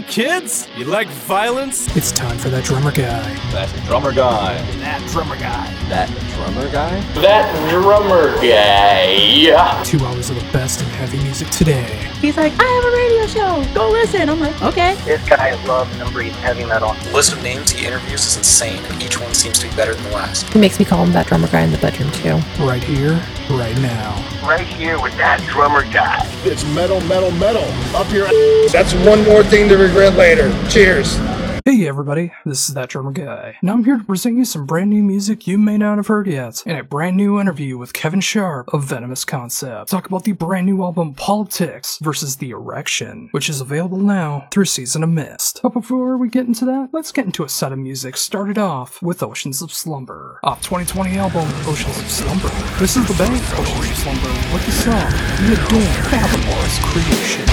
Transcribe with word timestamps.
Hey 0.00 0.06
kids, 0.06 0.66
you 0.78 0.86
like 0.86 1.08
violence? 1.08 1.94
It's 1.94 2.10
time 2.10 2.38
for 2.38 2.48
that 2.48 2.64
drummer 2.64 2.90
guy. 2.90 3.34
That 3.52 3.68
drummer 3.84 4.14
guy. 4.14 4.54
That 4.78 5.06
drummer 5.10 5.36
guy. 5.36 5.70
That 5.90 6.08
drummer 6.08 6.72
guy? 6.72 7.00
That 7.20 7.68
drummer 7.68 8.34
guy. 8.36 9.82
Two 9.84 10.02
hours 10.06 10.30
of 10.30 10.36
the 10.36 10.52
best 10.52 10.80
in 10.80 10.86
heavy 10.88 11.18
music 11.22 11.50
today. 11.50 12.09
He's 12.20 12.36
like, 12.36 12.52
I 12.58 12.64
have 12.64 12.84
a 12.84 12.96
radio 12.96 13.26
show. 13.64 13.74
Go 13.74 13.90
listen. 13.90 14.28
I'm 14.28 14.40
like, 14.40 14.60
okay. 14.62 14.94
This 15.06 15.26
guy 15.26 15.52
loves 15.64 15.90
and 15.98 16.12
breathes 16.12 16.36
heavy 16.36 16.66
metal. 16.66 16.92
The 16.92 17.14
list 17.14 17.32
of 17.32 17.42
names 17.42 17.70
he 17.70 17.86
interviews 17.86 18.26
is 18.26 18.36
insane, 18.36 18.84
and 18.84 19.02
each 19.02 19.18
one 19.18 19.32
seems 19.32 19.58
to 19.60 19.68
be 19.68 19.74
better 19.74 19.94
than 19.94 20.04
the 20.04 20.10
last. 20.10 20.52
He 20.52 20.58
makes 20.58 20.78
me 20.78 20.84
call 20.84 21.02
him 21.02 21.12
that 21.12 21.26
drummer 21.28 21.48
guy 21.48 21.62
in 21.62 21.72
the 21.72 21.78
bedroom 21.78 22.10
too. 22.12 22.34
Right 22.62 22.82
here, 22.82 23.14
right 23.48 23.76
now. 23.80 24.14
Right 24.46 24.66
here 24.66 25.00
with 25.00 25.16
that 25.16 25.40
drummer 25.48 25.82
guy. 25.90 26.20
It's 26.44 26.64
metal, 26.74 27.00
metal, 27.02 27.30
metal. 27.30 27.64
Up 27.96 28.10
your 28.12 28.26
ass. 28.26 28.72
That's 28.72 28.92
one 29.06 29.24
more 29.24 29.42
thing 29.42 29.70
to 29.70 29.78
regret 29.78 30.14
later. 30.14 30.52
Cheers. 30.68 31.18
Hey 31.64 31.86
everybody, 31.86 32.32
this 32.46 32.68
is 32.68 32.74
That 32.74 32.88
Drummer 32.88 33.12
Guy. 33.12 33.56
and 33.60 33.70
I'm 33.70 33.84
here 33.84 33.98
to 33.98 34.04
present 34.04 34.36
you 34.38 34.44
some 34.44 34.64
brand 34.66 34.90
new 34.90 35.02
music 35.02 35.46
you 35.46 35.58
may 35.58 35.76
not 35.76 35.98
have 35.98 36.06
heard 36.06 36.26
yet, 36.26 36.62
in 36.64 36.74
a 36.76 36.82
brand 36.82 37.16
new 37.16 37.38
interview 37.38 37.76
with 37.76 37.92
Kevin 37.92 38.20
Sharp 38.20 38.72
of 38.72 38.84
Venomous 38.84 39.24
Concept. 39.24 39.90
Talk 39.90 40.06
about 40.06 40.24
the 40.24 40.32
brand 40.32 40.66
new 40.66 40.82
album 40.82 41.12
Politics 41.14 41.98
versus 42.00 42.36
The 42.36 42.50
Erection, 42.50 43.28
which 43.32 43.50
is 43.50 43.60
available 43.60 43.98
now 43.98 44.48
through 44.50 44.64
Season 44.64 45.02
of 45.02 45.10
Mist. 45.10 45.60
But 45.62 45.74
before 45.74 46.16
we 46.16 46.28
get 46.28 46.46
into 46.46 46.64
that, 46.64 46.88
let's 46.92 47.12
get 47.12 47.26
into 47.26 47.44
a 47.44 47.48
set 47.48 47.72
of 47.72 47.78
music 47.78 48.16
started 48.16 48.56
off 48.56 49.02
with 49.02 49.22
Oceans 49.22 49.60
of 49.60 49.72
Slumber. 49.72 50.40
Off 50.42 50.62
2020 50.62 51.18
album 51.18 51.48
Oceans 51.66 51.98
of 51.98 52.10
Slumber. 52.10 52.48
This 52.78 52.96
is 52.96 53.06
the 53.06 53.14
band 53.14 53.34
Oceans 53.58 53.90
of 53.90 53.96
Slumber 53.96 54.32
with 54.54 54.64
the 54.64 54.72
song 54.72 55.10
The 55.46 55.52
Adorn 55.52 56.04
Fathomless 56.08 56.78
Creation. 56.84 57.44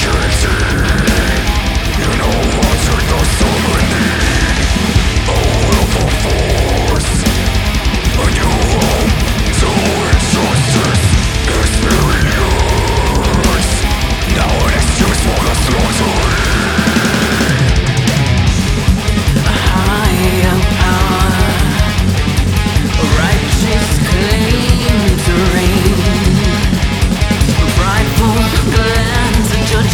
security 0.00 0.77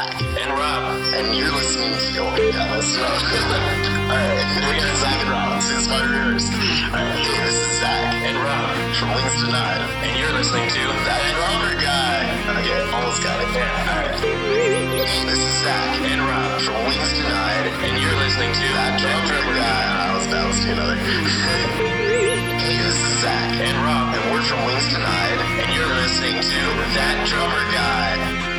And 0.00 0.48
Rob, 0.56 0.96
and 1.12 1.36
you're 1.36 1.52
listening 1.52 1.92
to 1.92 2.24
Oh 2.24 2.32
yeah, 2.40 2.72
that's 2.72 2.96
Rob. 3.04 3.20
Alright, 4.08 4.40
we 4.64 4.80
got 4.80 4.96
Zach 4.96 5.20
and 5.20 5.28
Rob, 5.28 5.60
since 5.60 5.84
my 5.92 6.00
reviewers. 6.00 6.48
Alright, 6.88 7.20
this 7.20 7.52
is 7.52 7.84
Zach 7.84 8.08
and 8.24 8.36
Rob 8.40 8.72
from 8.96 9.12
Wings 9.12 9.36
Denied, 9.44 9.84
and 10.00 10.12
you're 10.16 10.32
listening 10.32 10.72
to 10.72 10.82
That 11.04 11.20
Robert 11.36 11.76
Guy. 11.84 12.16
Okay, 12.64 12.80
almost 12.96 13.20
got 13.20 13.44
it 13.44 13.50
there. 13.52 13.68
Alright. 13.92 14.16
This 15.04 15.36
is 15.36 15.42
Zach 15.68 15.92
and 16.00 16.22
Rob 16.24 16.48
from 16.64 16.80
Wings 16.88 17.12
to 17.20 17.24
Nine, 17.28 17.66
and 17.84 17.92
you're 18.00 18.18
listening 18.24 18.56
to 18.56 18.66
That 18.80 18.96
drummer 19.04 19.52
Guy. 19.52 19.84
I 19.84 20.16
was 20.16 20.24
bounced 20.32 20.64
to 20.64 20.68
another. 20.80 20.96
hey, 20.96 22.40
this 22.56 22.72
is 22.88 23.20
Zach 23.20 23.52
and 23.52 23.76
Rob, 23.84 24.16
and 24.16 24.24
we're 24.32 24.48
from 24.48 24.64
Wings 24.64 24.88
Denied, 24.96 25.40
and 25.60 25.68
you're 25.76 25.92
listening 25.92 26.40
to 26.40 26.60
That 26.96 27.20
Drummer 27.28 27.64
Guy. 27.68 28.49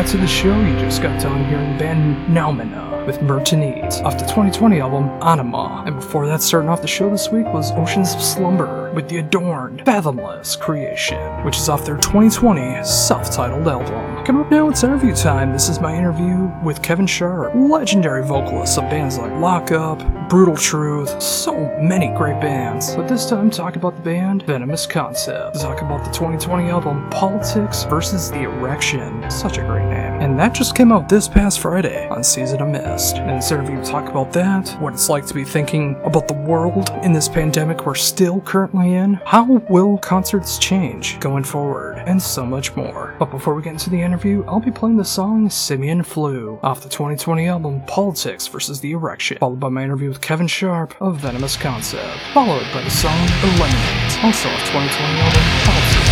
Back 0.00 0.08
to 0.12 0.16
the 0.16 0.26
show. 0.26 0.58
You 0.58 0.78
just 0.78 1.02
got 1.02 1.20
done 1.20 1.44
hearing 1.44 1.72
the 1.72 1.78
band 1.78 2.34
Noumena 2.34 3.02
uh, 3.02 3.04
with 3.04 3.18
Murtuneet 3.18 4.02
off 4.02 4.14
the 4.14 4.24
2020 4.24 4.80
album 4.80 5.10
Anima. 5.20 5.84
And 5.84 5.96
before 5.96 6.26
that, 6.26 6.40
starting 6.40 6.70
off 6.70 6.80
the 6.80 6.88
show 6.88 7.10
this 7.10 7.28
week 7.28 7.44
was 7.52 7.70
Oceans 7.72 8.14
of 8.14 8.22
Slumber 8.22 8.90
with 8.92 9.10
the 9.10 9.18
adorned, 9.18 9.84
fathomless 9.84 10.56
creation, 10.56 11.18
which 11.44 11.58
is 11.58 11.68
off 11.68 11.84
their 11.84 11.98
2020 11.98 12.82
self-titled 12.82 13.68
album. 13.68 14.19
Coming 14.30 14.44
up 14.44 14.50
now, 14.52 14.68
it's 14.68 14.84
interview 14.84 15.12
time. 15.12 15.52
This 15.52 15.68
is 15.68 15.80
my 15.80 15.92
interview 15.92 16.48
with 16.62 16.80
Kevin 16.82 17.04
Sharp, 17.04 17.52
legendary 17.52 18.24
vocalist 18.24 18.78
of 18.78 18.84
bands 18.84 19.18
like 19.18 19.32
Lock 19.32 19.72
Up, 19.72 19.98
Brutal 20.28 20.56
Truth, 20.56 21.20
so 21.20 21.52
many 21.80 22.14
great 22.16 22.40
bands. 22.40 22.94
But 22.94 23.08
this 23.08 23.28
time, 23.28 23.50
talk 23.50 23.74
about 23.74 23.96
the 23.96 24.02
band 24.02 24.44
Venomous 24.44 24.86
Concept. 24.86 25.60
Talk 25.60 25.82
about 25.82 26.04
the 26.04 26.12
2020 26.12 26.70
album 26.70 27.10
Politics 27.10 27.82
versus 27.82 28.30
the 28.30 28.42
Erection. 28.42 29.28
Such 29.28 29.58
a 29.58 29.62
great 29.62 29.86
name. 29.86 30.20
And 30.20 30.38
that 30.38 30.54
just 30.54 30.76
came 30.76 30.92
out 30.92 31.08
this 31.08 31.26
past 31.26 31.58
Friday 31.58 32.06
on 32.06 32.22
Season 32.22 32.62
of 32.62 32.68
Mist. 32.68 33.16
And 33.16 33.30
in 33.30 33.36
this 33.38 33.50
interview, 33.50 33.82
talk 33.82 34.08
about 34.08 34.32
that, 34.34 34.68
what 34.80 34.94
it's 34.94 35.08
like 35.08 35.26
to 35.26 35.34
be 35.34 35.42
thinking 35.42 35.96
about 36.04 36.28
the 36.28 36.34
world 36.34 36.88
in 37.02 37.12
this 37.12 37.28
pandemic 37.28 37.84
we're 37.84 37.96
still 37.96 38.40
currently 38.42 38.94
in, 38.94 39.14
how 39.24 39.44
will 39.68 39.98
concerts 39.98 40.56
change 40.56 41.18
going 41.18 41.42
forward, 41.42 42.04
and 42.06 42.22
so 42.22 42.46
much 42.46 42.76
more. 42.76 43.16
But 43.18 43.32
before 43.32 43.56
we 43.56 43.62
get 43.62 43.72
into 43.72 43.90
the 43.90 44.00
interview, 44.00 44.19
I'll 44.22 44.60
be 44.60 44.70
playing 44.70 44.98
the 44.98 45.04
song 45.04 45.48
Simian 45.48 46.02
Flu 46.02 46.60
off 46.62 46.82
the 46.82 46.90
2020 46.90 47.46
album 47.48 47.80
Politics 47.86 48.46
versus 48.48 48.78
the 48.78 48.92
Erection, 48.92 49.38
followed 49.38 49.60
by 49.60 49.70
my 49.70 49.82
interview 49.82 50.08
with 50.08 50.20
Kevin 50.20 50.46
Sharp 50.46 50.94
of 51.00 51.16
Venomous 51.16 51.56
Concept, 51.56 52.18
followed 52.34 52.66
by 52.74 52.82
the 52.82 52.90
song 52.90 53.18
Eliminate, 53.42 54.24
also 54.24 54.50
off 54.50 54.60
2020 54.66 55.20
album 55.20 55.42
Politics 55.64 56.09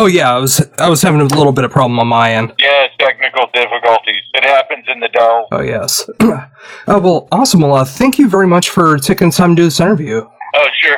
Oh 0.00 0.06
yeah, 0.06 0.34
I 0.34 0.38
was 0.38 0.66
I 0.78 0.88
was 0.88 1.02
having 1.02 1.20
a 1.20 1.24
little 1.24 1.52
bit 1.52 1.62
of 1.64 1.70
problem 1.70 1.98
on 1.98 2.06
my 2.06 2.32
end. 2.32 2.54
Yeah, 2.58 2.86
technical 2.98 3.48
difficulties. 3.52 4.22
It 4.32 4.44
happens 4.44 4.86
in 4.88 4.98
the 4.98 5.08
dome. 5.08 5.44
Oh 5.52 5.60
yes. 5.60 6.08
oh 6.20 6.48
well, 6.86 7.28
awesome. 7.30 7.60
Well, 7.60 7.74
uh, 7.74 7.84
thank 7.84 8.18
you 8.18 8.26
very 8.26 8.46
much 8.46 8.70
for 8.70 8.96
taking 8.96 9.30
time 9.30 9.50
to 9.50 9.56
do 9.56 9.64
this 9.64 9.78
interview. 9.78 10.26
Oh, 10.54 10.66
sure. 10.80 10.96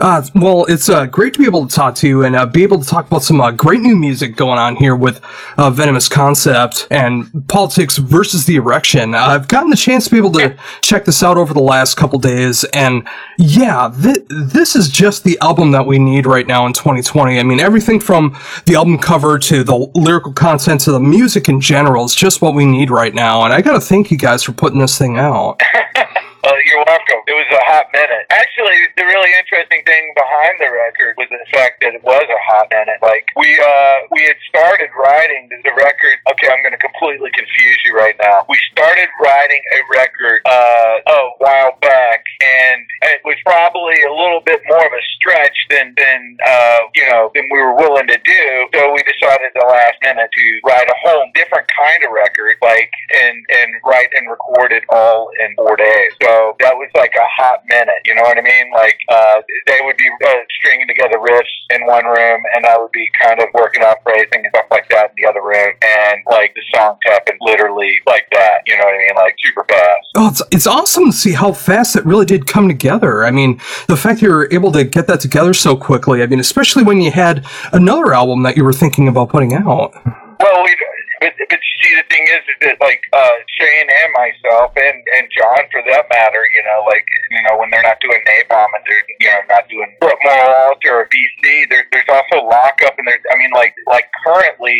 Uh, 0.00 0.22
well, 0.34 0.64
it's 0.64 0.88
uh, 0.88 1.04
great 1.04 1.34
to 1.34 1.38
be 1.38 1.44
able 1.44 1.66
to 1.66 1.74
talk 1.74 1.94
to 1.94 2.08
you 2.08 2.24
and 2.24 2.34
uh, 2.34 2.46
be 2.46 2.62
able 2.62 2.80
to 2.80 2.88
talk 2.88 3.06
about 3.06 3.22
some 3.22 3.38
uh, 3.38 3.50
great 3.50 3.80
new 3.82 3.94
music 3.94 4.34
going 4.34 4.58
on 4.58 4.74
here 4.76 4.96
with 4.96 5.20
uh, 5.58 5.68
Venomous 5.70 6.08
Concept 6.08 6.86
and 6.90 7.46
Politics 7.48 7.98
versus 7.98 8.46
the 8.46 8.56
Erection. 8.56 9.14
I've 9.14 9.46
gotten 9.46 9.68
the 9.68 9.76
chance 9.76 10.06
to 10.06 10.10
be 10.10 10.16
able 10.16 10.32
to 10.32 10.56
check 10.80 11.04
this 11.04 11.22
out 11.22 11.36
over 11.36 11.52
the 11.52 11.60
last 11.60 11.96
couple 11.98 12.18
days, 12.18 12.64
and 12.72 13.06
yeah, 13.36 13.92
th- 14.02 14.24
this 14.30 14.74
is 14.74 14.88
just 14.88 15.24
the 15.24 15.38
album 15.40 15.72
that 15.72 15.84
we 15.84 15.98
need 15.98 16.24
right 16.24 16.46
now 16.46 16.64
in 16.64 16.72
2020. 16.72 17.38
I 17.38 17.42
mean, 17.42 17.60
everything 17.60 18.00
from 18.00 18.34
the 18.64 18.76
album 18.76 18.96
cover 18.98 19.38
to 19.38 19.62
the 19.62 19.76
lyrical 19.94 20.32
content 20.32 20.80
to 20.82 20.92
the 20.92 21.00
music 21.00 21.46
in 21.50 21.60
general 21.60 22.06
is 22.06 22.14
just 22.14 22.40
what 22.40 22.54
we 22.54 22.64
need 22.64 22.90
right 22.90 23.14
now, 23.14 23.44
and 23.44 23.52
I 23.52 23.60
gotta 23.60 23.80
thank 23.80 24.10
you 24.10 24.16
guys 24.16 24.42
for 24.42 24.52
putting 24.52 24.78
this 24.78 24.96
thing 24.96 25.18
out. 25.18 25.60
Uh, 26.40 26.56
you're 26.64 26.80
welcome. 26.88 27.20
It 27.28 27.36
was 27.36 27.44
a 27.52 27.60
hot 27.68 27.92
minute. 27.92 28.24
Actually, 28.32 28.88
the 28.96 29.04
really 29.04 29.28
interesting 29.36 29.84
thing 29.84 30.16
behind 30.16 30.56
the 30.56 30.72
record 30.72 31.12
was 31.20 31.28
the 31.28 31.44
fact 31.52 31.84
that 31.84 31.92
it 31.92 32.00
was 32.00 32.24
a 32.24 32.40
hot 32.48 32.64
minute. 32.72 32.96
Like 33.04 33.28
we 33.36 33.60
uh, 33.60 34.08
we 34.08 34.24
had 34.24 34.40
started 34.48 34.88
writing 34.96 35.52
the 35.52 35.74
record. 35.76 36.16
Okay, 36.32 36.48
I'm 36.48 36.64
going 36.64 36.72
to 36.72 36.80
completely 36.80 37.28
confuse 37.36 37.80
you 37.84 37.92
right 37.92 38.16
now. 38.24 38.48
We 38.48 38.56
started 38.72 39.12
writing 39.20 39.60
a 39.76 39.80
record 39.92 40.40
uh, 40.48 41.12
a 41.12 41.20
while 41.44 41.76
back, 41.84 42.24
and 42.40 42.88
it 43.12 43.20
was 43.20 43.36
probably 43.44 44.00
a 44.08 44.12
little 44.12 44.40
bit 44.40 44.64
more 44.64 44.80
of 44.80 44.94
a 44.96 45.04
stretch 45.20 45.56
than 45.68 45.92
than 46.00 46.40
uh, 46.40 46.88
you 46.96 47.04
know 47.12 47.28
than 47.36 47.52
we 47.52 47.60
were 47.60 47.76
willing 47.76 48.08
to 48.08 48.16
do. 48.16 48.44
So 48.72 48.88
we 48.96 49.04
decided 49.04 49.52
the 49.52 49.68
last 49.68 50.00
minute 50.00 50.32
to 50.32 50.44
write 50.64 50.88
a 50.88 50.98
whole 51.04 51.28
different 51.36 51.68
kind 51.68 52.00
of 52.00 52.16
record, 52.16 52.56
like 52.64 52.88
and 53.12 53.36
and 53.60 53.76
write 53.84 54.08
and 54.16 54.24
record 54.24 54.72
it 54.72 54.88
all 54.88 55.28
in 55.36 55.52
four 55.60 55.76
days. 55.76 56.16
So 56.24 56.29
that 56.60 56.74
was 56.74 56.90
like 56.94 57.12
a 57.16 57.28
hot 57.28 57.62
minute. 57.68 58.02
You 58.04 58.14
know 58.14 58.22
what 58.22 58.38
I 58.38 58.42
mean? 58.42 58.70
Like 58.72 58.98
uh, 59.08 59.42
they 59.66 59.80
would 59.82 59.96
be 59.96 60.08
uh, 60.26 60.34
stringing 60.60 60.88
together 60.88 61.18
riffs 61.18 61.54
in 61.70 61.86
one 61.86 62.04
room, 62.04 62.42
and 62.54 62.66
I 62.66 62.78
would 62.78 62.92
be 62.92 63.08
kind 63.20 63.40
of 63.40 63.48
working 63.54 63.82
out 63.82 64.02
phrasing 64.02 64.42
and 64.44 64.50
stuff 64.50 64.66
like 64.70 64.88
that 64.90 65.10
in 65.10 65.16
the 65.22 65.28
other 65.28 65.42
room, 65.42 65.72
and 65.82 66.16
like 66.30 66.54
the 66.54 66.62
songs 66.74 66.98
happened 67.04 67.38
literally 67.40 67.92
like 68.06 68.26
that. 68.32 68.62
You 68.66 68.76
know 68.78 68.84
what 68.84 68.94
I 68.94 68.98
mean? 68.98 69.16
Like 69.16 69.34
super 69.44 69.64
fast. 69.68 70.06
Oh, 70.16 70.28
it's, 70.28 70.42
it's 70.50 70.66
awesome 70.66 71.06
to 71.06 71.12
see 71.12 71.32
how 71.32 71.52
fast 71.52 71.96
it 71.96 72.04
really 72.04 72.26
did 72.26 72.46
come 72.46 72.68
together. 72.68 73.24
I 73.24 73.30
mean, 73.30 73.60
the 73.88 73.96
fact 73.96 74.22
you 74.22 74.30
were 74.30 74.48
able 74.52 74.72
to 74.72 74.84
get 74.84 75.06
that 75.06 75.20
together 75.20 75.54
so 75.54 75.76
quickly, 75.76 76.22
I 76.22 76.26
mean, 76.26 76.40
especially 76.40 76.84
when 76.84 77.00
you 77.00 77.10
had 77.10 77.46
another 77.72 78.12
album 78.14 78.42
that 78.42 78.56
you 78.56 78.64
were 78.64 78.72
thinking 78.72 79.08
about 79.08 79.28
putting 79.30 79.54
out. 79.54 79.94
Well, 80.40 80.64
we, 80.64 80.76
but, 81.20 81.34
but 81.50 81.59
see, 81.80 81.92
the 81.96 82.06
thing 82.12 82.24
is, 82.28 82.42
is 82.44 82.58
that 82.68 82.76
like 82.80 83.00
uh, 83.12 83.36
Shane 83.58 83.88
and 83.88 84.10
myself, 84.12 84.72
and 84.76 85.00
and 85.16 85.24
John 85.32 85.64
for 85.72 85.82
that 85.88 86.06
matter, 86.12 86.42
you 86.54 86.62
know, 86.64 86.84
like 86.86 87.06
you 87.32 87.42
know, 87.48 87.56
when 87.58 87.70
they're 87.72 87.84
not 87.84 87.98
doing 88.00 88.20
Napalm 88.28 88.68
and 88.76 88.84
they're 88.86 89.04
you 89.18 89.30
know 89.32 89.42
not 89.48 89.64
doing 89.68 89.90
Moral 90.00 90.76
or 90.76 91.08
BC, 91.08 91.68
there, 91.70 91.84
there's 91.92 92.08
also 92.08 92.44
Lockup, 92.44 92.94
and 92.98 93.06
there's 93.08 93.24
I 93.32 93.36
mean, 93.36 93.50
like 93.52 93.74
like 93.86 94.08
currently, 94.24 94.78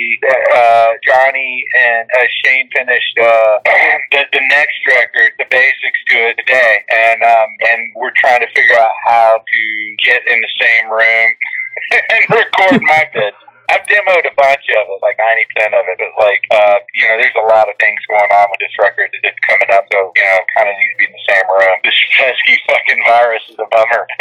uh, 0.54 0.96
Johnny 1.04 1.64
and 1.76 2.08
uh, 2.16 2.26
Shane 2.44 2.68
finished 2.76 3.16
uh, 3.18 3.54
the 4.12 4.22
the 4.32 4.44
next 4.52 4.78
record, 4.86 5.32
the 5.38 5.48
basics 5.50 6.00
to 6.12 6.16
it 6.30 6.36
today, 6.44 6.84
and 6.90 7.22
um 7.22 7.50
and 7.72 7.80
we're 7.96 8.14
trying 8.16 8.40
to 8.40 8.50
figure 8.54 8.78
out 8.78 8.92
how 9.06 9.40
to 9.40 9.62
get 10.04 10.20
in 10.28 10.40
the 10.40 10.52
same 10.60 10.90
room 10.90 11.28
and 12.10 12.22
record 12.30 12.82
my 12.82 13.08
bits. 13.12 13.36
I've 13.70 13.86
demoed 13.86 14.26
a 14.26 14.34
bunch 14.34 14.66
of 14.66 14.82
it, 14.90 14.98
like 15.02 15.16
ninety 15.18 15.46
percent 15.54 15.74
of 15.74 15.84
it, 15.86 15.96
but 15.98 16.12
like 16.18 16.42
uh, 16.50 16.76
you 16.94 17.06
know, 17.06 17.16
there's 17.22 17.38
a 17.38 17.46
lot 17.46 17.70
of 17.70 17.74
things 17.78 18.00
going 18.10 18.30
on 18.30 18.46
with 18.50 18.60
this 18.60 18.74
record 18.78 19.10
that's 19.22 19.38
coming 19.46 19.70
up, 19.70 19.86
so 19.92 20.10
you 20.16 20.24
know, 20.26 20.38
kind 20.56 20.68
of 20.68 20.74
need 20.74 20.90
to 20.90 20.98
be 20.98 21.06
in 21.06 21.14
the 21.14 21.26
same 21.28 21.46
room. 21.46 21.78
This 21.90 21.96
pesky 22.16 22.60
fucking 22.68 23.02
virus 23.06 23.42
is 23.48 23.56
a 23.58 23.66
bummer. 23.70 24.06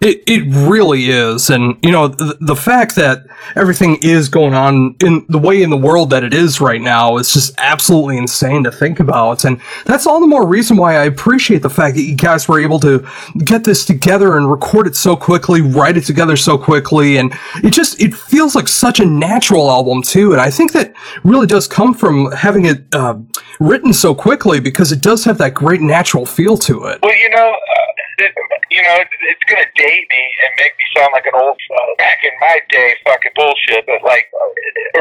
It 0.00 0.22
it 0.26 0.44
really 0.68 1.06
is, 1.06 1.50
and 1.50 1.76
you 1.82 1.90
know 1.90 2.08
the, 2.08 2.36
the 2.40 2.54
fact 2.54 2.94
that 2.96 3.24
everything 3.56 3.98
is 4.02 4.28
going 4.28 4.54
on 4.54 4.96
in 5.00 5.24
the 5.28 5.38
way 5.38 5.62
in 5.62 5.70
the 5.70 5.76
world 5.76 6.10
that 6.10 6.22
it 6.22 6.32
is 6.34 6.60
right 6.60 6.80
now 6.80 7.16
is 7.16 7.32
just 7.32 7.54
absolutely 7.58 8.16
insane 8.16 8.64
to 8.64 8.70
think 8.70 9.00
about, 9.00 9.44
and 9.44 9.60
that's 9.86 10.06
all 10.06 10.20
the 10.20 10.26
more 10.26 10.46
reason 10.46 10.76
why 10.76 10.96
I 10.96 11.04
appreciate 11.04 11.62
the 11.62 11.70
fact 11.70 11.96
that 11.96 12.02
you 12.02 12.14
guys 12.16 12.48
were 12.48 12.60
able 12.60 12.78
to 12.80 13.06
get 13.44 13.64
this 13.64 13.84
together 13.84 14.36
and 14.36 14.50
record 14.50 14.86
it 14.86 14.94
so 14.94 15.16
quickly, 15.16 15.62
write 15.62 15.96
it 15.96 16.04
together 16.04 16.36
so 16.36 16.56
quickly, 16.56 17.16
and 17.16 17.32
it 17.62 17.72
just 17.72 17.83
it 18.00 18.14
feels 18.14 18.54
like 18.54 18.68
such 18.68 19.00
a 19.00 19.04
natural 19.04 19.70
album 19.70 20.02
too, 20.02 20.32
and 20.32 20.40
I 20.40 20.50
think 20.50 20.72
that 20.72 20.94
really 21.22 21.46
does 21.46 21.68
come 21.68 21.92
from 21.92 22.32
having 22.32 22.64
it 22.64 22.82
uh, 22.92 23.16
written 23.60 23.92
so 23.92 24.14
quickly 24.14 24.60
because 24.60 24.92
it 24.92 25.02
does 25.02 25.24
have 25.24 25.38
that 25.38 25.54
great 25.54 25.80
natural 25.80 26.24
feel 26.26 26.56
to 26.58 26.84
it. 26.84 26.98
well, 27.02 27.16
you 27.16 27.30
know, 27.30 27.50
uh, 27.52 28.03
you 28.18 28.82
know, 28.82 28.96
it, 29.00 29.08
it's 29.30 29.44
gonna 29.48 29.68
date 29.74 30.06
me 30.10 30.22
and 30.44 30.50
make 30.58 30.74
me 30.78 30.86
sound 30.96 31.10
like 31.12 31.26
an 31.26 31.36
old 31.36 31.58
uh, 31.58 31.92
back 31.98 32.22
in 32.22 32.34
my 32.40 32.60
day, 32.70 32.94
fucking 33.04 33.34
bullshit. 33.34 33.86
But 33.86 34.02
like, 34.02 34.30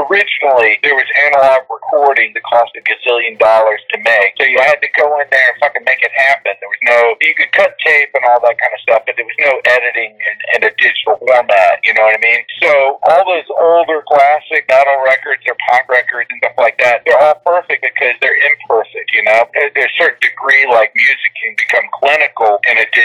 originally 0.07 0.79
there 0.81 0.95
was 0.97 1.05
analog 1.29 1.65
recording 1.69 2.33
that 2.33 2.43
cost 2.49 2.73
a 2.77 2.81
gazillion 2.81 3.37
dollars 3.37 3.81
to 3.93 3.97
make, 4.01 4.33
so 4.39 4.45
you 4.45 4.59
had 4.61 4.81
to 4.81 4.89
go 4.97 5.05
in 5.21 5.27
there 5.29 5.47
and 5.53 5.57
fucking 5.61 5.85
make 5.85 6.01
it 6.01 6.13
happen. 6.13 6.53
There 6.57 6.69
was 6.69 6.83
no, 6.83 7.15
you 7.21 7.33
could 7.37 7.51
cut 7.53 7.77
tape 7.81 8.09
and 8.13 8.25
all 8.25 8.41
that 8.41 8.57
kind 8.57 8.73
of 8.73 8.81
stuff, 8.81 9.01
but 9.05 9.15
there 9.15 9.27
was 9.27 9.39
no 9.39 9.53
editing 9.65 10.13
in, 10.13 10.35
in 10.57 10.59
a 10.69 10.71
digital 10.75 11.17
format. 11.21 11.79
You 11.83 11.93
know 11.93 12.05
what 12.07 12.17
I 12.17 12.21
mean? 12.21 12.41
So 12.61 12.99
all 13.09 13.23
those 13.25 13.49
older 13.59 14.01
classic 14.07 14.65
metal 14.67 14.99
records 15.05 15.43
or 15.47 15.55
punk 15.69 15.87
records 15.89 16.29
and 16.31 16.39
stuff 16.41 16.57
like 16.57 16.77
that, 16.79 17.03
they're 17.05 17.19
all 17.19 17.37
perfect 17.45 17.83
because 17.83 18.15
they're 18.21 18.39
imperfect. 18.39 19.11
You 19.13 19.23
know, 19.27 19.45
there's 19.53 19.75
a 19.77 19.89
certain 19.99 20.19
degree 20.21 20.65
like 20.69 20.91
music 20.95 21.31
can 21.41 21.53
become 21.59 21.85
clinical 21.99 22.59
in 22.69 22.79
a 22.79 22.87
digital 22.89 23.02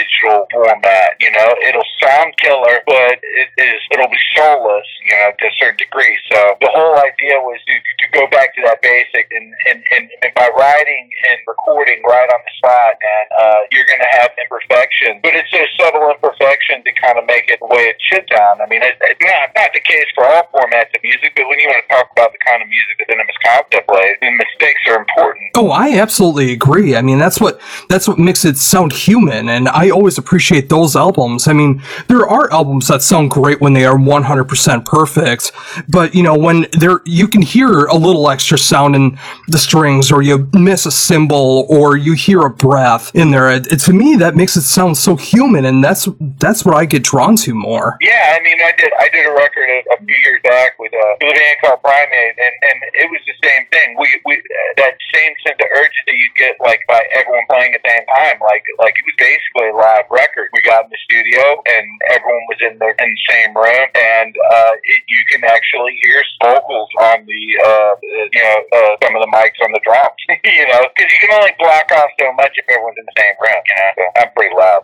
format. 0.51 1.17
You 1.19 1.31
know, 1.31 1.49
it'll 1.67 1.87
sound 2.01 2.35
killer, 2.37 2.81
but 2.85 3.19
it 3.19 3.49
is 3.57 3.79
it'll 3.91 4.11
be 4.11 4.21
soulless. 4.35 4.87
You 5.03 5.15
know, 5.15 5.31
to 5.39 5.45
a 5.47 5.53
certain 5.57 5.77
degree. 5.77 6.15
So 6.31 6.55
the 6.61 6.69
whole 6.69 6.95
idea 6.99 7.39
was 7.41 7.59
to, 7.65 7.73
to 7.73 8.05
go 8.13 8.27
back 8.29 8.55
to 8.55 8.61
that 8.65 8.81
basic, 8.81 9.31
and 9.31 9.53
and, 9.67 9.83
and, 9.95 10.09
and 10.21 10.31
by 10.35 10.49
writing 10.55 11.09
and 11.31 11.37
recording 11.47 12.01
right 12.03 12.29
on 12.29 12.41
the 12.45 12.53
spot, 12.57 12.93
and 12.99 13.25
uh, 13.33 13.59
you're 13.71 13.87
going 13.87 14.03
to 14.03 14.13
have 14.19 14.31
imperfections, 14.37 15.19
but 15.23 15.33
it's 15.33 15.51
a 15.53 15.65
subtle 15.79 16.11
imperfection 16.11 16.83
to 16.83 16.91
kind 17.01 17.17
of 17.17 17.25
make 17.25 17.49
it 17.49 17.59
the 17.59 17.69
way 17.69 17.89
it 17.89 17.97
should 17.99 18.25
sound. 18.29 18.61
I 18.61 18.67
mean, 18.67 18.83
it, 18.83 18.95
it's 19.01 19.21
not 19.23 19.51
not 19.55 19.71
the 19.73 19.81
case 19.81 20.09
for 20.15 20.25
all 20.25 20.45
formats 20.53 20.93
of 20.93 21.01
music, 21.03 21.33
but 21.35 21.47
when 21.47 21.59
you 21.59 21.67
want 21.67 21.83
to 21.83 21.89
talk 21.89 22.07
about 22.11 22.31
the 22.31 22.41
kind 22.45 22.61
of 22.61 22.67
music 22.69 22.95
that 22.99 23.07
Venomous 23.09 23.39
Concept 23.43 23.87
plays, 23.87 24.15
then 24.21 24.37
mistakes 24.37 24.81
are 24.87 24.97
important. 24.97 25.51
Oh, 25.55 25.69
I 25.71 25.97
absolutely 25.97 26.51
agree. 26.51 26.95
I 26.95 27.01
mean, 27.01 27.17
that's 27.17 27.39
what 27.39 27.59
that's 27.89 28.07
what 28.07 28.17
makes 28.17 28.45
it 28.45 28.57
sound 28.57 28.93
human, 28.93 29.49
and 29.49 29.69
I 29.69 29.88
always 29.91 30.17
appreciate 30.17 30.69
those 30.69 30.95
albums. 30.95 31.47
I 31.47 31.53
mean, 31.53 31.81
there 32.07 32.27
are 32.27 32.51
albums 32.51 32.87
that 32.87 33.01
sound 33.01 33.31
great 33.31 33.61
when 33.61 33.73
they 33.73 33.85
are 33.85 33.95
100% 33.97 34.85
perfect, 34.85 35.51
but 35.87 36.13
you 36.15 36.23
know, 36.23 36.37
when 36.37 36.67
there 36.73 37.01
you 37.05 37.27
can 37.27 37.41
hear 37.41 37.85
a 37.85 37.95
little 37.95 38.29
extra 38.29 38.57
sound 38.57 38.95
in 38.95 39.17
the 39.47 39.57
strings, 39.57 40.11
or 40.11 40.21
you 40.21 40.47
miss 40.53 40.85
a 40.85 40.91
cymbal, 40.91 41.65
or 41.69 41.97
you 41.97 42.13
hear 42.13 42.41
a 42.41 42.49
breath 42.49 43.11
in 43.15 43.31
there. 43.31 43.49
It, 43.49 43.67
it- 43.71 43.79
to 43.79 43.93
me, 43.93 44.15
that 44.17 44.35
makes 44.35 44.57
it 44.57 44.63
sound 44.63 44.97
so 44.97 45.15
human, 45.15 45.63
and 45.65 45.81
that's 45.83 46.07
that's 46.37 46.65
what 46.65 46.75
I 46.75 46.83
get 46.85 47.03
drawn 47.03 47.35
to 47.47 47.55
more. 47.55 47.95
Yeah, 48.01 48.35
I 48.37 48.43
mean, 48.43 48.59
I 48.61 48.73
did 48.77 48.91
I 48.99 49.07
did 49.09 49.25
a 49.25 49.31
record 49.31 49.69
a, 49.71 49.79
a 49.95 49.97
few 50.05 50.15
years 50.27 50.41
back 50.43 50.77
with 50.77 50.91
uh, 50.93 51.15
a 51.15 51.31
band 51.31 51.55
called 51.63 51.81
Primate, 51.81 52.35
and 52.37 52.53
and 52.67 52.77
it 52.93 53.07
was 53.09 53.21
the 53.25 53.37
same 53.47 53.63
thing. 53.71 53.95
We 53.97 54.07
we 54.25 54.43
that 54.77 54.93
same 55.15 55.33
sense 55.47 55.57
of 55.63 55.69
urgency 55.71 56.11
you 56.19 56.29
get 56.37 56.59
like 56.59 56.81
by 56.87 56.99
everyone 57.15 57.47
playing 57.49 57.73
at 57.73 57.81
the 57.81 57.89
same 57.89 58.05
time. 58.11 58.37
Like 58.43 58.63
like 58.83 58.93
it 58.99 59.05
was 59.07 59.15
basically 59.17 59.71
live 59.79 60.05
record. 60.11 60.51
We 60.53 60.61
got 60.61 60.83
in 60.85 60.91
the 60.91 61.01
studio, 61.07 61.41
and 61.63 61.85
everyone 62.11 62.45
was 62.51 62.59
in 62.67 62.75
the 62.77 62.89
in 62.91 63.09
the 63.09 63.23
same 63.31 63.51
room, 63.55 63.87
and 63.95 64.35
uh, 64.35 64.73
it, 64.83 65.01
you 65.07 65.21
can 65.31 65.43
actually 65.47 65.95
hear 66.03 66.21
vocals 66.43 66.89
on 66.99 67.23
the 67.25 67.43
uh, 67.63 67.93
you 68.03 68.43
know 68.43 68.59
uh, 68.75 68.93
some 69.03 69.15
of 69.15 69.21
the 69.23 69.31
mics 69.31 69.57
on 69.63 69.71
the 69.71 69.81
drums. 69.87 70.19
you 70.43 70.67
know, 70.67 70.83
because 70.91 71.09
you 71.09 71.19
can 71.23 71.31
only 71.39 71.55
block 71.57 71.87
off 71.95 72.11
so 72.19 72.27
much 72.35 72.51
if 72.59 72.67
everyone's 72.67 72.99
in 72.99 73.07
the 73.07 73.17
same 73.17 73.35
room. 73.39 73.61
You 73.63 73.75
know, 73.79 73.91
so 73.95 74.03
I'm 74.19 74.29
pretty 74.35 74.55
loud. 74.55 74.83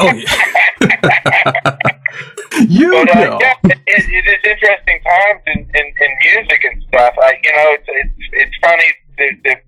Oh 0.00 0.14
yeah, 0.14 0.38
you 2.68 2.90
But 2.92 3.10
uh, 3.10 3.14
know. 3.14 3.38
yeah, 3.42 3.54
it, 3.64 3.78
it, 3.86 4.02
it 4.06 4.24
is 4.30 4.42
interesting 4.46 4.98
times 5.02 5.42
in, 5.46 5.58
in, 5.74 5.86
in 5.86 6.10
music 6.22 6.62
and 6.64 6.82
stuff. 6.88 7.14
I, 7.20 7.34
you 7.42 7.52
know, 7.52 7.68
it's 7.74 7.88
it's 7.88 8.16
it's 8.32 8.56
funny 8.62 8.88
that, 9.18 9.32
that 9.44 9.58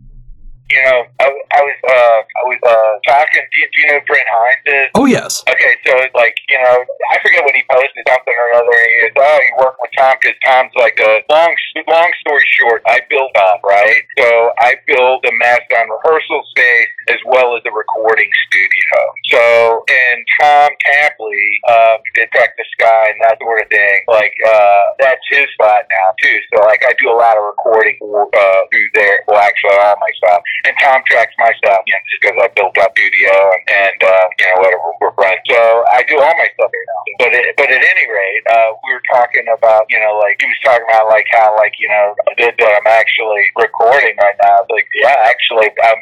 you 0.70 0.82
know 0.86 1.00
I, 1.18 1.26
I 1.26 1.60
was 1.66 1.78
uh, 1.84 2.18
I 2.22 2.42
was 2.46 2.60
uh, 2.62 2.92
talking. 3.04 3.42
Do 3.42 3.56
you, 3.58 3.66
do 3.68 3.76
you 3.82 3.86
know 3.92 4.00
Brent 4.06 4.28
Hinds 4.30 4.64
is? 4.66 4.88
Oh 4.94 5.06
yes. 5.06 5.42
Okay, 5.50 5.74
so 5.84 5.90
it's 6.00 6.14
like 6.14 6.38
you 6.48 6.58
know, 6.58 6.76
I 7.10 7.16
forget 7.22 7.42
what 7.42 7.54
he 7.54 7.62
posted 7.68 8.04
something 8.06 8.36
or 8.38 8.46
another. 8.54 8.74
He 8.78 9.10
goes, 9.10 9.18
"Oh, 9.18 9.38
you 9.42 9.52
work 9.58 9.76
with 9.82 9.92
Tom 9.98 10.14
because 10.20 10.38
Tom's 10.46 10.74
like 10.78 10.98
a 11.02 11.22
long, 11.28 11.52
long 11.86 12.10
story 12.22 12.46
short. 12.54 12.82
I 12.86 13.02
built 13.10 13.34
Tom, 13.34 13.58
right? 13.66 14.02
So 14.18 14.26
I 14.58 14.78
build 14.86 15.26
a 15.26 15.32
Mastodon 15.34 15.90
rehearsal 15.90 16.42
space 16.54 16.92
as 17.10 17.20
well 17.26 17.58
as 17.58 17.62
a 17.66 17.72
recording 17.74 18.30
studio. 18.46 18.96
So 19.34 19.42
and 19.90 20.18
Tom 20.38 20.70
Tapley 20.86 21.46
uh, 21.66 21.98
did 22.14 22.30
Crack 22.30 22.54
the 22.54 22.64
Skye 22.78 23.10
and 23.10 23.18
that 23.26 23.38
sort 23.42 23.62
of 23.62 23.68
thing. 23.68 23.96
Like 24.06 24.34
uh, 24.46 24.82
that's 25.02 25.22
his 25.30 25.50
spot 25.58 25.90
now 25.90 26.14
too. 26.22 26.38
So 26.54 26.62
like 26.62 26.86
I 26.86 26.94
do 27.02 27.10
a 27.10 27.18
lot 27.18 27.34
of 27.34 27.42
recording 27.42 27.98
uh, 27.98 28.62
through 28.70 28.90
there. 28.94 29.26
Well, 29.26 29.42
actually, 29.42 29.74
all 29.74 29.98
my 29.98 30.12
stuff. 30.22 30.42
And 30.64 30.74
Tom 30.78 31.02
tracks 31.10 31.34
my 31.38 31.50
stuff, 31.58 31.82
you 31.86 31.94
know, 31.94 32.02
just 32.06 32.20
because 32.22 32.38
I 32.38 32.48
built 32.54 32.78
up 32.78 32.94
studio 33.00 33.32
and, 33.32 33.62
and 33.66 33.98
uh, 34.04 34.26
you 34.38 34.46
know 34.46 34.56
whatever 34.60 34.88
we're. 35.00 35.10
So 35.20 35.84
I 35.92 36.02
do 36.06 36.16
all 36.20 36.36
my 36.36 36.48
stuff 36.54 36.70
here 36.70 36.86
now. 36.86 37.02
But 37.18 37.30
it, 37.34 37.44
but 37.56 37.68
at 37.70 37.82
any 37.82 38.06
rate, 38.06 38.44
uh, 38.50 38.76
we 38.84 38.92
were 38.92 39.04
talking 39.10 39.46
about 39.50 39.86
you 39.90 39.98
know 39.98 40.20
like 40.20 40.38
he 40.38 40.46
was 40.46 40.60
talking 40.62 40.86
about 40.86 41.08
like 41.08 41.26
how 41.30 41.56
like 41.56 41.74
you 41.78 41.88
know 41.88 42.14
that 42.38 42.54
I'm 42.60 42.86
actually 42.86 43.50
recording 43.56 44.14
right 44.20 44.38
now. 44.42 44.62
Like 44.70 44.86
yeah, 44.94 45.16
actually 45.26 45.70
I'm 45.82 46.00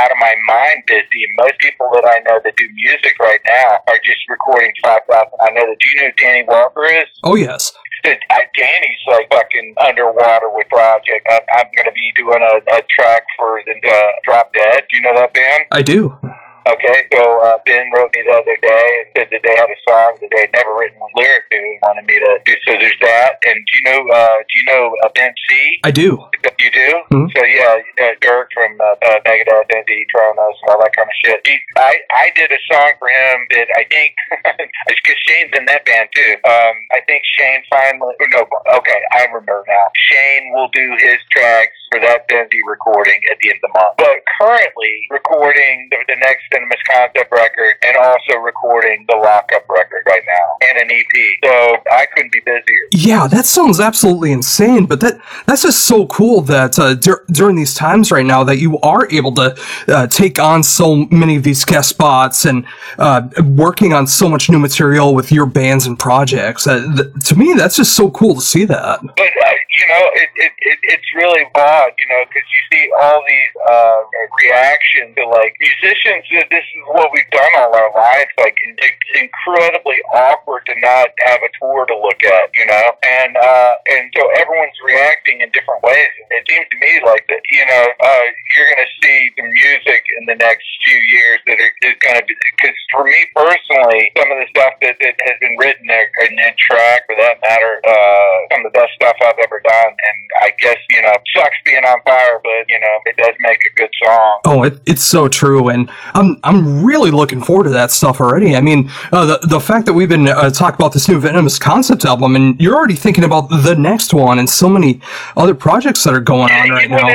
out 0.00 0.10
of 0.10 0.18
my 0.20 0.29
mind 0.46 0.84
busy. 0.86 1.26
Most 1.38 1.58
people 1.58 1.88
that 1.94 2.04
I 2.04 2.20
know 2.28 2.40
that 2.42 2.56
do 2.56 2.68
music 2.74 3.18
right 3.20 3.40
now 3.46 3.78
are 3.88 4.00
just 4.04 4.20
recording 4.28 4.72
five 4.82 5.02
thousand. 5.10 5.32
I 5.40 5.50
know 5.50 5.66
that. 5.66 5.76
Do 5.78 5.88
you 5.90 5.96
know 6.02 6.12
Danny 6.16 6.44
Walker 6.46 6.84
is? 6.84 7.08
Oh 7.24 7.34
yes. 7.34 7.72
uh, 8.04 8.10
Danny's 8.56 9.02
like 9.08 9.28
fucking 9.30 9.74
underwater 9.84 10.48
with 10.50 10.68
Project. 10.68 11.26
I'm, 11.30 11.42
I'm 11.54 11.66
gonna 11.76 11.92
be 11.92 12.12
doing 12.16 12.40
a, 12.42 12.76
a 12.76 12.82
track 12.88 13.22
for 13.36 13.60
the 13.66 13.74
uh, 13.88 14.10
Drop 14.24 14.52
Dead. 14.52 14.82
Do 14.90 14.96
you 14.96 15.02
know 15.02 15.14
that 15.16 15.34
band? 15.34 15.64
I 15.70 15.82
do. 15.82 16.18
Okay, 16.68 17.08
so 17.12 17.20
uh, 17.40 17.56
Ben 17.64 17.88
wrote 17.96 18.12
me 18.14 18.20
the 18.22 18.36
other 18.36 18.56
day 18.60 18.86
and 19.00 19.06
said 19.16 19.28
that 19.32 19.40
they 19.42 19.54
had 19.56 19.68
a 19.72 19.78
song 19.88 20.12
that 20.20 20.28
they 20.28 20.40
had 20.44 20.52
never 20.52 20.76
written 20.76 21.00
a 21.00 21.08
lyric 21.16 21.48
to. 21.50 21.56
and 21.56 21.80
wanted 21.82 22.04
me 22.04 22.20
to 22.20 22.32
do. 22.44 22.52
So 22.68 22.76
there's 22.76 23.00
that. 23.00 23.40
And 23.48 23.56
do 23.64 23.72
you 23.80 23.82
know? 23.88 24.00
Uh, 24.12 24.36
do 24.44 24.52
you 24.60 24.64
know 24.68 24.82
uh, 25.04 25.08
Ben 25.16 25.32
C? 25.48 25.80
I 25.84 25.90
do. 25.90 26.20
You 26.60 26.70
do? 26.70 26.90
Mhm. 27.10 27.28
So 27.32 27.40
yeah, 27.44 27.80
uh, 28.04 28.12
Dirk 28.20 28.52
from 28.52 28.76
uh, 28.80 28.92
uh, 29.00 29.16
Megadeth, 29.24 29.72
ND, 29.72 29.90
Tronos, 30.12 30.56
all 30.68 30.76
that 30.84 30.92
kind 30.94 31.08
of 31.08 31.16
shit. 31.24 31.40
He, 31.46 31.56
I 31.76 31.96
I 32.12 32.30
did 32.36 32.52
a 32.52 32.60
song 32.70 32.92
for 33.00 33.08
him 33.08 33.38
that 33.56 33.68
I 33.80 33.84
think 33.88 34.12
because 34.92 35.18
Shane's 35.26 35.56
in 35.56 35.64
that 35.64 35.84
band 35.88 36.10
too. 36.14 36.36
Um, 36.44 36.74
I 36.92 37.00
think 37.08 37.22
Shane 37.38 37.62
finally. 37.70 38.14
oh, 38.20 38.26
No, 38.36 38.76
okay, 38.76 39.00
I 39.16 39.24
remember 39.32 39.64
now. 39.66 39.86
Shane 39.96 40.52
will 40.52 40.68
do 40.68 40.92
his 41.00 41.16
tracks 41.32 41.79
for 41.90 42.00
that 42.00 42.24
then 42.28 42.46
be 42.50 42.60
recording 42.66 43.18
at 43.30 43.38
the 43.42 43.50
end 43.50 43.58
of 43.62 43.70
the 43.70 43.78
month. 43.78 43.94
But 43.98 44.22
currently 44.40 45.06
recording 45.10 45.88
the, 45.90 45.96
the 46.08 46.16
next 46.20 46.44
Venomous 46.52 46.78
Concept 46.88 47.30
record 47.32 47.74
and 47.82 47.96
also 47.96 48.38
recording 48.38 49.04
the 49.08 49.16
Lockup 49.16 49.68
record 49.68 50.02
right 50.06 50.22
now 50.26 50.68
and 50.68 50.78
an 50.78 50.90
EP. 50.90 51.14
So 51.44 51.76
I 51.90 52.06
couldn't 52.14 52.32
be 52.32 52.40
busier. 52.40 52.86
Yeah, 52.92 53.26
that 53.26 53.44
sounds 53.44 53.80
absolutely 53.80 54.32
insane. 54.32 54.86
But 54.86 55.00
that 55.00 55.20
that's 55.46 55.62
just 55.62 55.86
so 55.86 56.06
cool 56.06 56.42
that 56.42 56.78
uh, 56.78 56.94
dur- 56.94 57.24
during 57.32 57.56
these 57.56 57.74
times 57.74 58.12
right 58.12 58.26
now 58.26 58.44
that 58.44 58.58
you 58.58 58.78
are 58.80 59.10
able 59.10 59.32
to 59.34 59.56
uh, 59.88 60.06
take 60.06 60.38
on 60.38 60.62
so 60.62 61.06
many 61.10 61.36
of 61.36 61.42
these 61.42 61.64
guest 61.64 61.88
spots 61.88 62.44
and 62.44 62.64
uh, 62.98 63.28
working 63.44 63.92
on 63.92 64.06
so 64.06 64.28
much 64.28 64.48
new 64.48 64.58
material 64.58 65.14
with 65.14 65.32
your 65.32 65.46
bands 65.46 65.86
and 65.86 65.98
projects. 65.98 66.66
Uh, 66.66 66.80
th- 66.96 67.24
to 67.24 67.36
me, 67.36 67.54
that's 67.54 67.76
just 67.76 67.96
so 67.96 68.10
cool 68.10 68.36
to 68.36 68.40
see 68.40 68.64
that. 68.64 69.00
But 69.02 69.18
uh, 69.18 69.50
you 69.70 69.86
know, 69.86 70.04
it, 70.18 70.30
it, 70.34 70.52
it 70.58 70.78
it's 70.82 71.08
really 71.14 71.46
odd, 71.54 71.92
you 71.94 72.06
know, 72.10 72.22
because 72.26 72.46
you 72.50 72.62
see 72.74 72.84
all 72.98 73.22
these 73.22 73.54
uh, 73.70 74.00
reactions 74.42 75.14
to 75.14 75.24
like 75.30 75.54
musicians. 75.62 76.26
This 76.26 76.66
is 76.66 76.82
what 76.90 77.10
we've 77.14 77.30
done 77.30 77.52
all 77.58 77.70
our 77.70 77.92
lives. 77.94 78.34
Like 78.38 78.58
it's 78.58 79.10
incredibly 79.14 80.02
awkward 80.10 80.66
to 80.66 80.74
not 80.82 81.14
have 81.26 81.38
a 81.38 81.50
tour 81.62 81.86
to 81.86 81.96
look 81.96 82.20
at, 82.26 82.50
you 82.54 82.66
know, 82.66 82.86
and 83.06 83.32
uh, 83.38 83.74
and 83.94 84.10
so 84.10 84.26
everyone's 84.42 84.78
reacting 84.82 85.40
in 85.40 85.48
different 85.54 85.82
ways. 85.86 86.10
It 86.34 86.42
seems 86.50 86.66
to 86.66 86.78
me 86.82 86.92
like 87.06 87.26
that, 87.30 87.42
you 87.46 87.64
know, 87.66 87.86
uh, 88.02 88.24
you're 88.56 88.68
going 88.74 88.84
to 88.84 88.92
see 89.06 89.18
the 89.38 89.46
music 89.46 90.02
in 90.18 90.26
the 90.26 90.38
next 90.38 90.66
few 90.82 90.98
years 91.14 91.38
that 91.46 91.58
is 91.62 91.96
going 92.02 92.18
to 92.18 92.26
be. 92.26 92.34
Because 92.58 92.76
for 92.90 93.04
me 93.06 93.18
personally, 93.34 94.10
some 94.18 94.28
of 94.34 94.38
the 94.42 94.48
stuff 94.50 94.74
that, 94.82 94.98
that 94.98 95.14
has 95.14 95.36
been 95.38 95.56
written 95.58 95.86
and, 95.86 96.34
and 96.34 96.54
track 96.58 97.06
for 97.06 97.14
that 97.22 97.38
matter, 97.40 97.78
uh, 97.86 98.34
some 98.50 98.66
of 98.66 98.72
the 98.72 98.76
best 98.76 98.92
stuff 98.98 99.16
I've 99.22 99.38
ever 99.38 99.60
done. 99.62 99.69
And 99.72 100.30
I 100.42 100.52
guess 100.58 100.76
you 100.90 101.02
know, 101.02 101.12
sucks 101.34 101.56
being 101.64 101.84
on 101.84 102.00
fire, 102.02 102.40
but 102.42 102.68
you 102.68 102.78
know, 102.80 102.94
it 103.06 103.16
does 103.16 103.34
make 103.40 103.58
a 103.58 103.78
good 103.78 103.90
song. 104.04 104.40
Oh, 104.44 104.62
it, 104.62 104.80
it's 104.86 105.02
so 105.02 105.28
true, 105.28 105.68
and 105.68 105.90
I'm 106.14 106.38
I'm 106.44 106.84
really 106.84 107.10
looking 107.10 107.42
forward 107.42 107.64
to 107.64 107.70
that 107.70 107.90
stuff 107.90 108.20
already. 108.20 108.56
I 108.56 108.60
mean, 108.60 108.90
uh, 109.12 109.26
the 109.26 109.46
the 109.46 109.60
fact 109.60 109.86
that 109.86 109.92
we've 109.92 110.08
been 110.08 110.28
uh, 110.28 110.50
talking 110.50 110.76
about 110.76 110.92
this 110.92 111.08
new 111.08 111.20
Venomous 111.20 111.58
concept 111.58 112.04
album, 112.04 112.36
and 112.36 112.60
you're 112.60 112.76
already 112.76 112.94
thinking 112.94 113.24
about 113.24 113.48
the 113.48 113.74
next 113.76 114.14
one, 114.14 114.38
and 114.38 114.48
so 114.48 114.68
many 114.68 115.00
other 115.36 115.54
projects 115.54 116.04
that 116.04 116.14
are 116.14 116.20
going 116.20 116.52
on 116.52 116.70
right 116.70 116.90
now. 116.90 117.08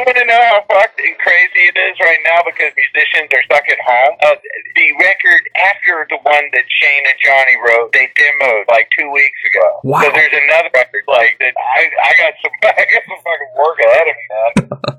You 0.00 0.06
want 0.08 0.16
to 0.16 0.24
know 0.24 0.40
how 0.48 0.64
fucked 0.64 0.96
and 0.96 1.12
crazy 1.20 1.68
it 1.68 1.76
is 1.76 2.00
right 2.00 2.24
now 2.24 2.40
because 2.40 2.72
musicians 2.72 3.28
are 3.36 3.44
stuck 3.44 3.68
at 3.68 3.76
home. 3.84 4.16
Uh, 4.24 4.32
the 4.74 4.96
record 4.96 5.44
after 5.60 6.08
the 6.08 6.16
one 6.24 6.48
that 6.56 6.64
Shane 6.72 7.04
and 7.04 7.20
Johnny 7.20 7.60
wrote, 7.60 7.92
they 7.92 8.08
demoed 8.16 8.64
like 8.72 8.88
two 8.96 9.12
weeks 9.12 9.36
ago. 9.52 9.80
Wow. 9.84 10.00
So 10.00 10.08
there's 10.16 10.32
another 10.32 10.72
record 10.72 11.04
like 11.04 11.36
that. 11.44 11.52
I 11.52 11.84
I 11.84 12.12
got 12.16 12.32
some 12.40 12.54
I 12.64 12.84
got 12.88 13.02
some 13.12 13.20
fucking 13.20 13.52
work 13.60 13.78
ahead 13.84 14.06
of 14.08 14.16
me, 14.16 14.24
man. 14.32 14.80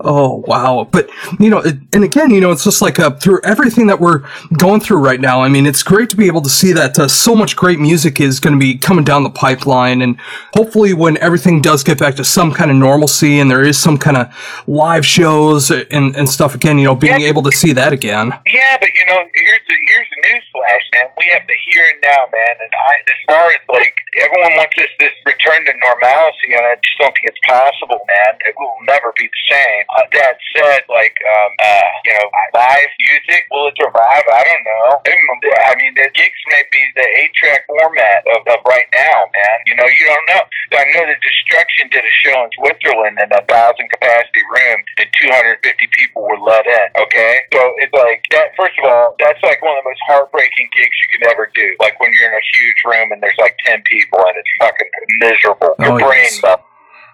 Oh 0.00 0.42
wow! 0.46 0.88
But 0.90 1.10
you 1.38 1.50
know, 1.50 1.58
it, 1.58 1.76
and 1.92 2.04
again, 2.04 2.30
you 2.30 2.40
know, 2.40 2.50
it's 2.50 2.64
just 2.64 2.80
like 2.80 2.98
uh, 2.98 3.10
through 3.10 3.40
everything 3.44 3.88
that 3.88 4.00
we're 4.00 4.22
going 4.56 4.80
through 4.80 4.98
right 4.98 5.20
now. 5.20 5.42
I 5.42 5.48
mean, 5.48 5.66
it's 5.66 5.82
great 5.82 6.08
to 6.10 6.16
be 6.16 6.26
able 6.28 6.40
to 6.42 6.48
see 6.48 6.72
that 6.72 6.98
uh, 6.98 7.08
so 7.08 7.34
much 7.34 7.56
great 7.56 7.78
music 7.78 8.20
is 8.20 8.40
going 8.40 8.54
to 8.54 8.58
be 8.58 8.78
coming 8.78 9.04
down 9.04 9.22
the 9.22 9.30
pipeline, 9.30 10.02
and 10.02 10.18
hopefully, 10.54 10.94
when 10.94 11.18
everything 11.18 11.60
does 11.60 11.82
get 11.82 11.98
back 11.98 12.14
to 12.16 12.24
some 12.24 12.52
kind 12.52 12.70
of 12.70 12.76
normalcy 12.76 13.38
and 13.38 13.50
there 13.50 13.62
is 13.62 13.76
some 13.76 13.98
kind 13.98 14.16
of 14.16 14.32
live 14.66 15.04
shows 15.06 15.70
and, 15.70 16.14
and 16.16 16.28
stuff 16.28 16.54
again, 16.54 16.78
you 16.78 16.84
know, 16.84 16.94
being 16.94 17.20
Yeah. 17.20 17.28
able 17.28 17.42
to 17.42 17.52
see 17.52 17.72
that 17.72 17.92
again. 17.92 18.32
Yeah, 18.46 18.76
but 18.80 18.90
you 18.94 19.04
know, 19.06 19.20
here's 19.34 19.64
the 19.68 19.76
here's 19.88 20.08
the 20.10 20.20
news 20.28 20.44
flash, 20.52 20.84
man. 20.94 21.06
We 21.18 21.26
have 21.32 21.46
the 21.46 21.56
here 21.70 21.86
and 21.90 22.00
now, 22.02 22.22
man. 22.32 22.54
And 22.60 22.72
I, 22.74 22.92
as 23.06 23.20
far 23.26 23.44
as 23.50 23.60
like 23.68 23.94
everyone 24.20 24.54
wants 24.56 24.74
this 24.76 24.90
this 24.98 25.14
return 25.26 25.64
to 25.66 25.72
normalcy, 25.80 26.54
and 26.54 26.64
I 26.66 26.74
just 26.82 26.96
don't 26.98 27.14
think 27.14 27.30
it's 27.32 27.42
possible, 27.46 28.00
man. 28.06 28.32
It 28.46 28.54
will 28.58 28.74
never 28.86 29.12
be 29.16 29.26
the 29.26 29.42
same. 29.50 29.84
Uh, 29.96 30.06
that 30.12 30.36
said, 30.56 30.82
like 30.88 31.16
um, 31.24 31.50
uh, 31.62 31.88
you 32.04 32.12
know, 32.18 32.26
live 32.54 32.92
music 33.00 33.46
will 33.50 33.68
it 33.68 33.76
survive? 33.80 34.24
I 34.30 34.42
don't 34.44 34.64
know. 34.66 35.02
I 35.06 35.74
mean, 35.78 35.94
the 35.94 36.08
gigs 36.14 36.40
may 36.50 36.62
be 36.70 36.82
the 36.94 37.06
eight 37.22 37.32
track 37.34 37.66
format 37.66 38.22
of, 38.36 38.42
of 38.46 38.60
right 38.66 38.86
now, 38.92 39.26
man. 39.30 39.56
You 39.66 39.74
know, 39.76 39.86
you 39.86 40.04
don't 40.06 40.26
know. 40.34 40.42
I 40.76 40.84
know 40.94 41.04
that 41.06 41.18
Destruction 41.20 41.88
did 41.90 42.04
a 42.04 42.14
show 42.22 42.36
in 42.44 42.50
Switzerland 42.58 43.18
in 43.22 43.30
a 43.32 43.42
thousand 43.46 43.88
capacity 43.90 44.19
room, 44.52 44.78
and 44.98 45.08
250 45.22 45.88
people 45.96 46.22
were 46.26 46.38
let 46.40 46.66
in. 46.66 46.88
Okay, 46.98 47.40
so 47.52 47.60
it's 47.78 47.92
like 47.94 48.24
that. 48.32 48.52
First 48.56 48.76
of 48.82 48.84
all, 48.90 49.14
that's 49.18 49.40
like 49.42 49.62
one 49.62 49.76
of 49.76 49.84
the 49.84 49.88
most 49.90 50.02
heartbreaking 50.06 50.68
gigs 50.76 50.96
you 51.06 51.08
can 51.18 51.30
ever 51.30 51.50
do. 51.54 51.66
Like 51.80 51.98
when 52.00 52.10
you're 52.18 52.28
in 52.28 52.36
a 52.36 52.46
huge 52.52 52.80
room 52.86 53.12
and 53.12 53.22
there's 53.22 53.38
like 53.38 53.56
10 53.66 53.82
people 53.86 54.18
and 54.20 54.36
it's 54.36 54.52
fucking 54.60 54.90
miserable. 55.20 55.74
Your 55.80 55.94
Oh, 55.94 55.98
brain 55.98 56.28
yes. 56.28 56.40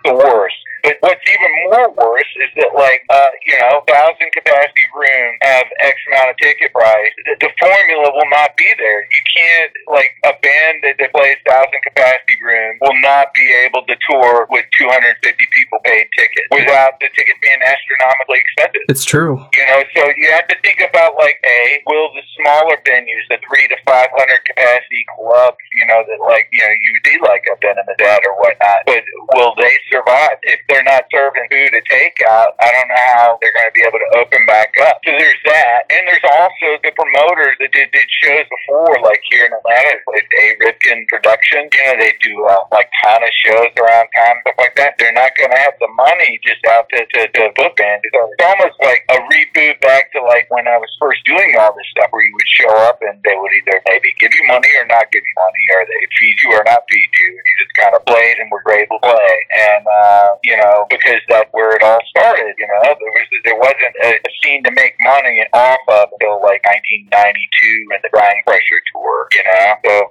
The 0.05 0.14
worst. 0.14 0.57
But 0.87 1.03
what's 1.03 1.27
even 1.27 1.51
more 1.66 1.90
worse 1.99 2.31
is 2.46 2.51
that, 2.62 2.70
like, 2.79 3.03
uh, 3.11 3.35
you 3.42 3.59
know, 3.59 3.83
thousand 3.90 4.31
capacity 4.31 4.87
room 4.94 5.35
have 5.42 5.66
X 5.83 5.99
amount 6.07 6.31
of 6.31 6.37
ticket 6.38 6.70
price. 6.70 7.11
The, 7.27 7.35
the 7.42 7.51
formula 7.59 8.07
will 8.14 8.31
not 8.31 8.55
be 8.55 8.70
there. 8.79 9.03
You 9.03 9.22
can't, 9.35 9.72
like, 9.90 10.14
a 10.22 10.38
band 10.38 10.87
that, 10.87 10.94
that 11.03 11.11
plays 11.11 11.42
thousand 11.42 11.83
capacity 11.90 12.38
room 12.38 12.79
will 12.79 12.94
not 13.03 13.35
be 13.35 13.51
able 13.66 13.83
to 13.90 13.99
tour 14.07 14.46
with 14.46 14.62
250 14.79 15.18
people 15.27 15.83
paid 15.83 16.07
tickets 16.14 16.46
without 16.55 17.03
the 17.03 17.11
tickets 17.18 17.42
being 17.42 17.59
astronomically 17.66 18.38
expensive. 18.46 18.87
It's 18.87 19.03
true. 19.03 19.42
You 19.59 19.64
know, 19.66 19.83
so 19.90 20.07
you 20.14 20.31
have 20.38 20.46
to 20.55 20.57
think 20.62 20.87
about 20.87 21.18
like 21.18 21.42
a 21.42 21.83
will 21.90 22.14
the 22.14 22.22
smaller 22.38 22.79
venues, 22.87 23.27
the 23.27 23.42
three 23.42 23.66
to 23.68 23.77
five 23.83 24.09
hundred 24.14 24.44
capacity 24.46 25.03
clubs, 25.18 25.59
you 25.75 25.87
know, 25.90 26.07
that 26.07 26.20
like 26.22 26.46
you 26.53 26.62
know 26.62 26.70
you 26.70 26.92
do 27.03 27.14
like 27.27 27.42
a 27.51 27.57
the 27.59 27.94
Dead 27.99 28.20
or 28.29 28.37
whatnot, 28.37 28.85
but 28.85 29.03
will 29.35 29.55
they 29.57 29.72
survive 29.90 30.37
if 30.42 30.61
they're 30.68 30.75
not 30.84 31.08
serving 31.12 31.46
food 31.48 31.70
to 31.72 31.80
takeout? 31.86 32.52
I 32.60 32.68
don't 32.72 32.88
know 32.88 33.04
how 33.14 33.38
they're 33.40 33.54
going 33.54 33.70
to 33.70 33.76
be 33.76 33.84
able 33.86 34.00
to 34.00 34.10
open 34.18 34.42
back 34.44 34.74
up. 34.84 35.00
So 35.06 35.12
there's 35.14 35.42
that, 35.46 35.86
and 35.88 36.02
there's 36.08 36.26
also 36.26 36.66
the 36.82 36.92
promoters 36.92 37.56
that 37.62 37.72
did, 37.72 37.92
did 37.92 38.08
shows 38.24 38.44
before, 38.50 39.00
like 39.04 39.20
here 39.30 39.46
in 39.46 39.52
Atlanta, 39.52 40.00
with 40.06 40.26
A 40.26 40.46
Ripken 40.60 41.06
Productions. 41.08 41.70
You 41.72 41.84
know, 41.86 41.96
they 42.00 42.12
do 42.20 42.34
uh, 42.44 42.64
like 42.72 42.90
ton 43.04 43.22
of 43.22 43.32
shows 43.44 43.72
around 43.78 44.08
town, 44.16 44.34
stuff 44.42 44.58
like 44.58 44.74
that. 44.76 44.98
They're 44.98 45.16
not 45.16 45.36
going 45.36 45.52
to 45.52 45.60
have 45.60 45.76
the 45.78 45.90
money 45.94 46.40
just 46.42 46.64
out 46.66 46.88
to, 46.90 47.04
to, 47.04 47.20
to 47.28 47.42
book 47.54 47.76
bands. 47.76 48.02
So 48.10 48.18
it's 48.32 48.44
almost 48.44 48.76
like 48.82 49.04
a 49.12 49.18
reboot 49.30 49.78
back 49.80 50.12
to 50.12 50.22
like 50.24 50.50
when 50.50 50.66
I 50.66 50.80
was 50.80 50.90
first 50.98 51.22
doing 51.24 51.54
all 51.60 51.72
this 51.76 51.86
stuff, 51.92 52.10
where 52.10 52.24
you 52.24 52.34
would 52.34 52.50
show 52.56 52.72
up 52.88 52.98
and 53.04 53.20
they 53.22 53.36
would 53.36 53.52
either 53.62 53.78
maybe 53.88 54.10
give 54.18 54.32
you 54.32 54.44
money 54.48 54.68
or 54.80 54.86
not 54.88 55.12
give 55.12 55.22
you 55.22 55.36
money, 55.36 55.62
or 55.76 55.80
they 55.86 56.00
feed 56.18 56.36
you 56.42 56.50
or 56.56 56.64
not 56.64 56.82
feed 56.88 57.10
you, 57.20 57.28
and 57.36 57.44
you 57.44 57.54
just 57.60 57.74
kind 57.76 57.94
of 57.94 58.02
played 58.06 58.36
and 58.40 58.50
were 58.50 58.64
able 58.72 58.98
to 58.98 59.04
play. 59.04 59.36
And 59.54 59.84
uh, 59.86 60.28
you 60.42 60.56
know, 60.59 60.87
because 60.90 61.21
that's 61.29 61.49
where 61.53 61.75
it 61.77 61.83
all 61.83 62.01
started. 62.09 62.55
You 62.59 62.66
know, 62.66 62.83
there 62.83 63.12
was 63.12 63.27
there 63.45 63.59
wasn't 63.59 63.95
a, 64.05 64.11
a 64.16 64.31
scene 64.42 64.62
to 64.64 64.71
make 64.73 64.95
money 65.05 65.42
off 65.53 65.81
of 65.88 66.09
until 66.12 66.42
like 66.42 66.64
1992 66.64 67.87
and 67.92 68.01
the 68.03 68.11
Grindcrusher 68.12 68.81
tour. 68.92 69.29
You 69.33 69.45
know, 69.45 69.75
so 69.85 70.11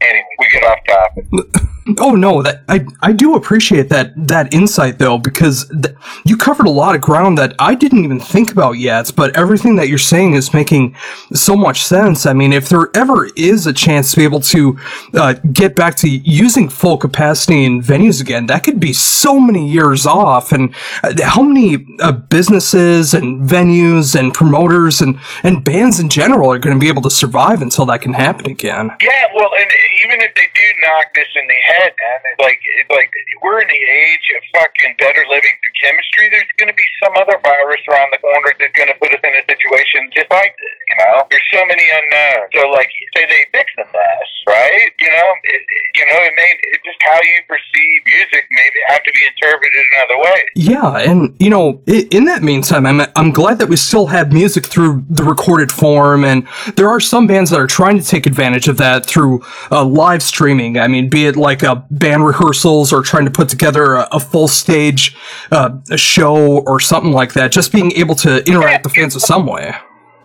anyway, 0.00 0.36
we 0.38 0.48
get 0.48 0.64
off 0.64 0.80
topic. 0.86 1.26
Oh 1.98 2.12
no, 2.12 2.42
that 2.42 2.62
I 2.68 2.84
I 3.00 3.12
do 3.12 3.36
appreciate 3.36 3.88
that 3.90 4.12
that 4.16 4.52
insight 4.52 4.98
though 4.98 5.18
because 5.18 5.68
th- 5.68 5.94
you 6.24 6.36
covered 6.36 6.66
a 6.66 6.70
lot 6.70 6.96
of 6.96 7.00
ground 7.00 7.38
that 7.38 7.54
I 7.60 7.76
didn't 7.76 8.02
even 8.04 8.18
think 8.18 8.50
about 8.50 8.72
yet. 8.72 9.12
But 9.14 9.36
everything 9.36 9.76
that 9.76 9.88
you're 9.88 9.98
saying 9.98 10.34
is 10.34 10.52
making 10.52 10.96
so 11.32 11.56
much 11.56 11.82
sense. 11.82 12.26
I 12.26 12.32
mean, 12.32 12.52
if 12.52 12.68
there 12.68 12.90
ever 12.94 13.28
is 13.36 13.68
a 13.68 13.72
chance 13.72 14.10
to 14.10 14.16
be 14.16 14.24
able 14.24 14.40
to 14.40 14.76
uh, 15.14 15.34
get 15.52 15.76
back 15.76 15.94
to 15.96 16.08
using 16.08 16.68
full 16.68 16.96
capacity 16.96 17.64
in 17.64 17.82
venues 17.82 18.20
again, 18.20 18.46
that 18.46 18.64
could 18.64 18.80
be 18.80 18.92
so 18.92 19.38
many 19.38 19.68
years 19.70 20.06
off. 20.06 20.50
And 20.50 20.74
uh, 21.04 21.14
how 21.22 21.42
many 21.42 21.86
uh, 22.00 22.12
businesses 22.12 23.14
and 23.14 23.48
venues 23.48 24.18
and 24.18 24.34
promoters 24.34 25.00
and 25.00 25.20
and 25.44 25.62
bands 25.62 26.00
in 26.00 26.08
general 26.08 26.50
are 26.50 26.58
going 26.58 26.74
to 26.74 26.80
be 26.80 26.88
able 26.88 27.02
to 27.02 27.10
survive 27.10 27.62
until 27.62 27.86
that 27.86 28.02
can 28.02 28.12
happen 28.12 28.50
again? 28.50 28.90
Yeah, 29.00 29.24
well, 29.36 29.50
and 29.56 29.70
even 30.04 30.20
if 30.20 30.34
they 30.34 30.48
do 30.52 30.62
knock 30.82 31.14
this 31.14 31.28
in 31.36 31.46
the 31.46 31.54
head, 31.54 31.75
man, 31.76 32.18
it's 32.32 32.42
like 32.42 32.60
it's 32.80 32.90
like 32.90 33.10
we're 33.42 33.60
in 33.60 33.68
the 33.68 33.82
age 33.84 34.26
of 34.36 34.42
fucking 34.60 34.96
better 34.98 35.24
living 35.28 35.54
through 35.60 35.76
chemistry. 35.80 36.28
There's 36.32 36.48
going 36.56 36.72
to 36.72 36.78
be 36.78 36.88
some 37.02 37.14
other 37.16 37.36
virus 37.42 37.82
around 37.88 38.12
the 38.12 38.20
corner 38.20 38.52
that's 38.58 38.76
going 38.76 38.88
to 38.88 38.98
put 38.98 39.12
us 39.12 39.22
in 39.22 39.32
a 39.36 39.44
situation 39.44 40.10
just 40.12 40.30
like 40.30 40.56
this. 40.56 40.75
You 40.88 40.96
know, 40.98 41.26
there's 41.30 41.42
so 41.52 41.64
many 41.66 41.82
unknowns. 41.82 42.50
So, 42.54 42.68
like, 42.70 42.88
say 43.16 43.26
they 43.26 43.46
fix 43.52 43.70
the 43.76 43.84
mess, 43.84 44.28
right? 44.46 44.90
You 45.00 45.10
know, 45.10 45.28
it, 45.44 45.62
you 45.94 46.06
know, 46.06 46.18
it 46.22 46.32
may 46.36 46.54
it 46.62 46.80
just 46.84 46.98
how 47.02 47.16
you 47.16 47.40
perceive 47.48 48.02
music 48.06 48.46
maybe 48.50 48.76
have 48.88 49.02
to 49.02 49.12
be 49.12 49.20
interpreted 49.26 49.74
in 49.74 49.84
another 49.96 50.18
way. 50.22 50.44
Yeah, 50.54 51.10
and 51.10 51.36
you 51.40 51.50
know, 51.50 51.82
in 51.86 52.26
that 52.26 52.42
meantime, 52.42 52.86
I'm 52.86 53.00
I'm 53.16 53.32
glad 53.32 53.58
that 53.58 53.68
we 53.68 53.76
still 53.76 54.06
have 54.06 54.32
music 54.32 54.66
through 54.66 55.04
the 55.10 55.24
recorded 55.24 55.72
form, 55.72 56.24
and 56.24 56.46
there 56.76 56.88
are 56.88 57.00
some 57.00 57.26
bands 57.26 57.50
that 57.50 57.60
are 57.60 57.66
trying 57.66 57.98
to 57.98 58.04
take 58.04 58.26
advantage 58.26 58.68
of 58.68 58.76
that 58.78 59.06
through 59.06 59.42
uh, 59.70 59.84
live 59.84 60.22
streaming. 60.22 60.78
I 60.78 60.88
mean, 60.88 61.08
be 61.08 61.26
it 61.26 61.36
like 61.36 61.64
uh, 61.64 61.82
band 61.90 62.24
rehearsals 62.24 62.92
or 62.92 63.02
trying 63.02 63.24
to 63.24 63.30
put 63.30 63.48
together 63.48 63.94
a, 63.94 64.08
a 64.12 64.20
full 64.20 64.48
stage 64.48 65.16
uh, 65.50 65.70
a 65.90 65.96
show 65.96 66.58
or 66.60 66.80
something 66.80 67.12
like 67.12 67.32
that. 67.32 67.50
Just 67.52 67.72
being 67.72 67.92
able 67.92 68.14
to 68.16 68.44
interact 68.46 68.84
with 68.84 68.94
fans 68.94 69.14
in 69.14 69.20
some 69.20 69.46
way. 69.46 69.74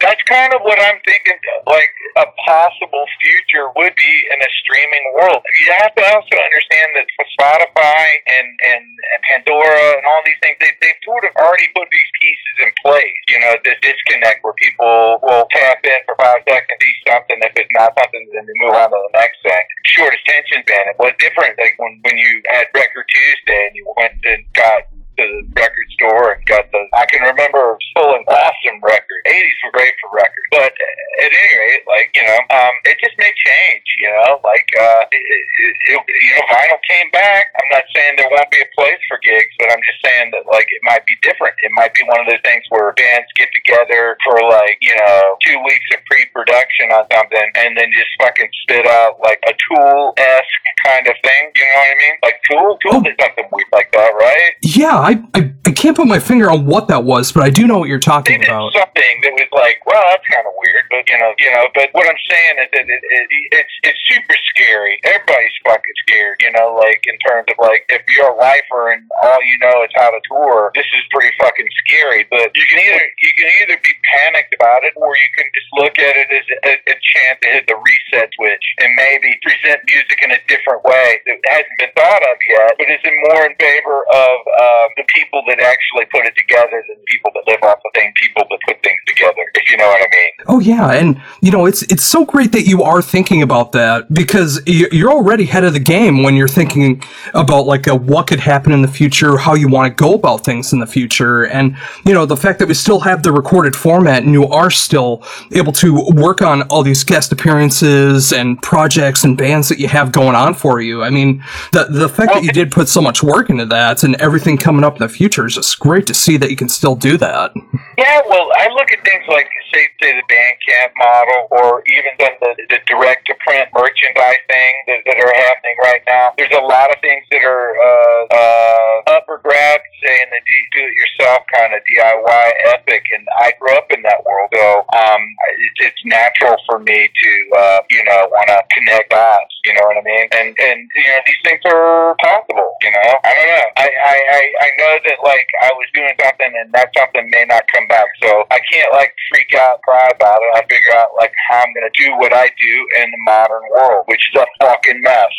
That's 0.01 0.21
kind 0.25 0.53
of 0.53 0.61
what 0.65 0.81
I'm 0.81 0.97
thinking. 1.05 1.37
Like 1.69 1.93
a 2.17 2.25
possible 2.43 3.05
future 3.21 3.69
would 3.77 3.93
be 3.95 4.13
in 4.33 4.39
a 4.41 4.51
streaming 4.65 5.05
world. 5.13 5.41
You 5.61 5.67
have 5.77 5.93
to 5.95 6.03
also 6.09 6.35
understand 6.35 6.89
that 6.97 7.05
Spotify 7.37 8.05
and, 8.25 8.47
and, 8.65 8.83
and 8.83 9.19
Pandora 9.29 10.01
and 10.01 10.05
all 10.09 10.21
these 10.25 10.41
things, 10.41 10.57
they, 10.59 10.73
they've 10.81 11.01
sort 11.05 11.23
of 11.23 11.31
already 11.37 11.69
put 11.77 11.87
these 11.93 12.11
pieces 12.19 12.55
in 12.65 12.71
place. 12.81 13.19
You 13.29 13.39
know, 13.45 13.53
this 13.63 13.77
disconnect 13.85 14.43
where 14.43 14.57
people 14.57 15.21
will 15.21 15.45
tap 15.53 15.85
in 15.85 15.99
for 16.09 16.17
five 16.17 16.41
seconds, 16.49 16.81
see 16.81 16.95
something. 17.05 17.37
If 17.45 17.53
it's 17.55 17.73
not 17.77 17.93
something, 17.93 18.23
then 18.33 18.43
they 18.49 18.57
move 18.57 18.75
on 18.75 18.89
to 18.89 18.97
the 18.97 19.13
next 19.15 19.39
thing. 19.45 19.63
Short 19.85 20.13
attention 20.17 20.65
span. 20.65 20.91
It 20.91 20.99
was 20.99 21.13
different. 21.21 21.55
Like 21.61 21.77
when, 21.77 22.01
when 22.03 22.17
you 22.17 22.41
had 22.49 22.67
Record 22.73 23.05
Tuesday 23.05 23.69
and 23.69 23.73
you 23.77 23.85
went 23.95 24.17
and 24.25 24.41
got 24.57 24.89
the 25.29 25.45
record 25.53 25.89
store 25.93 26.33
and 26.33 26.41
got 26.45 26.65
the. 26.71 26.81
I 26.93 27.05
can 27.05 27.21
remember 27.21 27.77
pulling 27.95 28.25
awesome 28.25 28.79
records. 28.81 29.23
80s 29.29 29.59
were 29.65 29.73
great 29.77 29.93
for 30.01 30.09
records, 30.15 30.47
but 30.49 30.71
at 30.71 31.29
any 31.29 31.53
rate, 31.57 31.85
like 31.85 32.09
you 32.15 32.25
know, 32.25 32.39
um, 32.49 32.73
it 32.85 32.97
just 32.97 33.13
may 33.17 33.29
change. 33.29 33.85
You 34.01 34.09
know, 34.09 34.41
like 34.41 34.69
uh, 34.73 35.03
it, 35.11 35.21
it, 35.21 35.45
it, 35.93 35.99
you 36.01 36.33
know, 36.37 36.45
vinyl 36.49 36.81
came 36.89 37.09
back. 37.13 37.53
I'm 37.53 37.69
not 37.69 37.85
saying 37.93 38.17
there 38.17 38.31
won't 38.31 38.49
be 38.49 38.61
a 38.61 38.69
place 38.73 39.01
for 39.05 39.21
gigs, 39.21 39.53
but 39.61 39.69
I'm 39.69 39.83
just 39.85 40.01
saying 40.01 40.33
that 40.33 40.49
like 40.49 40.67
it 40.69 40.81
might 40.83 41.05
be 41.05 41.15
different. 41.21 41.53
It 41.61 41.71
might 41.77 41.93
be 41.93 42.03
one 42.07 42.19
of 42.21 42.27
those 42.27 42.43
things 42.43 42.65
where 42.69 42.93
bands 42.97 43.29
get 43.37 43.53
together 43.53 44.17
for 44.25 44.41
like 44.49 44.81
you 44.81 44.95
know 44.95 45.37
two 45.45 45.59
weeks 45.61 45.87
of 45.93 46.01
pre-production 46.09 46.89
on 46.91 47.05
something, 47.13 47.47
and 47.61 47.77
then 47.77 47.89
just 47.93 48.11
fucking 48.17 48.49
spit 48.65 48.87
out 48.87 49.21
like 49.21 49.39
a 49.45 49.53
Tool 49.69 50.13
esque 50.17 50.60
kind 50.85 51.07
of 51.07 51.15
thing. 51.23 51.43
You 51.55 51.65
know 51.65 51.79
what 51.79 51.89
I 51.91 51.97
mean? 51.99 52.15
Like 52.23 52.37
Tool, 52.49 52.77
Tool 52.81 53.01
did 53.01 53.15
something 53.19 53.45
weird 53.51 53.67
like 53.71 53.91
that, 53.93 54.11
right? 54.15 54.51
Yeah, 54.61 54.97
I, 54.97 55.23
I 55.33 55.53
I 55.65 55.71
can't 55.71 55.95
put 55.95 56.07
my 56.07 56.19
finger 56.19 56.49
on 56.49 56.65
what 56.65 56.87
that 56.89 57.03
was, 57.03 57.31
but 57.31 57.43
I 57.43 57.49
do 57.49 57.67
know 57.67 57.79
what 57.79 57.89
you're 57.89 57.99
they 58.01 58.11
talking 58.13 58.39
did 58.41 58.49
about. 58.49 58.73
something 58.73 59.15
that 59.23 59.33
was 59.37 59.49
like, 59.53 59.77
well, 59.85 60.01
that's 60.09 60.25
kind 60.27 60.45
of 60.45 60.53
weird, 60.57 60.85
but 60.89 61.03
you 61.07 61.17
know, 61.19 61.31
you 61.37 61.51
know. 61.53 61.65
But 61.73 61.89
what 61.93 62.07
I'm 62.09 62.21
saying 62.29 62.55
is 62.65 62.69
that 62.73 62.85
it, 62.89 63.01
it, 63.03 63.27
it's 63.51 63.73
it's 63.83 64.01
super 64.09 64.35
scary. 64.55 64.97
Everybody's 65.03 65.53
fucking 65.65 65.97
scared, 66.07 66.37
you 66.41 66.51
know. 66.55 66.73
Like 66.77 67.03
in 67.05 67.17
terms 67.27 67.45
of 67.51 67.57
like, 67.59 67.85
if 67.89 68.01
you're 68.15 68.31
a 68.31 68.37
lifer 68.37 68.95
and 68.95 69.05
all 69.21 69.41
you 69.43 69.57
know 69.59 69.83
is 69.83 69.93
how 69.93 70.09
to 70.09 70.21
tour, 70.31 70.71
this 70.73 70.87
is 70.87 71.03
pretty 71.11 71.31
fucking 71.37 71.67
scary. 71.85 72.25
But 72.31 72.55
you 72.55 72.63
can 72.71 72.79
either 72.79 73.03
you 73.19 73.31
can 73.35 73.47
either 73.61 73.77
be 73.83 73.93
panicked 74.15 74.55
about 74.55 74.87
it, 74.87 74.95
or 74.95 75.11
you 75.19 75.29
can 75.35 75.45
just 75.51 75.69
look 75.75 75.95
at 75.99 76.15
it 76.15 76.27
as 76.31 76.45
a, 76.63 76.73
a 76.89 76.95
chance 76.95 77.37
to 77.43 77.47
hit 77.51 77.67
the 77.67 77.75
reset 77.75 78.31
switch 78.39 78.65
and 78.79 78.89
maybe 78.95 79.35
present 79.43 79.83
music 79.91 80.17
in 80.23 80.31
a 80.31 80.39
different 80.47 80.70
way 80.79 81.19
that 81.25 81.37
hasn't 81.47 81.77
been 81.77 81.91
thought 81.95 82.21
of 82.21 82.37
yet, 82.47 82.75
but 82.77 82.87
is 82.89 83.01
in 83.03 83.15
more 83.29 83.45
in 83.45 83.55
favor 83.59 84.05
of 84.07 84.35
um, 84.47 84.87
the 84.97 85.05
people 85.13 85.43
that 85.47 85.59
actually 85.59 86.05
put 86.11 86.25
it 86.25 86.35
together 86.35 86.83
than 86.87 86.97
people 87.07 87.31
that 87.35 87.43
live 87.47 87.63
off 87.63 87.79
the 87.83 87.99
same 87.99 88.11
people 88.15 88.43
that 88.49 88.59
put 88.65 88.81
things 88.83 88.99
together. 89.07 89.43
If 89.55 89.69
you 89.69 89.77
know 89.77 89.87
what 89.87 90.01
I 90.01 90.09
mean. 90.11 90.31
Oh 90.47 90.59
yeah, 90.59 90.91
and 90.91 91.21
you 91.41 91.51
know 91.51 91.65
it's 91.65 91.83
it's 91.83 92.03
so 92.03 92.25
great 92.25 92.51
that 92.51 92.63
you 92.63 92.83
are 92.83 93.01
thinking 93.01 93.41
about 93.41 93.71
that 93.73 94.13
because 94.13 94.61
you're 94.65 95.11
already 95.11 95.43
ahead 95.43 95.63
of 95.63 95.73
the 95.73 95.79
game 95.79 96.23
when 96.23 96.35
you're 96.35 96.47
thinking 96.47 97.03
about 97.33 97.65
like 97.65 97.87
uh 97.87 97.95
what 97.95 98.27
could 98.27 98.39
happen 98.39 98.71
in 98.71 98.81
the 98.81 98.87
future, 98.87 99.37
how 99.37 99.53
you 99.53 99.67
want 99.67 99.95
to 99.95 100.03
go 100.03 100.13
about 100.13 100.43
things 100.43 100.73
in 100.73 100.79
the 100.79 100.87
future, 100.87 101.45
and 101.45 101.75
you 102.05 102.13
know 102.13 102.25
the 102.25 102.37
fact 102.37 102.59
that 102.59 102.67
we 102.67 102.73
still 102.73 102.99
have 102.99 103.23
the 103.23 103.31
recorded 103.31 103.75
format 103.75 104.23
and 104.23 104.33
you 104.33 104.45
are 104.47 104.71
still 104.71 105.23
able 105.51 105.71
to 105.71 106.05
work 106.13 106.41
on 106.41 106.63
all 106.63 106.83
these 106.83 107.03
guest 107.03 107.31
appearances 107.31 108.33
and 108.33 108.61
projects 108.61 109.23
and 109.23 109.37
bands 109.37 109.69
that 109.69 109.79
you 109.79 109.87
have 109.87 110.11
going 110.11 110.35
on 110.35 110.53
for 110.61 110.79
you. 110.79 111.03
I 111.03 111.09
mean, 111.09 111.43
the 111.73 111.85
the 111.89 112.07
fact 112.07 112.33
that 112.33 112.43
you 112.43 112.51
did 112.51 112.71
put 112.71 112.87
so 112.87 113.01
much 113.01 113.23
work 113.23 113.49
into 113.49 113.65
that 113.65 114.03
and 114.03 114.15
everything 114.21 114.57
coming 114.57 114.83
up 114.83 114.93
in 114.93 114.99
the 114.99 115.09
future 115.09 115.45
is 115.45 115.55
just 115.55 115.79
great 115.79 116.05
to 116.07 116.13
see 116.13 116.37
that 116.37 116.49
you 116.49 116.55
can 116.55 116.69
still 116.69 116.95
do 116.95 117.17
that. 117.17 117.51
Yeah, 117.97 118.21
well, 118.29 118.49
I 118.55 118.67
look 118.73 118.91
at 118.91 119.03
things 119.03 119.25
like 119.27 119.49
say 119.73 119.87
say 120.01 120.11
the 120.15 120.25
Bandcamp 120.27 120.91
model, 120.97 121.47
or 121.51 121.83
even 121.87 122.11
the, 122.19 122.29
the, 122.41 122.51
the 122.69 122.79
direct 122.87 123.27
to 123.27 123.33
print 123.45 123.69
merchandise 123.73 124.43
thing 124.47 124.73
that, 124.87 124.99
that 125.05 125.17
are 125.17 125.33
happening 125.33 125.75
right 125.83 126.03
now. 126.07 126.33
There's 126.37 126.53
a 126.53 126.63
lot 126.63 126.91
of 126.91 126.99
things 127.01 127.25
that 127.31 127.43
are 127.43 127.71
uh, 127.75 128.21
uh, 128.31 129.15
up 129.17 129.23
for 129.25 129.39
grabs, 129.39 129.83
say 130.03 130.15
in 130.21 130.29
the 130.29 130.41
do 130.71 130.81
it 130.87 130.95
yourself 130.95 131.43
kind 131.53 131.73
of 131.73 131.81
DIY 131.87 132.45
epic, 132.73 133.03
and 133.15 133.27
I 133.39 133.53
grew 133.59 133.75
up 133.75 133.87
in 133.91 134.01
that 134.03 134.23
world, 134.25 134.49
so 134.53 134.85
um, 134.93 135.21
it's, 135.57 135.93
it's 135.93 136.01
natural 136.05 136.57
for 136.67 136.79
me 136.79 137.07
to 137.07 137.31
uh, 137.57 137.79
you 137.89 138.03
know 138.05 138.27
want 138.31 138.47
to 138.47 138.59
connect 138.71 139.09
dots. 139.11 139.55
You 139.65 139.73
know 139.73 139.83
what 139.83 139.97
I 139.97 140.03
mean? 140.03 140.27
And 140.31 140.50
and 140.59 140.79
you 140.95 141.07
know 141.07 141.19
these 141.25 141.41
things 141.43 141.61
are 141.65 142.15
possible. 142.19 142.75
You 142.81 142.91
know, 142.91 143.09
I 143.23 143.31
don't 143.33 143.49
know. 143.49 143.67
I 143.77 143.87
I 143.87 144.15
I, 144.15 144.41
I 144.61 144.69
know 144.77 144.93
that 145.05 145.17
like 145.23 145.47
I 145.61 145.69
was 145.73 145.87
doing 145.93 146.13
something 146.21 146.51
and 146.55 146.73
that 146.73 146.89
something 146.97 147.29
may 147.31 147.45
not 147.45 147.63
come 147.73 147.87
back, 147.87 148.07
so 148.21 148.43
I 148.51 148.59
can't 148.71 148.91
like 148.93 149.13
freak 149.29 149.53
out, 149.55 149.81
cry 149.81 150.09
about 150.13 150.39
it. 150.41 150.51
I 150.55 150.61
figure 150.67 150.95
out 150.95 151.09
like 151.17 151.33
how 151.49 151.59
I'm 151.61 151.73
gonna 151.73 151.93
do 151.97 152.17
what 152.17 152.33
I 152.33 152.47
do 152.47 152.73
in 153.01 153.11
the 153.11 153.21
modern 153.25 153.63
world, 153.71 154.05
which 154.07 154.21
is 154.33 154.41
a 154.41 154.45
fucking 154.61 155.01
mess. 155.01 155.33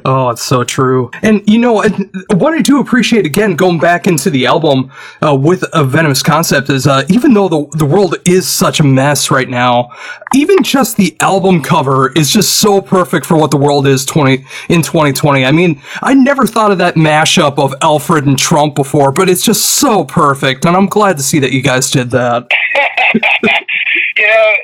oh, 0.04 0.30
it's 0.30 0.42
so 0.42 0.64
true. 0.64 1.10
And 1.22 1.42
you 1.48 1.58
know, 1.58 1.82
what 2.34 2.54
I 2.54 2.62
do 2.62 2.80
appreciate 2.80 3.26
again 3.26 3.56
going 3.56 3.78
back 3.78 4.06
into 4.06 4.30
the 4.30 4.46
album 4.46 4.90
uh, 5.22 5.34
with 5.34 5.64
a 5.72 5.84
venomous 5.84 6.22
concept 6.22 6.70
is 6.70 6.86
uh, 6.86 7.04
even 7.08 7.34
though 7.34 7.48
the 7.48 7.66
the 7.76 7.86
world 7.86 8.16
is 8.24 8.48
such 8.48 8.80
a 8.80 8.84
mess 8.84 9.30
right 9.30 9.48
now, 9.48 9.90
even 10.34 10.62
just 10.62 10.96
the 10.96 11.16
album 11.20 11.62
cover 11.62 12.12
is 12.12 12.30
just 12.30 12.56
so 12.56 12.80
perfect 12.98 13.24
for 13.24 13.36
what 13.36 13.52
the 13.52 13.56
world 13.56 13.86
is 13.86 14.04
twenty 14.04 14.44
in 14.68 14.82
2020. 14.82 15.44
I 15.44 15.52
mean, 15.52 15.80
I 16.02 16.14
never 16.14 16.48
thought 16.48 16.72
of 16.72 16.78
that 16.78 16.96
mashup 16.96 17.56
of 17.56 17.72
Alfred 17.80 18.26
and 18.26 18.36
Trump 18.36 18.74
before, 18.74 19.12
but 19.12 19.28
it's 19.28 19.44
just 19.44 19.76
so 19.76 20.04
perfect, 20.04 20.64
and 20.64 20.76
I'm 20.76 20.86
glad 20.86 21.16
to 21.18 21.22
see 21.22 21.38
that 21.38 21.52
you 21.52 21.62
guys 21.62 21.92
did 21.92 22.10
that. 22.10 22.48
you 24.16 24.26
know, 24.26 24.54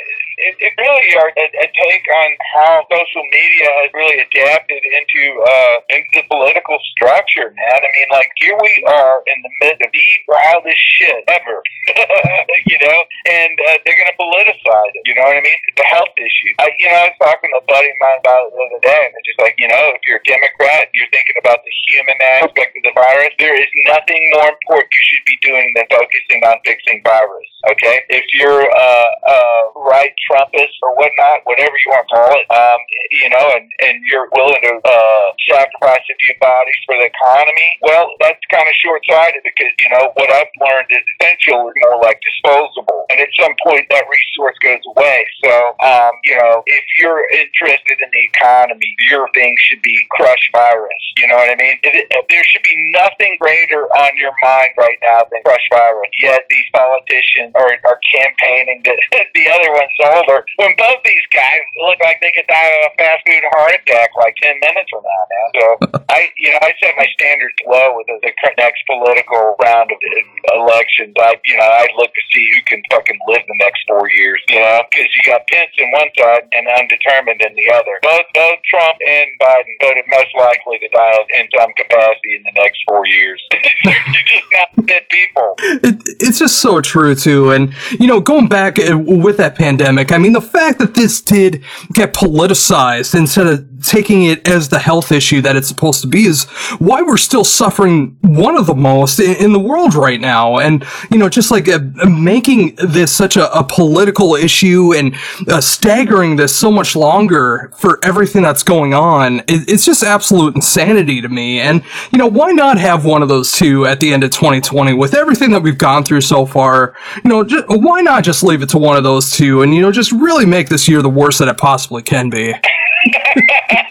it, 0.45 0.55
it 0.61 0.73
really 0.77 1.09
are 1.17 1.33
a, 1.33 1.47
a 1.49 1.69
take 1.73 2.05
on 2.05 2.29
how 2.53 2.85
social 2.93 3.25
media 3.33 3.69
has 3.81 3.91
really 3.97 4.21
adapted 4.21 4.83
into 4.85 5.23
uh, 5.41 5.77
into 5.89 6.21
the 6.21 6.25
political 6.29 6.77
structure, 6.93 7.49
man. 7.57 7.81
I 7.81 7.91
mean, 7.97 8.09
like 8.13 8.29
here 8.37 8.57
we 8.61 8.85
are 8.85 9.25
in 9.25 9.39
the 9.41 9.53
midst 9.65 9.81
of 9.81 9.91
the 9.91 10.09
wildest 10.29 10.83
shit 11.01 11.25
ever, 11.33 11.59
you 12.69 12.79
know, 12.85 12.99
and 13.25 13.55
uh, 13.57 13.81
they're 13.89 13.97
going 13.97 14.13
to 14.13 14.21
politicize 14.21 14.93
it. 14.93 15.05
You 15.09 15.17
know 15.17 15.33
what 15.33 15.41
I 15.41 15.45
mean? 15.45 15.61
A 15.81 15.87
health 15.89 16.15
issue. 16.21 16.53
I, 16.61 16.69
you 16.77 16.87
know, 16.87 17.01
I 17.01 17.07
was 17.09 17.19
talking 17.19 17.51
to 17.51 17.59
a 17.59 17.67
buddy 17.67 17.89
of 17.89 17.99
mine 17.99 18.21
about 18.21 18.41
it 18.47 18.51
the 18.53 18.61
other 18.61 18.83
day, 18.85 19.03
and 19.09 19.13
it's 19.17 19.27
just 19.27 19.41
like, 19.41 19.57
you 19.57 19.69
know, 19.69 19.85
if 19.97 20.03
you're 20.05 20.21
a 20.21 20.29
Democrat, 20.29 20.93
you're 20.93 21.11
thinking 21.11 21.41
about 21.41 21.65
the 21.65 21.75
human 21.89 22.19
aspect 22.41 22.77
of 22.77 22.83
the 22.85 22.95
virus. 22.95 23.33
There 23.41 23.57
is 23.57 23.71
nothing 23.89 24.23
more 24.37 24.53
important 24.53 24.93
you 24.93 25.05
should 25.09 25.27
be 25.27 25.39
doing 25.41 25.67
than 25.75 25.87
focusing 25.89 26.41
on 26.45 26.61
fixing 26.69 27.01
virus. 27.01 27.54
Okay, 27.65 28.05
if 28.13 28.25
you're 28.37 28.69
uh, 28.69 29.11
uh, 29.25 29.63
right 29.89 30.13
Trumpist 30.29 30.77
or 30.83 30.93
whatnot, 31.01 31.41
whatever 31.45 31.73
you 31.73 31.89
want 31.89 32.05
to 32.05 32.13
call 32.13 32.31
it, 32.37 32.45
um, 32.53 32.81
you 33.25 33.29
know, 33.33 33.47
and, 33.57 33.65
and 33.89 34.05
you're 34.05 34.29
willing 34.37 34.61
to 34.61 34.75
uh, 34.85 35.27
sacrifice 35.49 36.05
a 36.05 36.17
few 36.21 36.35
bodies 36.45 36.77
for 36.85 36.97
the 37.01 37.09
economy, 37.09 37.71
well, 37.81 38.13
that's 38.21 38.41
kind 38.53 38.69
of 38.69 38.75
short 38.85 39.01
sighted 39.09 39.41
because, 39.49 39.73
you 39.81 39.89
know, 39.97 40.13
what 40.13 40.29
I've 40.29 40.53
learned 40.61 40.93
is 40.93 41.01
essential 41.17 41.73
is 41.73 41.75
more 41.89 42.05
like 42.05 42.21
disposable. 42.21 43.09
And 43.09 43.21
at 43.25 43.33
some 43.41 43.57
point, 43.65 43.89
that 43.89 44.05
resource 44.13 44.61
goes 44.61 44.85
away. 44.97 45.25
So, 45.49 45.53
um, 45.81 46.13
you 46.25 46.37
know, 46.37 46.61
if 46.69 46.85
you're 47.01 47.25
interested 47.33 47.97
in 47.97 48.09
the 48.13 48.25
economy, 48.29 48.93
your 49.09 49.33
thing 49.33 49.57
should 49.57 49.81
be 49.81 50.05
crush 50.13 50.51
virus. 50.53 51.01
You 51.17 51.29
know 51.29 51.41
what 51.41 51.49
I 51.49 51.57
mean? 51.57 51.81
It, 51.81 52.13
it, 52.13 52.25
there 52.29 52.45
should 52.45 52.65
be 52.65 52.77
nothing 52.93 53.41
greater 53.41 53.89
on 54.05 54.13
your 54.21 54.37
mind 54.43 54.77
right 54.77 54.99
now 55.01 55.25
than 55.33 55.41
crush 55.49 55.65
virus. 55.73 56.13
Yet 56.21 56.45
these 56.51 56.69
politicians 56.75 57.54
are, 57.55 57.71
are 57.87 58.01
campaigning 58.11 58.83
that 58.85 58.99
the 59.35 59.47
other 59.49 59.71
one's 59.73 59.99
older. 60.03 60.45
When 60.57 60.75
both 60.77 61.01
these 61.05 61.27
guys 61.33 61.63
look 61.79 61.99
like 62.03 62.19
they 62.21 62.33
could 62.35 62.47
die 62.47 62.73
of 62.83 62.91
a 62.91 62.97
fast 62.99 63.23
food 63.27 63.45
heart 63.55 63.79
attack 63.79 64.11
like 64.19 64.35
10 64.43 64.61
minutes 64.61 64.91
from 64.91 65.03
now, 65.03 65.23
man. 65.31 65.49
So 65.55 65.67
I, 66.15 66.31
you 66.37 66.51
know, 66.51 66.61
I 66.63 66.71
set 66.83 66.95
my 66.99 67.09
standards 67.19 67.59
low 67.67 67.97
with 67.97 68.07
the, 68.07 68.19
the 68.23 68.55
next 68.59 68.83
political 68.87 69.57
round 69.63 69.91
of 69.91 69.99
uh, 69.99 70.63
elections. 70.63 71.15
I, 71.19 71.39
you 71.45 71.57
know, 71.57 71.67
I 71.67 71.89
look 71.97 72.11
to 72.11 72.25
see 72.33 72.45
who 72.55 72.61
can 72.67 72.83
fucking 72.91 73.19
live 73.29 73.43
the 73.47 73.59
next 73.61 73.83
four 73.89 74.07
years, 74.11 74.41
you 74.49 74.61
know, 74.61 74.83
because 74.91 75.09
you 75.15 75.23
got 75.27 75.47
Pence 75.49 75.75
in 75.79 75.91
one 75.91 76.11
side 76.19 76.47
and 76.53 76.67
undetermined 76.69 77.41
in 77.43 77.55
the 77.55 77.69
other. 77.71 77.95
Both, 78.03 78.27
both 78.35 78.59
Trump 78.67 78.97
and 79.07 79.29
Biden 79.41 79.75
voted 79.81 80.05
most 80.11 80.33
likely 80.37 80.79
to 80.79 80.89
die 80.91 81.15
in 81.41 81.49
some 81.57 81.71
capacity 81.77 82.37
in 82.37 82.43
the 82.43 82.55
next 82.61 82.83
four 82.89 83.07
years. 83.07 83.43
You're 83.85 84.29
just 84.29 84.49
not 84.53 84.69
fit 84.87 85.09
people. 85.09 85.55
It, 85.59 86.03
it's 86.21 86.39
just 86.39 86.59
so 86.61 86.81
true 86.81 87.15
too, 87.15 87.34
and 87.35 87.75
you 87.99 88.07
know, 88.07 88.21
going 88.21 88.49
back 88.49 88.79
uh, 88.79 88.99
with 88.99 89.37
that 89.39 89.55
pandemic. 89.57 90.13
I 90.13 90.19
mean, 90.19 90.33
the 90.33 90.41
fact 90.41 90.79
that 90.79 90.95
this 90.95 91.21
did 91.21 91.63
get 91.93 92.15
politicized 92.15 93.15
instead 93.15 93.47
of 93.47 93.75
taking 93.85 94.25
it 94.25 94.47
as 94.49 94.69
the 94.69 94.79
health 94.79 95.13
issue 95.13 95.41
that 95.43 95.57
it's 95.57 95.69
supposed 95.69 96.01
to 96.01 96.07
be 96.07 96.25
is 96.25 96.45
why 96.79 97.03
we're 97.03 97.17
still 97.17 97.45
suffering 97.45 98.17
one 98.23 98.57
of 98.57 98.67
the 98.67 98.75
most 98.75 99.21
in, 99.21 99.37
in 99.37 99.53
the 99.53 99.61
world 99.61 99.95
right 99.95 100.21
now. 100.21 100.59
And, 100.59 100.85
you 101.11 101.19
know, 101.19 101.29
just 101.29 101.51
like 101.51 101.69
uh, 101.69 101.81
making 102.09 102.77
this 102.77 103.15
such 103.15 103.37
a, 103.37 103.53
a 103.57 103.63
political 103.65 104.35
issue 104.35 104.95
and 104.95 105.15
uh, 105.49 105.61
staggering 105.61 106.37
this 106.37 106.57
so 106.57 106.71
much 106.71 106.97
longer 106.97 107.73
for 107.77 107.99
everything 108.03 108.43
that's 108.43 108.63
going 108.63 108.95
on, 108.95 109.41
it, 109.41 109.69
it's 109.69 109.85
just 109.85 110.03
absolute 110.03 110.55
insanity 110.55 111.21
to 111.21 111.29
me. 111.29 111.61
And, 111.61 111.83
you 112.11 112.19
know, 112.19 112.27
why 112.27 112.53
not 112.53 112.79
have 112.79 113.05
one 113.05 113.23
of 113.23 113.29
those 113.29 113.53
two 113.53 113.87
at 113.87 114.01
the 114.01 114.13
end 114.13 114.25
of 114.25 114.31
2020 114.31 114.95
with 114.95 115.15
everything 115.15 115.51
that 115.51 115.63
we've 115.63 115.79
gone 115.79 116.05
through 116.05 116.23
so 116.23 116.47
far? 116.47 116.95
You 117.25 117.31
know, 117.31 117.43
just, 117.43 117.65
why 117.69 118.03
not 118.03 118.23
just 118.23 118.43
leave 118.43 118.61
it 118.61 118.69
to 118.71 118.79
one 118.79 118.99
of 118.99 119.03
those 119.03 119.31
two 119.31 119.63
and, 119.63 119.75
you 119.75 119.81
know, 119.81 119.91
just 119.91 120.13
really 120.13 120.45
make 120.45 120.69
this 120.69 120.87
year 120.87 121.01
the 121.01 121.09
worst 121.09 121.39
that 121.39 121.49
it 121.49 121.57
possibly 121.57 122.03
can 122.03 122.29
be? 122.29 122.53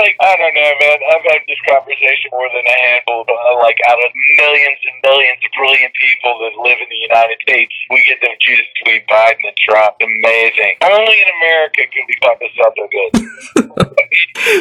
it's 0.00 0.08
like 0.08 0.16
I 0.20 0.36
don't 0.36 0.54
know, 0.54 0.72
man. 0.80 0.98
I've 1.12 1.26
had 1.28 1.42
this 1.46 1.60
conversation 1.68 2.30
more 2.32 2.48
than 2.48 2.64
a 2.64 2.76
handful. 2.80 3.22
Of, 3.22 3.28
uh, 3.28 3.56
like 3.60 3.76
out 3.88 3.98
of 3.98 4.10
millions 4.38 4.80
and 4.88 4.96
millions 5.04 5.40
of 5.44 5.50
brilliant 5.56 5.92
people 6.00 6.32
that 6.40 6.52
live 6.60 6.78
in 6.80 6.88
the 6.88 7.02
United 7.04 7.38
States, 7.42 7.72
we 7.90 8.04
get 8.04 8.20
to 8.20 8.30
choose 8.40 8.64
between 8.80 9.04
Biden 9.06 9.44
and 9.44 9.56
Trump. 9.60 9.96
Amazing. 10.00 10.74
Only 10.82 11.16
in 11.20 11.28
America 11.40 11.82
can 11.92 12.04
we 12.08 12.16
fuck 12.22 12.38
this 12.40 12.56
up 12.64 12.72
so 12.76 12.88
good. 12.88 13.12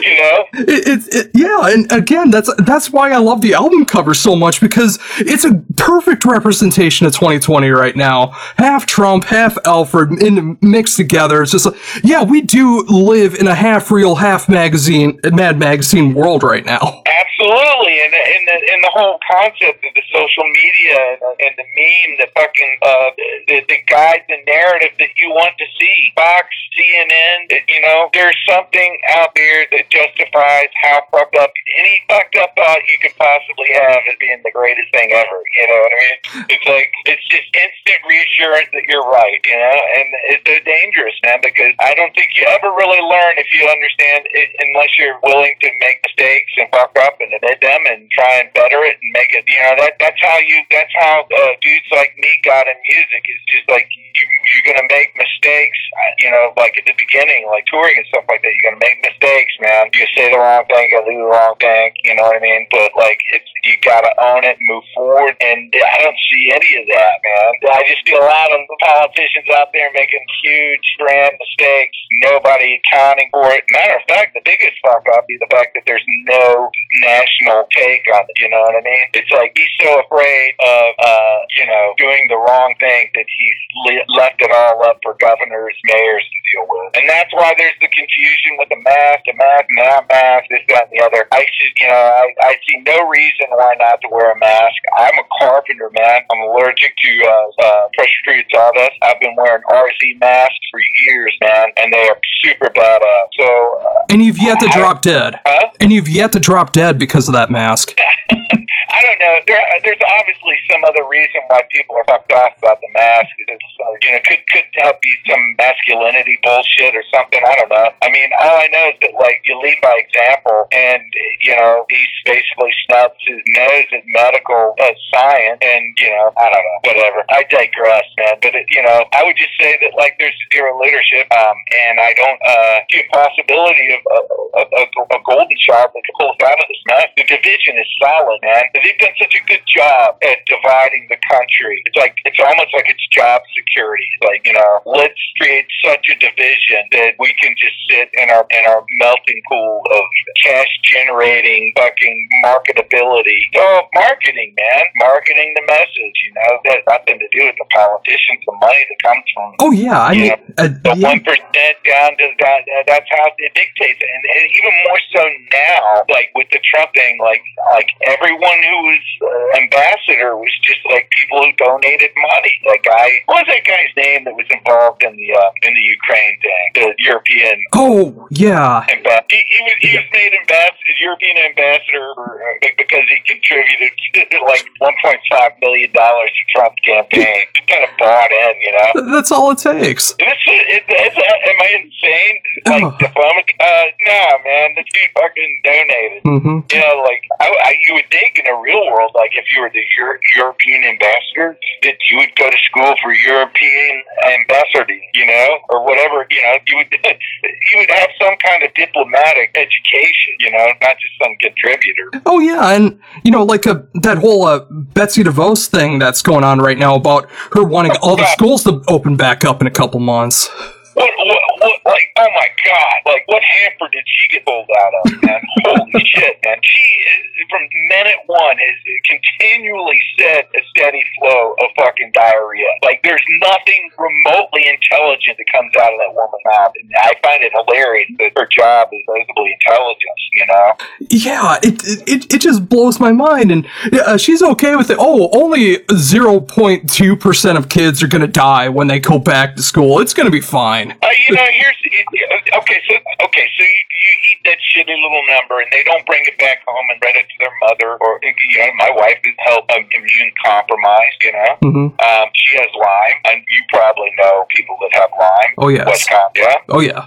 you 0.03 0.15
know? 0.17 0.45
It, 0.53 0.87
it, 0.87 1.15
it, 1.15 1.31
yeah, 1.33 1.73
and 1.73 1.91
again, 1.91 2.29
that's 2.29 2.49
that's 2.63 2.91
why 2.91 3.11
I 3.11 3.17
love 3.17 3.41
the 3.41 3.53
album 3.53 3.85
cover 3.85 4.13
so 4.13 4.35
much 4.35 4.61
because 4.61 4.99
it's 5.19 5.45
a 5.45 5.63
perfect 5.77 6.25
representation 6.25 7.07
of 7.07 7.13
2020 7.13 7.69
right 7.69 7.95
now. 7.95 8.27
Half 8.57 8.85
Trump, 8.85 9.25
half 9.25 9.57
Alfred, 9.65 10.21
in 10.21 10.57
mixed 10.61 10.97
together. 10.97 11.41
It's 11.41 11.51
just 11.51 11.65
like, 11.65 11.75
yeah, 12.03 12.23
we 12.23 12.41
do 12.41 12.83
live 12.83 13.35
in 13.35 13.47
a 13.47 13.55
half 13.55 13.91
real, 13.91 14.15
half 14.15 14.49
magazine, 14.49 15.19
Mad 15.33 15.59
Magazine 15.59 16.13
world 16.13 16.43
right 16.43 16.65
now. 16.65 17.03
Absolutely, 17.05 18.03
and 18.03 18.11
the, 18.13 18.57
the 18.89 18.91
whole 18.93 19.19
concept 19.29 19.85
of 19.85 19.91
the 19.93 20.05
social 20.11 20.47
media 20.49 20.97
and, 20.97 21.21
and 21.39 21.53
the 21.55 21.67
meme, 21.77 22.11
the 22.19 22.29
fucking 22.35 22.73
uh, 22.81 23.09
the, 23.47 23.57
the 23.69 23.79
guide, 23.87 24.25
the 24.27 24.41
narrative 24.45 24.91
that 24.99 25.13
you 25.15 25.29
want 25.29 25.55
to 25.57 25.65
see, 25.79 26.11
Fox, 26.15 26.47
CNN, 26.73 27.51
you 27.67 27.81
know, 27.81 28.09
there's 28.13 28.37
something 28.47 28.97
out 29.17 29.35
there 29.35 29.67
that 29.71 29.89
justifies 29.89 30.71
how 30.81 31.03
fucked 31.11 31.35
up 31.35 31.51
any 31.77 32.01
fucked 32.07 32.35
up 32.37 32.55
thought 32.55 32.81
you 32.87 32.97
could 33.01 33.15
possibly 33.19 33.69
have 33.73 33.99
as 34.07 34.15
being 34.19 34.41
the 34.43 34.51
greatest 34.51 34.89
thing 34.93 35.11
ever. 35.11 35.39
You 35.55 35.65
know 35.67 35.79
what 35.79 35.91
I 35.91 35.99
mean? 35.99 36.19
It's 36.49 36.67
like 36.67 36.89
it's 37.05 37.25
just 37.27 37.47
instant 37.51 38.01
reassurance 38.07 38.69
that 38.73 38.85
you're 38.87 39.05
right. 39.05 39.41
You 39.43 39.59
know, 39.59 39.77
and 39.99 40.07
it's 40.33 40.45
so 40.47 40.57
dangerous, 40.63 41.15
man, 41.23 41.39
because 41.43 41.75
I 41.79 41.93
don't 41.95 42.13
think 42.15 42.31
you 42.35 42.47
ever 42.47 42.71
really 42.73 43.03
learn 43.03 43.37
if 43.37 43.51
you 43.51 43.67
understand 43.67 44.25
it 44.31 44.49
unless 44.63 44.95
you're 44.97 45.18
willing 45.23 45.55
to 45.61 45.69
make 45.79 45.99
mistakes 46.03 46.51
and 46.57 46.67
fuck 46.71 46.93
up 47.05 47.17
and 47.19 47.31
admit 47.33 47.59
them 47.61 47.81
and 47.89 48.09
try 48.11 48.39
and 48.43 48.51
better 48.53 48.81
it 48.85 48.97
and 49.01 49.11
make 49.13 49.31
it. 49.33 49.43
You 49.47 49.59
know, 49.63 49.75
that 49.83 49.95
that's 49.99 50.19
how 50.21 50.37
you. 50.39 50.61
That's 50.71 50.93
how 50.99 51.25
uh, 51.27 51.53
dudes 51.61 51.89
like 51.91 52.15
me 52.17 52.29
got 52.43 52.67
in 52.67 52.77
music. 52.87 53.21
Is 53.27 53.41
just 53.49 53.67
like 53.69 53.87
you, 53.91 54.03
you're 54.23 54.67
gonna 54.75 54.87
make 54.89 55.11
mistakes. 55.15 55.79
uh, 55.95 56.11
You 56.19 56.29
know, 56.31 56.45
like 56.57 56.75
at 56.77 56.85
the 56.85 56.95
beginning, 56.97 57.47
like 57.49 57.65
touring 57.67 57.95
and 57.97 58.07
stuff 58.11 58.25
like 58.29 58.41
that. 58.43 58.51
You're 58.51 58.71
gonna 58.71 58.83
make 58.83 58.99
mistakes, 59.03 59.53
man. 59.61 59.89
You 59.93 60.05
say 60.15 60.31
the 60.31 60.39
wrong 60.39 60.65
thing, 60.67 60.89
you 60.91 60.99
do 61.03 61.15
the 61.19 61.29
wrong 61.29 61.55
thing. 61.59 61.91
You 62.03 62.15
know 62.15 62.23
what 62.27 62.37
I 62.37 62.43
mean? 62.43 62.67
But 62.71 62.91
like, 62.95 63.19
it's 63.33 63.47
you 63.63 63.75
gotta 63.83 64.11
own 64.21 64.43
it 64.43 64.57
and 64.59 64.67
move 64.67 64.83
forward. 64.95 65.35
And 65.41 65.71
I 65.73 65.97
don't 66.03 66.19
see 66.31 66.51
any 66.53 66.71
of 66.81 66.85
that, 66.95 67.15
man. 67.23 67.51
I 67.75 67.83
just 67.87 68.03
see 68.07 68.15
a 68.15 68.23
lot 68.23 68.49
of 68.51 68.59
politicians 68.79 69.47
out 69.57 69.69
there 69.73 69.89
making 69.93 70.23
huge 70.43 70.87
grand 70.97 71.35
mistakes. 71.39 71.97
Nobody 72.23 72.79
accounting 72.79 73.29
for 73.31 73.51
it. 73.51 73.63
Matter 73.71 73.97
of 73.99 74.05
fact, 74.07 74.33
the 74.33 74.41
biggest 74.43 74.75
fuck 74.83 74.98
up 75.07 75.25
is 75.29 75.39
the 75.39 75.51
fact 75.51 75.73
that 75.75 75.83
there's 75.85 76.05
no 76.27 76.69
national 77.01 77.67
take 77.71 78.05
on 78.13 78.23
it. 78.27 78.37
You 78.39 78.49
know 78.49 78.61
what 78.61 78.75
I 78.75 78.83
mean? 78.83 79.05
It's 79.13 79.31
like 79.31 79.53
he's 79.55 79.71
so 79.79 80.01
afraid 80.01 80.53
of, 80.59 80.87
uh, 80.99 81.37
you 81.55 81.65
know, 81.65 81.93
doing 81.97 82.27
the 82.29 82.37
wrong 82.37 82.73
thing 82.79 83.09
that 83.13 83.27
he's 83.27 83.59
le- 83.85 84.09
left 84.17 84.41
it 84.41 84.51
all 84.51 84.83
up 84.87 84.99
for 85.03 85.15
governors, 85.19 85.75
mayors 85.85 86.25
to 86.25 86.37
deal 86.49 86.65
with. 86.67 86.97
And 86.97 87.05
that's 87.09 87.31
why 87.33 87.53
there's 87.57 87.77
the 87.79 87.91
confusion 87.91 88.57
with 88.57 88.69
the 88.69 88.81
mask, 88.81 89.21
the 89.29 89.37
mask, 89.37 89.65
not 89.77 90.09
mask, 90.09 90.49
this, 90.49 90.65
that, 90.73 90.89
and 90.89 90.93
the 90.97 91.01
other. 91.05 91.27
I 91.31 91.45
should, 91.45 91.73
you 91.77 91.87
know, 91.87 91.93
I, 91.93 92.25
I 92.41 92.51
see 92.65 92.81
no 92.81 92.97
reason 93.07 93.47
why 93.53 93.75
not 93.77 94.01
to 94.01 94.09
wear 94.09 94.33
a 94.33 94.39
mask. 94.39 94.79
I'm 94.97 95.15
a 95.19 95.27
carpenter, 95.37 95.89
man. 95.93 96.25
I'm 96.31 96.41
allergic 96.49 96.97
to 96.97 97.11
uh, 97.21 97.63
uh, 97.63 97.81
pressure 97.93 98.21
treated 98.25 98.49
sawdust. 98.49 98.97
I've 99.01 99.19
been 99.19 99.35
wearing 99.37 99.63
RZ 99.69 100.19
masks 100.19 100.65
for 100.71 100.79
years, 101.05 101.35
man, 101.41 101.69
and 101.77 101.93
they 101.93 102.09
are 102.09 102.19
super 102.41 102.69
badass. 102.69 103.27
So, 103.37 103.45
uh, 103.81 104.05
And 104.09 104.23
you've 104.23 104.39
yet 104.39 104.59
to 104.59 104.67
drop 104.69 104.88
dead. 104.93 105.39
Huh? 105.45 105.71
And 105.79 105.91
you've 105.91 106.09
yet 106.09 106.31
to 106.33 106.39
drop 106.39 106.73
dead 106.73 106.97
because 106.97 107.27
of 107.27 107.33
that 107.33 107.49
mask. 107.49 107.95
I 108.89 108.99
don't 109.05 109.19
know. 109.21 109.35
There, 109.45 109.61
there's 109.85 110.03
obviously 110.19 110.57
some 110.71 110.81
other 110.83 111.05
reason 111.05 111.41
why 111.47 111.61
people 111.69 111.95
are 111.95 112.07
fucked 112.09 112.33
off 112.33 112.57
about 112.57 112.81
the 112.81 112.89
mask. 112.93 113.29
It's, 113.47 113.69
uh, 113.79 113.93
you 114.01 114.11
know, 114.11 114.21
could 114.25 114.41
could 114.49 114.65
help 114.81 115.01
be 115.01 115.13
some 115.29 115.43
masculinity 115.57 116.39
bullshit 116.41 116.95
or 116.97 117.05
something. 117.13 117.41
I 117.45 117.55
don't 117.61 117.69
know. 117.69 117.89
I 118.01 118.09
mean, 118.09 118.29
all 118.41 118.57
I 118.57 118.67
know 118.73 118.85
is 118.89 118.97
that 119.05 119.13
like 119.21 119.45
you 119.45 119.59
lead 119.61 119.77
by 119.81 119.93
example, 120.01 120.65
and 120.73 121.05
you 121.45 121.55
know 121.55 121.85
he's 121.89 122.13
basically 122.25 122.73
snubs 122.89 123.21
his 123.23 123.41
nose 123.53 123.89
at 123.93 124.03
medical 124.09 124.73
uh, 124.81 124.93
science, 125.13 125.61
and 125.61 125.93
you 126.01 126.09
know 126.09 126.33
I 126.33 126.49
don't 126.49 126.65
know, 126.65 126.79
whatever. 126.89 127.19
I 127.29 127.45
digress, 127.45 128.07
man. 128.17 128.41
But 128.41 128.57
it, 128.57 128.65
you 128.73 128.81
know, 128.81 129.05
I 129.13 129.21
would 129.23 129.37
just 129.37 129.53
say 129.61 129.77
that 129.85 129.93
like 129.93 130.17
there's 130.17 130.35
zero 130.49 130.73
leadership, 130.81 131.29
um, 131.29 131.57
and 131.85 132.01
I 132.01 132.11
don't 132.17 132.41
uh, 132.41 132.77
see 132.89 133.05
a 133.05 133.07
possibility 133.13 133.93
of 133.93 134.01
a, 134.01 134.19
a, 134.57 134.63
a, 134.65 134.83
a 135.13 135.19
golden 135.21 135.59
shot 135.61 135.93
that 135.93 136.01
could 136.01 136.17
pull 136.17 136.33
us 136.33 136.41
out 136.41 136.57
of 136.57 136.65
this 136.65 136.83
mess. 136.89 137.07
The 137.15 137.25
division 137.29 137.77
is 137.77 137.89
solid, 138.01 138.38
man. 138.41 138.63
They've 138.73 138.97
done 138.99 139.15
such 139.19 139.35
a 139.35 139.43
good 139.47 139.63
job 139.67 140.17
at 140.23 140.45
dividing 140.45 141.07
the 141.09 141.19
country. 141.27 141.81
It's 141.85 141.97
like 141.97 142.15
it's 142.25 142.39
almost 142.39 142.71
like 142.73 142.87
it's 142.87 143.05
job 143.11 143.41
security. 143.55 144.09
Like 144.21 144.45
you 144.45 144.53
know, 144.53 144.81
let's 144.85 145.19
create 145.37 145.67
such 145.83 146.07
a 146.09 146.15
division 146.17 146.81
that 146.93 147.15
we 147.19 147.33
can 147.35 147.55
just 147.57 147.75
sit 147.89 148.09
in 148.17 148.29
our 148.29 148.45
in 148.49 148.63
our 148.67 148.83
melting 148.99 149.41
pool 149.49 149.83
of 149.91 150.03
cash 150.43 150.71
generating 150.83 151.73
fucking 151.75 152.17
marketability. 152.45 153.39
So 153.53 153.63
marketing, 153.93 154.55
man, 154.55 154.85
marketing 154.95 155.53
the 155.55 155.65
message. 155.67 156.17
You 156.25 156.33
know, 156.35 156.51
that 156.65 156.79
nothing 156.87 157.19
to 157.19 157.29
do 157.31 157.45
with 157.45 157.55
the 157.59 157.67
politicians. 157.73 158.41
The 158.45 158.55
money 158.61 158.83
that 158.87 158.99
comes 159.03 159.25
from 159.33 159.49
Oh 159.59 159.71
yeah, 159.71 159.99
I 159.99 160.13
mean, 160.15 160.27
know, 160.27 160.63
uh, 160.63 160.67
the 160.71 160.95
yeah. 160.95 161.09
one 161.11 161.19
percent 161.19 161.75
down 161.83 162.15
to 162.15 162.27
that. 162.39 162.59
That's 162.87 163.09
how 163.11 163.27
it 163.37 163.53
dictates, 163.53 163.99
and, 163.99 164.23
and 164.23 164.45
even 164.55 164.73
more 164.87 165.01
so 165.11 165.23
now, 165.51 166.03
like 166.07 166.31
with 166.35 166.47
the 166.51 166.59
Trump 166.63 166.93
thing, 166.95 167.19
like 167.19 167.43
like 167.75 167.89
everyone 168.29 168.61
who 168.61 168.77
was 168.93 169.03
uh, 169.25 169.57
ambassador 169.57 170.37
was 170.37 170.51
just 170.61 170.79
like 170.93 171.09
people 171.09 171.41
who 171.41 171.51
donated 171.57 172.11
money. 172.15 172.53
That 172.65 172.79
guy, 172.85 173.09
what 173.25 173.45
was 173.45 173.47
that 173.49 173.65
guy's 173.65 173.93
name 173.97 174.23
that 174.25 174.35
was 174.35 174.45
involved 174.53 175.01
in 175.03 175.15
the 175.17 175.33
uh, 175.33 175.51
in 175.65 175.73
the 175.73 175.81
Ukraine 175.97 176.35
thing? 176.41 176.65
The 176.75 176.93
European 176.99 177.57
Oh 177.73 178.27
yeah, 178.29 178.85
ambassador. 178.93 179.25
He, 179.29 179.41
he 179.49 179.59
was 179.65 179.75
he 179.81 179.89
was 179.97 180.05
made 180.13 180.33
ambassador, 180.37 180.93
European 181.01 181.37
ambassador 181.37 182.05
uh, 182.13 182.69
because 182.77 183.05
he 183.09 183.17
contributed 183.25 183.91
like 184.45 184.65
1.5 184.81 185.61
million 185.61 185.91
dollars 185.93 186.29
to 186.29 186.41
Trump's 186.53 186.81
campaign. 186.85 187.45
He 187.55 187.61
kind 187.65 187.83
of 187.83 187.91
bought 187.97 188.29
in, 188.31 188.53
you 188.61 188.71
know. 188.77 189.11
That's 189.13 189.31
all 189.31 189.51
it 189.51 189.57
takes. 189.59 190.13
This 190.13 190.37
is, 190.47 190.83
is, 190.85 191.15
am 191.17 191.57
I 191.65 191.69
insane? 191.81 192.35
Like 192.65 192.83
Oh. 192.83 192.95
diplomacy? 192.99 193.53
Uh, 193.59 193.85
nah, 194.05 194.37
man. 194.45 194.69
The 194.75 194.83
dude 194.85 195.11
fucking 195.17 195.53
donated. 195.63 196.21
hmm 196.23 196.59
You 196.71 196.79
know, 196.79 197.03
like 197.03 197.23
I, 197.39 197.47
I, 197.49 197.71
you 197.87 197.93
would 197.95 198.09
think 198.19 198.39
in 198.39 198.47
a 198.47 198.59
real 198.59 198.85
world, 198.91 199.11
like 199.15 199.31
if 199.33 199.45
you 199.55 199.61
were 199.61 199.69
the 199.69 199.83
Euro- 199.97 200.19
European 200.35 200.83
ambassador, 200.83 201.57
that 201.83 201.95
you 202.09 202.17
would 202.17 202.35
go 202.35 202.49
to 202.49 202.57
school 202.69 202.93
for 203.01 203.13
European 203.13 204.03
ambassador, 204.27 204.93
you 205.13 205.25
know, 205.25 205.59
or 205.69 205.85
whatever. 205.85 206.25
You 206.29 206.41
know, 206.43 206.55
you 206.67 206.77
would 206.77 206.91
you 207.43 207.75
would 207.77 207.89
have 207.89 208.09
some 208.21 208.35
kind 208.43 208.63
of 208.63 208.73
diplomatic 208.73 209.55
education, 209.55 210.33
you 210.39 210.51
know, 210.51 210.67
not 210.81 210.97
just 210.99 211.13
some 211.21 211.35
contributor. 211.41 212.11
Oh 212.25 212.39
yeah, 212.39 212.75
and 212.75 212.99
you 213.23 213.31
know, 213.31 213.43
like 213.43 213.65
uh, 213.67 213.81
that 214.01 214.17
whole 214.17 214.45
uh, 214.45 214.65
Betsy 214.69 215.23
DeVos 215.23 215.67
thing 215.67 215.99
that's 215.99 216.21
going 216.21 216.43
on 216.43 216.59
right 216.59 216.77
now 216.77 216.95
about 216.95 217.29
her 217.53 217.63
wanting 217.63 217.93
all 218.01 218.15
the 218.15 218.27
schools 218.33 218.63
to 218.65 218.83
open 218.87 219.15
back 219.15 219.45
up 219.45 219.61
in 219.61 219.67
a 219.67 219.71
couple 219.71 219.99
months. 219.99 220.49
What, 220.95 221.09
what, 221.17 221.41
what, 221.59 221.79
like, 221.85 222.08
oh 222.19 222.31
my 222.35 222.49
god! 222.65 222.97
Like, 223.05 223.23
what 223.27 223.41
hamper 223.43 223.87
did 223.91 224.03
she 224.05 224.27
get 224.35 224.45
pulled 224.45 224.67
out 224.67 224.93
of, 225.05 225.23
man? 225.23 225.41
Holy 225.65 226.03
shit, 226.05 226.39
man! 226.43 226.59
She 226.63 226.83
is, 226.83 227.47
from 227.49 227.63
minute 227.89 228.21
one 228.27 228.57
has 228.57 228.77
continually 229.05 229.99
said 230.17 230.45
a 230.53 230.61
steady 230.69 231.03
flow 231.17 231.55
of 231.59 231.67
fucking 231.77 232.11
diarrhea. 232.13 232.69
Like 232.83 233.01
there's 233.03 233.23
nothing 233.41 233.89
remotely 233.97 234.69
intelligent 234.69 235.37
that 235.37 235.47
comes 235.51 235.73
out 235.75 235.91
of 235.93 235.99
that 235.99 236.13
woman's 236.13 236.43
mouth, 236.45 236.73
and 236.75 236.91
I 236.99 237.13
find 237.23 237.43
it 237.43 237.51
hilarious 237.53 238.09
that 238.19 238.31
her 238.37 238.47
job 238.51 238.89
is 238.93 239.01
supposedly 239.07 239.57
intelligence. 239.59 240.21
You 240.33 240.45
know? 240.47 240.67
Yeah, 241.09 241.57
it 241.63 242.07
it, 242.07 242.33
it 242.33 242.41
just 242.41 242.69
blows 242.69 242.99
my 242.99 243.11
mind, 243.11 243.51
and 243.51 243.67
uh, 243.93 244.17
she's 244.17 244.43
okay 244.43 244.75
with 244.75 244.89
it. 244.89 244.97
Oh, 244.99 245.29
only 245.33 245.83
zero 245.95 246.39
point 246.39 246.89
two 246.89 247.15
percent 247.15 247.57
of 247.57 247.69
kids 247.69 248.03
are 248.03 248.07
gonna 248.07 248.27
die 248.27 248.69
when 248.69 248.87
they 248.87 248.99
go 248.99 249.19
back 249.19 249.55
to 249.55 249.63
school. 249.63 249.99
It's 249.99 250.13
gonna 250.13 250.31
be 250.31 250.41
fine. 250.41 250.91
Uh, 251.01 251.09
you 251.27 251.35
know, 251.35 251.45
here's 251.51 251.77
it, 251.83 252.05
okay. 252.09 252.79
So 252.89 252.93
okay, 253.25 253.45
so 253.57 253.63
you, 253.63 253.81
you 253.89 254.13
eat 254.31 254.39
that 254.45 254.57
shitty 254.59 254.95
little 254.95 255.25
number, 255.29 255.59
and 255.59 255.69
they 255.71 255.83
don't 255.83 256.05
bring 256.05 256.23
it 256.25 256.37
back 256.39 256.59
home 256.65 256.85
and 256.89 256.99
read 257.03 257.15
it 257.15 257.27
to 257.29 257.35
their 257.39 257.55
mother, 257.61 257.97
or 258.01 258.19
you 258.23 258.57
know, 258.59 258.71
my 258.77 258.91
wife 258.95 259.19
is 259.23 259.35
help 259.39 259.69
um, 259.71 259.85
immune 259.91 260.31
compromised. 260.43 261.19
You 261.21 261.33
know, 261.33 261.53
hmm 261.61 261.87
um, 261.99 262.27
she 262.33 262.57
has 262.57 262.71
Lyme, 262.73 263.19
and 263.25 263.43
you 263.49 263.61
probably 263.69 264.11
know 264.17 264.45
people 264.49 264.77
that 264.81 264.93
have 264.93 265.09
Lyme. 265.19 265.53
Oh 265.57 265.67
yes. 265.67 265.87
Wisconsin, 265.87 266.43
yeah. 266.43 266.55
Oh 266.69 266.81
yeah. 266.81 267.05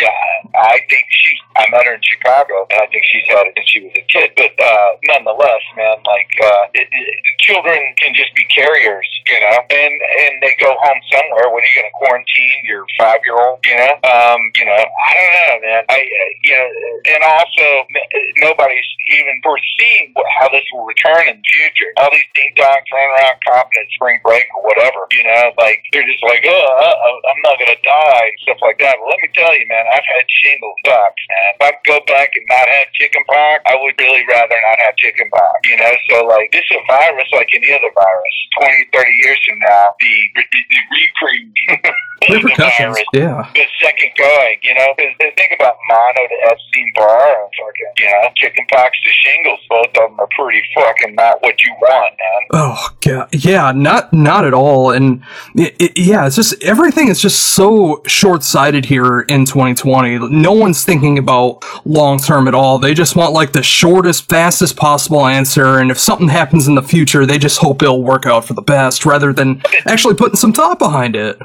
Yeah, 0.00 0.08
I 0.56 0.80
think 0.88 1.04
she. 1.10 1.36
I 1.56 1.68
met 1.70 1.84
her 1.84 1.94
in 1.94 2.02
Chicago, 2.02 2.66
and 2.70 2.80
I 2.80 2.86
think 2.88 3.04
she's 3.08 3.26
had 3.28 3.46
it 3.46 3.54
since 3.56 3.68
she 3.68 3.80
was 3.84 3.94
a 3.96 4.04
kid. 4.08 4.32
But 4.36 4.52
uh, 4.56 4.88
nonetheless, 5.04 5.62
man, 5.76 5.98
like 6.04 6.32
uh, 6.40 6.64
it, 6.74 6.88
it, 6.90 7.08
children 7.40 7.78
can 7.98 8.14
just 8.14 8.34
be 8.34 8.44
carriers, 8.48 9.08
you 9.26 9.38
know, 9.40 9.58
and 9.68 9.94
and 9.96 10.32
they 10.40 10.54
go 10.60 10.72
home 10.72 11.00
somewhere. 11.12 11.50
What 11.52 11.64
are 11.64 11.68
you 11.68 11.76
going 11.82 11.90
to 11.90 11.98
quarantine 11.98 12.60
your 12.64 12.84
five 12.98 13.20
year 13.24 13.36
old? 13.36 13.60
You 13.64 13.76
know, 13.76 13.92
um, 14.06 14.40
you 14.56 14.64
know, 14.64 14.80
I 14.80 15.10
don't 15.12 15.34
know, 15.36 15.56
man. 15.66 15.82
I, 15.88 15.98
uh, 16.00 16.30
you 16.42 16.54
know, 16.56 16.68
and 17.16 17.22
also 17.24 17.66
nobody's 18.40 18.88
even 19.12 19.40
foreseeing 19.42 20.14
what, 20.14 20.26
how 20.38 20.48
this 20.48 20.64
will 20.72 20.86
return 20.86 21.28
in 21.28 21.36
the 21.36 21.48
future. 21.48 21.90
All 21.98 22.10
these 22.10 22.28
ding 22.34 22.54
dongs 22.56 22.86
running 22.88 23.12
around 23.18 23.36
confident 23.44 23.88
spring 23.92 24.20
break 24.22 24.46
or 24.56 24.62
whatever, 24.64 25.04
you 25.12 25.24
know, 25.24 25.52
like 25.58 25.82
they're 25.92 26.06
just 26.06 26.22
like, 26.22 26.44
oh, 26.46 26.68
uh, 26.80 27.28
I'm 27.28 27.40
not 27.44 27.58
going 27.58 27.74
to 27.74 27.82
die 27.82 28.24
and 28.30 28.38
stuff 28.46 28.60
like 28.62 28.78
that. 28.80 28.96
But 28.96 29.06
let 29.10 29.20
me 29.20 29.28
tell 29.34 29.52
you, 29.52 29.66
man. 29.68 29.84
I've 29.92 30.06
had 30.06 30.24
shingles 30.28 30.78
sucks, 30.86 31.24
man. 31.28 31.41
If 31.54 31.60
I 31.60 31.72
go 31.84 31.98
back 32.06 32.30
and 32.34 32.46
not 32.48 32.66
have 32.68 32.92
chicken 32.94 33.22
pox, 33.26 33.62
I 33.66 33.74
would 33.74 33.94
really 33.98 34.24
rather 34.28 34.54
not 34.54 34.78
have 34.86 34.96
chicken 34.96 35.28
pox. 35.30 35.58
You 35.64 35.76
know, 35.76 35.92
so 36.10 36.26
like 36.26 36.52
this 36.52 36.62
is 36.62 36.76
a 36.76 36.84
virus 36.86 37.28
like 37.32 37.50
any 37.54 37.72
other 37.72 37.92
virus. 37.94 38.36
20, 38.60 38.92
30 38.92 39.10
years 39.24 39.40
from 39.48 39.58
now, 39.58 39.94
the 39.98 40.14
the, 40.36 40.44
the 40.52 40.80
reprieve 40.94 41.94
Repercussions. 42.30 42.98
Yeah. 43.12 43.48
the 43.54 43.64
second 43.82 44.10
going, 44.18 44.56
you 44.62 44.74
know, 44.74 44.94
because 44.96 45.14
think 45.36 45.52
about 45.58 45.76
mono 45.88 46.28
to 46.28 46.36
Epstein 46.50 46.92
Barr 46.94 47.42
and 47.42 47.50
fucking, 47.58 47.92
you 47.98 48.06
know, 48.06 48.28
chicken 48.36 48.66
pox 48.72 48.98
to 49.02 49.10
shingles. 49.10 49.60
Both 49.68 49.86
of 49.88 49.92
them 49.94 50.20
are 50.20 50.28
pretty 50.36 50.62
fucking 50.74 51.14
not 51.14 51.42
what 51.42 51.62
you 51.62 51.72
want, 51.80 52.14
man. 52.18 52.48
Oh 52.52 52.88
god, 53.04 53.28
yeah, 53.32 53.72
not 53.72 54.12
not 54.12 54.44
at 54.44 54.54
all. 54.54 54.90
And 54.90 55.22
it, 55.54 55.74
it- 55.80 55.92
yeah, 55.98 56.26
it's 56.26 56.36
just 56.36 56.60
everything 56.62 57.08
is 57.08 57.20
just 57.20 57.40
so 57.54 58.02
short 58.06 58.42
sighted 58.42 58.84
here 58.86 59.20
in 59.22 59.44
2020. 59.44 60.18
No 60.30 60.52
one's 60.52 60.84
thinking 60.84 61.18
about 61.18 61.62
long 61.84 62.18
term 62.18 62.48
at 62.48 62.54
all. 62.54 62.78
They 62.78 62.94
just 62.94 63.14
want 63.16 63.32
like 63.32 63.52
the 63.52 63.62
shortest, 63.62 64.28
fastest 64.28 64.76
possible 64.76 65.26
answer. 65.26 65.78
And 65.78 65.90
if 65.90 65.98
something 65.98 66.28
happens 66.28 66.66
in 66.68 66.74
the 66.74 66.82
future, 66.82 67.24
they 67.26 67.38
just 67.38 67.58
hope 67.58 67.82
it'll 67.82 68.02
work 68.02 68.26
out 68.26 68.44
for 68.44 68.54
the 68.54 68.62
best, 68.62 69.04
rather 69.06 69.32
than 69.32 69.62
actually 69.86 70.14
putting 70.14 70.36
some 70.36 70.52
thought 70.52 70.78
behind 70.78 71.14
it. 71.16 71.38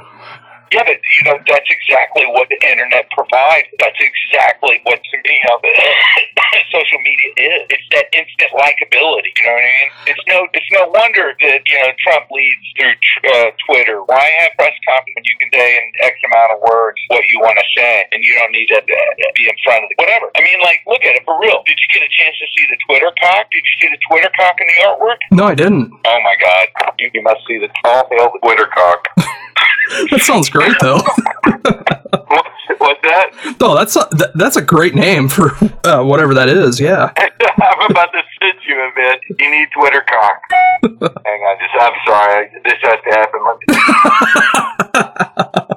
Yeah, 0.72 0.84
but 0.84 1.00
you 1.00 1.22
know 1.24 1.36
that's 1.48 1.68
exactly 1.68 2.24
what 2.28 2.48
the 2.52 2.60
internet 2.60 3.08
provides. 3.10 3.68
That's 3.80 3.96
exactly 3.96 4.80
what 4.84 5.00
to 5.00 5.16
me 5.24 5.34
how 5.48 5.56
the 5.64 5.72
social 6.74 7.00
media 7.00 7.30
is. 7.36 7.60
It's 7.72 7.88
that 7.96 8.06
instant 8.12 8.52
likability. 8.52 9.32
You 9.32 9.44
know 9.48 9.56
what 9.56 9.64
I 9.64 9.72
mean? 9.72 9.90
It's 10.12 10.24
no, 10.28 10.38
it's 10.52 10.70
no 10.76 10.82
wonder 10.92 11.32
that 11.32 11.60
you 11.64 11.76
know 11.80 11.88
Trump 12.04 12.28
leads 12.28 12.64
through 12.76 12.96
uh, 13.32 13.50
Twitter. 13.64 14.04
Why 14.04 14.20
have 14.44 14.52
press 14.60 14.76
conference 14.84 15.16
when 15.16 15.24
you 15.24 15.36
can 15.40 15.50
say 15.56 15.68
in 15.80 15.84
X 16.04 16.14
amount 16.28 16.52
of 16.52 16.58
words 16.60 17.00
what 17.08 17.24
you 17.32 17.40
want 17.40 17.56
to 17.56 17.66
say, 17.72 18.04
and 18.12 18.20
you 18.20 18.36
don't 18.36 18.52
need 18.52 18.68
to 18.68 18.80
uh, 18.80 19.12
be 19.34 19.48
in 19.48 19.56
front 19.64 19.84
of 19.84 19.88
the 19.88 19.96
whatever. 19.98 20.28
I 20.36 20.44
mean, 20.44 20.60
like, 20.60 20.84
look 20.86 21.00
at 21.04 21.16
it 21.16 21.24
for 21.24 21.40
real. 21.40 21.64
Did 21.64 21.80
you 21.80 21.88
get 21.96 22.04
a 22.04 22.12
chance 22.12 22.36
to 22.38 22.46
see 22.52 22.64
the 22.68 22.78
Twitter 22.84 23.10
cock? 23.24 23.48
Did 23.50 23.64
you 23.64 23.74
see 23.80 23.88
the 23.88 24.00
Twitter 24.08 24.30
cock 24.36 24.56
in 24.60 24.66
the 24.68 24.78
artwork? 24.84 25.20
No, 25.32 25.44
I 25.48 25.56
didn't. 25.56 25.92
Oh 25.92 26.20
my 26.20 26.36
God! 26.36 26.92
You, 26.98 27.10
you 27.12 27.22
must 27.22 27.40
see 27.48 27.58
the 27.58 27.72
tall 27.82 28.04
hail 28.12 28.32
Twitter 28.44 28.68
cock. 28.68 29.08
That 30.10 30.20
sounds 30.20 30.50
great 30.50 30.57
though. 30.80 31.00
What's, 32.26 32.48
what's 32.78 33.00
that? 33.02 33.56
Oh, 33.60 33.74
that's 33.74 33.96
a, 33.96 34.08
that, 34.12 34.32
that's 34.34 34.56
a 34.56 34.62
great 34.62 34.94
name 34.94 35.28
for 35.28 35.52
uh, 35.84 36.02
whatever 36.04 36.34
that 36.34 36.48
is. 36.48 36.80
Yeah. 36.80 37.12
I'm 37.16 37.90
about 37.90 38.10
to 38.12 38.22
sit 38.40 38.56
you 38.66 38.76
a 38.76 38.90
bit. 38.94 39.20
You 39.38 39.50
need 39.50 39.68
Twitter 39.76 40.04
cock. 40.08 40.40
Hang 41.24 41.40
on, 41.42 41.58
just 41.58 41.74
I'm 41.80 41.92
sorry. 42.06 42.50
This 42.64 42.78
has 42.82 42.98
to 43.04 43.10
happen. 43.10 43.40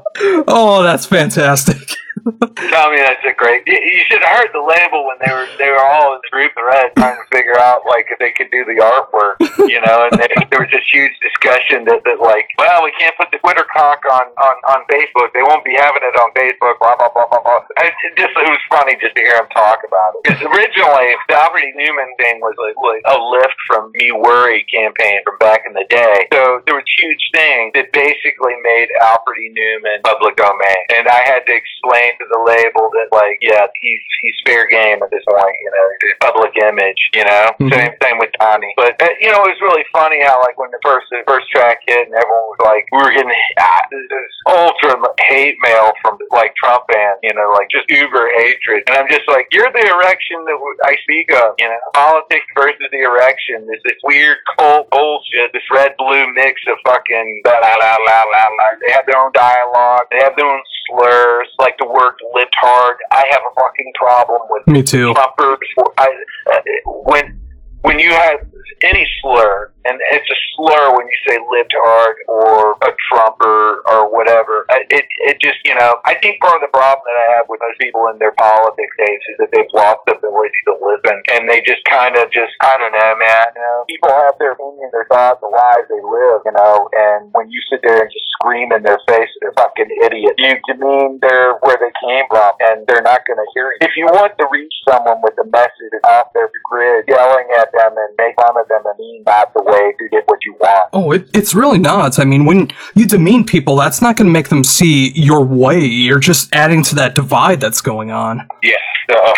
Oh, 0.48 0.84
that's 0.84 1.06
fantastic. 1.08 1.96
Tell 2.22 2.88
me 2.94 3.02
that's 3.02 3.26
a 3.26 3.34
great. 3.34 3.66
You, 3.66 4.04
should 4.06 4.22
have 4.22 4.38
heard 4.38 4.52
the 4.54 4.62
label 4.62 5.06
when 5.08 5.18
they 5.22 5.32
were 5.32 5.48
they 5.58 5.70
were 5.70 5.82
all 5.82 6.14
in 6.16 6.22
the 6.22 6.32
group 6.32 6.54
red 6.58 6.94
trying 6.98 7.18
to 7.18 7.28
figure 7.34 7.58
out 7.58 7.82
like 7.90 8.06
if 8.14 8.20
they 8.20 8.32
could 8.38 8.52
do 8.54 8.66
the 8.66 8.78
artwork, 8.78 9.42
you 9.66 9.82
know. 9.82 10.06
And 10.06 10.20
they, 10.20 10.30
there 10.54 10.62
was 10.62 10.70
this 10.70 10.86
huge 10.92 11.14
discussion 11.22 11.86
that, 11.90 12.06
that 12.06 12.22
like, 12.22 12.50
well, 12.62 12.84
we 12.86 12.94
can't 12.98 13.16
put 13.18 13.34
the 13.34 13.42
Twitter 13.42 13.66
cock 13.74 14.06
on 14.06 14.30
on 14.38 14.56
on 14.70 14.80
Facebook. 14.86 15.34
They 15.34 15.42
won't 15.42 15.66
be 15.66 15.74
having 15.74 16.06
it 16.06 16.16
on 16.20 16.30
Facebook. 16.38 16.78
Blah 16.78 16.98
blah 16.98 17.10
blah 17.10 17.28
blah 17.30 17.42
blah. 17.42 17.66
And 17.82 17.90
it 17.90 18.14
just 18.18 18.34
it 18.38 18.50
was 18.50 18.64
funny 18.70 18.98
just 19.02 19.18
to 19.18 19.22
hear 19.22 19.38
them 19.42 19.50
talk 19.50 19.82
about 19.82 20.18
it. 20.18 20.28
Because 20.28 20.42
originally 20.46 21.18
the 21.26 21.36
Albert 21.38 21.66
E. 21.66 21.74
Neuman 21.74 22.12
thing 22.22 22.38
was 22.42 22.54
like, 22.62 22.78
like 22.78 23.04
a 23.10 23.18
lift 23.18 23.58
from 23.66 23.90
Me 23.98 24.14
Worry 24.14 24.66
campaign 24.70 25.26
from 25.26 25.42
back 25.42 25.66
in 25.66 25.74
the 25.74 25.86
day. 25.90 26.30
So 26.34 26.62
there 26.66 26.78
was 26.78 26.86
huge 27.02 27.24
thing 27.34 27.72
that 27.74 27.92
basically 27.92 28.56
made 28.62 28.88
Alfred 29.02 29.38
E. 29.42 29.50
Neuman 29.54 30.04
public 30.04 30.38
domain, 30.38 30.82
and 30.94 31.08
I 31.08 31.22
had 31.26 31.46
to 31.48 31.54
explain 31.54 32.11
to 32.20 32.26
the 32.30 32.42
label 32.44 32.90
that 32.98 33.08
like, 33.12 33.40
yeah, 33.42 33.68
he's 33.80 34.02
he's 34.22 34.38
fair 34.46 34.68
game 34.68 35.00
at 35.04 35.10
this 35.12 35.24
point. 35.28 35.56
You 35.62 35.72
know, 35.72 35.88
public 36.22 36.54
image. 36.64 37.00
You 37.14 37.26
know, 37.26 37.46
Mhm. 37.60 37.74
same 37.74 37.94
same 38.04 38.18
with 38.20 38.32
Donnie. 38.40 38.74
But 38.76 39.02
uh, 39.02 39.10
you 39.20 39.32
know, 39.32 39.44
it 39.46 39.56
was 39.56 39.62
really 39.62 39.86
funny 39.94 40.22
how 40.24 40.40
like 40.42 40.58
when 40.58 40.72
the 40.72 40.80
first 40.84 41.08
the 41.12 41.24
first 41.28 41.50
track 41.52 41.80
hit 41.88 42.08
and 42.08 42.16
everyone 42.16 42.48
was 42.56 42.62
like, 42.64 42.86
we 42.92 43.00
were 43.04 43.12
getting 43.12 43.32
ah, 43.60 43.82
this 43.92 44.06
ultra 44.48 44.96
hate 45.28 45.58
mail 45.64 45.92
from 46.02 46.18
like 46.32 46.54
Trump 46.56 46.84
fans. 46.92 47.20
You 47.24 47.34
know, 47.34 47.52
like 47.58 47.70
just 47.70 47.90
uber 47.90 48.30
hatred, 48.38 48.84
and 48.88 48.98
I'm 48.98 49.10
just 49.10 49.28
like, 49.28 49.48
you're 49.52 49.72
the 49.72 49.86
erection 49.86 50.44
that 50.46 50.58
I 50.86 50.96
speak 51.04 51.32
of. 51.34 51.56
You 51.60 51.68
know, 51.70 51.80
politics 51.94 52.46
versus 52.56 52.88
the 52.92 53.02
erection 53.02 53.68
is 53.74 53.82
this 53.84 53.98
weird 54.04 54.38
cult 54.58 54.90
bullshit, 54.92 55.52
this 55.54 55.66
red 55.72 55.96
blue 55.98 56.26
mix 56.34 56.62
of 56.68 56.78
fucking. 56.86 57.42
They 57.44 58.92
have 58.92 59.06
their 59.06 59.20
own 59.20 59.32
dialogue. 59.34 60.08
They 60.12 60.20
have 60.24 60.36
their 60.36 60.48
own 60.48 60.62
slurs, 60.88 61.48
like 61.60 61.78
the 61.80 61.88
word 61.88 62.14
libtard. 62.36 62.96
I 63.12 63.24
have 63.30 63.42
a 63.50 63.54
fucking 63.60 63.92
problem 63.96 64.42
with 64.50 64.68
Me 64.68 64.84
too. 64.84 65.14
Trumpers. 65.14 65.58
I, 65.98 66.08
uh, 66.54 66.60
when 66.86 67.40
when 67.82 68.00
you 68.00 68.12
have 68.12 68.40
any 68.84 69.06
slur, 69.22 69.72
and 69.86 69.98
it's 70.14 70.30
a 70.30 70.40
slur 70.54 70.94
when 70.98 71.06
you 71.06 71.18
say 71.28 71.38
libtard 71.38 72.14
or 72.28 72.78
a 72.82 72.92
Trumper 73.10 73.82
or 73.90 74.10
whatever. 74.12 74.66
It 74.90 75.06
it 75.26 75.38
just 75.42 75.58
you 75.66 75.74
know 75.76 76.02
I 76.06 76.16
think 76.22 76.42
part 76.42 76.62
of 76.62 76.66
the 76.66 76.74
problem 76.74 77.02
that 77.06 77.18
I 77.18 77.28
have 77.38 77.46
with 77.50 77.62
those 77.62 77.78
people 77.82 78.10
in 78.14 78.18
their 78.18 78.34
politics 78.38 78.96
days 78.98 79.22
is 79.34 79.36
that 79.42 79.50
they've 79.54 79.74
lost 79.74 80.06
the 80.06 80.18
ability 80.18 80.62
to 80.70 80.74
listen, 80.78 81.18
and 81.34 81.50
they 81.50 81.62
just 81.62 81.82
kind 81.90 82.18
of 82.18 82.30
just 82.30 82.54
I 82.62 82.78
don't 82.78 82.94
know, 82.94 83.14
man. 83.18 83.46
You 83.56 83.62
know, 83.62 83.78
people 83.90 84.14
have 84.14 84.38
their 84.38 84.54
opinion, 84.54 84.90
their 84.94 85.10
thoughts, 85.10 85.42
the 85.42 85.50
lives 85.50 85.90
they 85.90 86.02
live. 86.02 86.46
You 86.46 86.54
know, 86.54 86.90
and 86.94 87.30
when 87.34 87.50
you 87.50 87.62
sit 87.70 87.82
there 87.82 88.02
and 88.02 88.10
just 88.14 88.30
scream 88.38 88.74
in 88.74 88.82
their 88.86 89.02
face, 89.10 89.30
they're 89.42 89.58
fucking 89.58 89.90
idiot. 90.06 90.38
You 90.38 90.58
demean 90.70 91.18
their 91.22 91.58
where 91.66 91.78
they 91.78 91.94
came 92.02 92.26
from, 92.30 92.54
and 92.62 92.86
they're 92.86 93.06
not 93.06 93.26
going 93.26 93.42
to 93.42 93.50
hear 93.54 93.74
you. 93.74 93.82
If 93.86 93.94
you 93.98 94.06
want 94.10 94.38
to 94.38 94.46
reach 94.50 94.74
someone 94.90 95.22
with 95.22 95.38
a 95.42 95.48
message 95.50 95.94
off 96.06 96.34
their 96.34 96.50
grid, 96.70 97.06
yelling 97.10 97.50
at 97.58 97.71
them 97.72 97.92
and 97.98 98.16
make 98.18 98.36
fun 98.36 98.54
of 98.58 98.68
them 98.68 98.82
and 98.86 99.00
mean 99.00 99.24
not 99.26 99.54
the 99.54 99.64
way 99.64 99.94
to 99.98 100.10
get 100.10 100.24
what 100.28 100.40
you 100.46 100.56
want. 100.60 100.90
Oh, 100.94 101.12
it, 101.12 101.30
it's 101.34 101.54
really 101.54 101.80
not. 101.80 102.20
I 102.20 102.26
mean, 102.26 102.46
when 102.46 102.72
you 102.96 103.06
demean 103.06 103.46
people, 103.46 103.76
that's 103.76 104.02
not 104.02 104.18
going 104.18 104.28
to 104.28 104.34
make 104.34 104.50
them 104.50 104.64
see 104.64 105.12
your 105.12 105.44
way. 105.44 105.80
You're 105.80 106.20
just 106.20 106.54
adding 106.54 106.84
to 106.84 106.96
that 106.96 107.16
divide 107.16 107.60
that's 107.62 107.82
going 107.82 108.12
on. 108.12 108.48
Yeah. 108.64 108.76
So, 109.10 109.34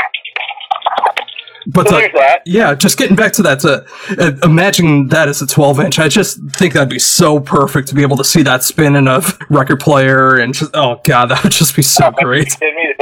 But 1.68 1.88
so 1.88 1.98
uh, 1.98 2.02
that. 2.16 2.42
yeah, 2.46 2.74
just 2.76 2.98
getting 2.98 3.16
back 3.16 3.32
to 3.34 3.42
that, 3.44 3.60
to 3.62 3.86
uh, 4.20 4.32
imagine 4.44 5.08
that 5.10 5.28
as 5.30 5.42
a 5.42 5.48
12 5.48 5.80
inch. 5.80 6.00
I 6.00 6.08
just 6.10 6.40
think 6.52 6.74
that'd 6.74 6.90
be 6.90 7.00
so 7.00 7.40
perfect 7.40 7.88
to 7.90 7.96
be 7.96 8.02
able 8.02 8.18
to 8.18 8.24
see 8.24 8.44
that 8.44 8.64
spin 8.64 8.96
in 8.96 9.08
a 9.08 9.22
record 9.50 9.80
player 9.80 10.36
and 10.36 10.54
just, 10.54 10.72
oh 10.74 11.00
god, 11.04 11.26
that 11.30 11.44
would 11.44 11.52
just 11.52 11.76
be 11.76 11.82
so 11.82 12.12
great. 12.18 12.58
I 12.62 12.96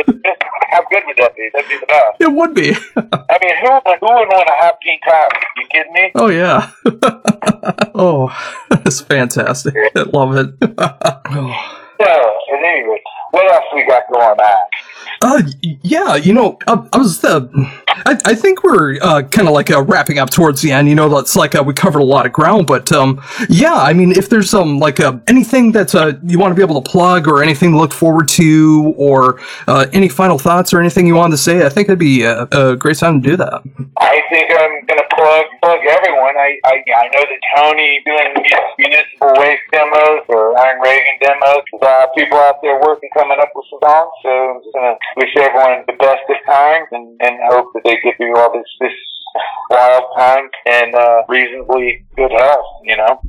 How 0.70 0.82
good 0.91 1.03
would 1.07 1.18
that 1.18 1.36
be? 1.36 1.49
That'd 1.53 1.70
be 1.70 1.78
the 1.80 1.86
best. 1.88 2.22
It 2.22 2.32
would 2.32 2.53
be. 2.53 2.72
I 2.72 3.38
mean, 3.41 3.55
who 3.62 3.70
who 3.70 4.14
would 4.14 4.28
want 4.30 4.49
a 4.49 4.64
half-teen 4.64 4.99
Titans? 5.01 5.43
You 5.57 5.68
kidding 5.72 5.93
me? 5.93 6.12
Oh 6.16 6.28
yeah. 6.30 6.72
oh, 7.95 8.30
it's 8.86 9.01
fantastic. 9.01 9.74
I 9.95 10.01
love 10.14 10.36
it. 10.36 10.53
oh. 10.78 11.78
So, 12.01 12.07
at 12.07 12.64
any 12.64 12.82
rate, 12.89 13.01
what 13.30 13.51
else 13.53 13.66
we 13.76 13.86
got 13.86 14.03
going 14.12 14.39
on? 14.39 14.57
Uh, 15.22 15.41
yeah, 15.84 16.16
you 16.16 16.34
know, 16.34 16.57
I, 16.66 16.84
I 16.91 16.97
was 16.97 17.24
uh, 17.24 17.47
I, 18.06 18.18
I 18.26 18.36
think 18.36 18.64
we're 18.64 18.98
uh, 19.02 19.24
kind 19.24 19.48
of 19.48 19.54
like 19.54 19.70
uh, 19.72 19.84
wrapping 19.84 20.20
up 20.20 20.30
towards 20.30 20.62
the 20.62 20.72
end. 20.72 20.88
You 20.88 20.96
know, 20.96 21.10
that's 21.10 21.36
like 21.36 21.56
uh, 21.56 21.64
we 21.64 21.74
covered 21.74 22.00
a 22.00 22.06
lot 22.06 22.26
of 22.26 22.34
ground, 22.34 22.68
but 22.68 22.92
um, 22.92 23.22
yeah, 23.50 23.76
I 23.76 23.94
mean, 23.94 24.12
if 24.12 24.30
there's 24.30 24.54
um 24.54 24.80
like 24.80 25.00
uh, 25.00 25.20
anything 25.28 25.72
that 25.74 25.94
uh, 25.94 26.14
you 26.24 26.39
want 26.39 26.52
to 26.52 26.56
be 26.56 26.62
able 26.62 26.82
to 26.82 26.89
plug 26.89 27.28
or 27.28 27.44
anything 27.44 27.72
to 27.72 27.78
look 27.78 27.94
forward 27.94 28.28
to, 28.30 28.94
or 28.98 29.39
uh, 29.68 29.88
any 29.94 30.10
final 30.10 30.38
thoughts 30.38 30.74
or 30.74 30.80
anything 30.80 31.08
you 31.08 31.16
wanted 31.16 31.32
to 31.32 31.38
say, 31.38 31.66
I 31.66 31.70
think 31.70 31.88
it'd 31.89 32.00
be 32.00 32.24
a, 32.24 32.44
a 32.52 32.76
great 32.76 32.98
time 32.98 33.22
to 33.22 33.30
do 33.30 33.38
that. 33.38 33.62
I 33.98 34.22
think 34.30 34.52
I'm 34.52 34.86
gonna 34.86 35.08
plug 35.22 35.45
plug 35.61 35.82
everyone. 35.86 36.36
I 36.38 36.57
I, 36.65 36.82
I 36.82 37.05
know 37.13 37.24
that 37.30 37.41
Tony 37.53 38.01
doing 38.05 38.34
municipal 38.82 39.38
waste 39.38 39.65
demos 39.72 40.26
or 40.34 40.57
Iron 40.57 40.82
Reagan 40.82 41.17
demos. 41.22 41.65
Uh, 41.78 42.07
people 42.17 42.38
out 42.41 42.57
there 42.61 42.82
working, 42.82 43.09
coming 43.13 43.38
up 43.38 43.53
with 43.53 43.65
some 43.69 43.82
songs. 43.86 44.13
So 44.26 44.30
I'm 44.30 44.59
just 44.65 44.74
gonna 44.74 44.97
wish 45.17 45.34
everyone 45.38 45.86
the 45.86 45.97
best 46.01 46.26
of 46.26 46.39
times 46.49 46.88
and, 46.91 47.22
and 47.22 47.38
hope 47.53 47.69
that 47.78 47.86
they 47.86 48.01
get 48.01 48.17
through 48.17 48.36
all 48.38 48.51
this 48.53 48.65
this 48.82 48.97
wild 49.69 50.09
time 50.17 50.49
and 50.65 50.95
uh, 50.95 51.22
reasonably 51.30 52.05
good 52.17 52.32
health. 52.32 52.65
You 52.84 52.97
know, 52.97 53.22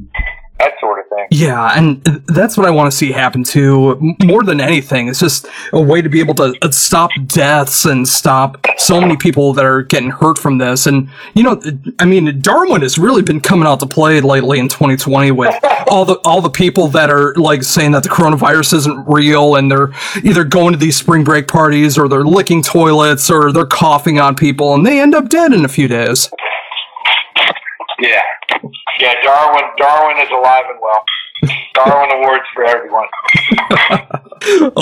that 0.62 0.74
sort 0.80 1.00
of 1.00 1.08
thing. 1.08 1.26
Yeah, 1.30 1.72
and 1.76 2.02
that's 2.26 2.56
what 2.56 2.66
I 2.66 2.70
want 2.70 2.90
to 2.90 2.96
see 2.96 3.10
happen 3.12 3.42
too. 3.42 4.14
More 4.24 4.44
than 4.44 4.60
anything, 4.60 5.08
it's 5.08 5.18
just 5.18 5.46
a 5.72 5.80
way 5.80 6.00
to 6.00 6.08
be 6.08 6.20
able 6.20 6.34
to 6.34 6.54
uh, 6.62 6.70
stop 6.70 7.10
deaths 7.26 7.84
and 7.84 8.06
stop 8.06 8.64
so 8.78 9.00
many 9.00 9.16
people 9.16 9.52
that 9.54 9.64
are 9.64 9.82
getting 9.82 10.10
hurt 10.10 10.38
from 10.38 10.58
this. 10.58 10.86
And 10.86 11.08
you 11.34 11.42
know, 11.42 11.60
I 11.98 12.04
mean, 12.04 12.40
Darwin 12.40 12.82
has 12.82 12.96
really 12.96 13.22
been 13.22 13.40
coming 13.40 13.66
out 13.66 13.80
to 13.80 13.86
play 13.86 14.20
lately 14.20 14.58
in 14.58 14.68
2020 14.68 15.32
with 15.32 15.54
all 15.88 16.04
the 16.04 16.14
all 16.24 16.40
the 16.40 16.50
people 16.50 16.88
that 16.88 17.10
are 17.10 17.34
like 17.34 17.62
saying 17.62 17.92
that 17.92 18.04
the 18.04 18.08
coronavirus 18.08 18.74
isn't 18.74 19.04
real, 19.08 19.56
and 19.56 19.70
they're 19.70 19.92
either 20.22 20.44
going 20.44 20.72
to 20.72 20.78
these 20.78 20.96
spring 20.96 21.24
break 21.24 21.48
parties 21.48 21.98
or 21.98 22.08
they're 22.08 22.24
licking 22.24 22.62
toilets 22.62 23.30
or 23.30 23.52
they're 23.52 23.66
coughing 23.66 24.20
on 24.20 24.36
people, 24.36 24.74
and 24.74 24.86
they 24.86 25.00
end 25.00 25.14
up 25.14 25.28
dead 25.28 25.52
in 25.52 25.64
a 25.64 25.68
few 25.68 25.88
days. 25.88 26.30
Yeah, 28.02 28.22
yeah. 28.98 29.14
Darwin 29.22 29.62
Darwin 29.78 30.18
is 30.18 30.30
alive 30.30 30.64
and 30.70 30.80
well. 30.82 31.04
Darwin 31.74 32.10
awards 32.18 32.44
for 32.52 32.64
everyone. 32.64 33.06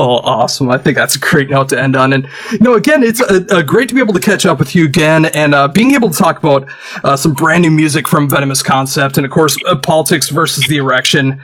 Oh, 0.03 0.17
awesome. 0.21 0.71
I 0.71 0.79
think 0.79 0.97
that's 0.97 1.15
a 1.17 1.19
great 1.19 1.51
note 1.51 1.69
to 1.69 1.79
end 1.79 1.95
on. 1.95 2.15
And, 2.15 2.27
you 2.53 2.61
know, 2.61 2.73
again, 2.73 3.03
it's 3.03 3.21
uh 3.21 3.45
uh 3.51 3.61
great 3.61 3.91
to 3.91 3.95
be 3.95 4.01
able 4.01 4.15
to 4.15 4.21
catch 4.21 4.47
up 4.47 4.59
with 4.59 4.75
you 4.75 4.87
again 4.87 5.27
and 5.27 5.55
uh, 5.55 5.69
being 5.69 5.91
able 5.91 6.09
to 6.09 6.17
talk 6.17 6.39
about 6.39 6.67
uh, 7.05 7.19
some 7.19 7.35
brand 7.35 7.61
new 7.61 7.71
music 7.71 8.09
from 8.09 8.27
Venomous 8.27 8.63
Concept 8.63 9.19
and, 9.19 9.27
of 9.27 9.31
course, 9.31 9.59
Politics 9.83 10.31
versus 10.31 10.67
the 10.69 10.79
Erection. 10.79 11.43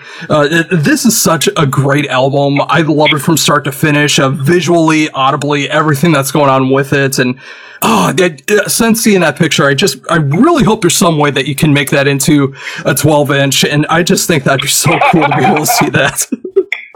This 0.71 1.05
is 1.05 1.21
such 1.21 1.51
a 1.59 1.67
great 1.67 2.07
album. 2.07 2.63
I 2.63 2.81
love 2.81 3.11
it 3.13 3.19
from 3.19 3.37
start 3.37 3.65
to 3.65 3.73
finish, 3.73 4.19
visually, 4.19 5.11
audibly, 5.11 5.69
everything 5.69 6.13
that's 6.13 6.31
going 6.31 6.49
on 6.49 6.71
with 6.71 6.95
it. 6.95 7.19
And, 7.19 7.39
Oh, 7.83 8.11
that, 8.15 8.71
since 8.71 9.03
seeing 9.03 9.21
that 9.21 9.37
picture, 9.37 9.67
I 9.67 9.75
just, 9.75 9.99
I 10.11 10.17
really 10.17 10.65
hope 10.65 10.81
there's 10.81 10.97
some 10.97 11.19
way 11.19 11.31
that 11.31 11.47
you 11.47 11.55
can 11.55 11.75
make 11.75 11.91
that 11.91 12.09
into 12.09 12.55
a 12.87 12.95
12 12.95 13.31
inch. 13.33 13.65
And 13.67 13.85
I 13.89 14.03
just 14.03 14.27
think 14.27 14.45
that'd 14.45 14.63
be 14.63 14.69
so 14.69 14.99
cool 15.13 15.25
to 15.25 15.37
be 15.37 15.45
able 15.45 15.59
to 15.59 15.67
see 15.67 15.91
that. 15.91 16.27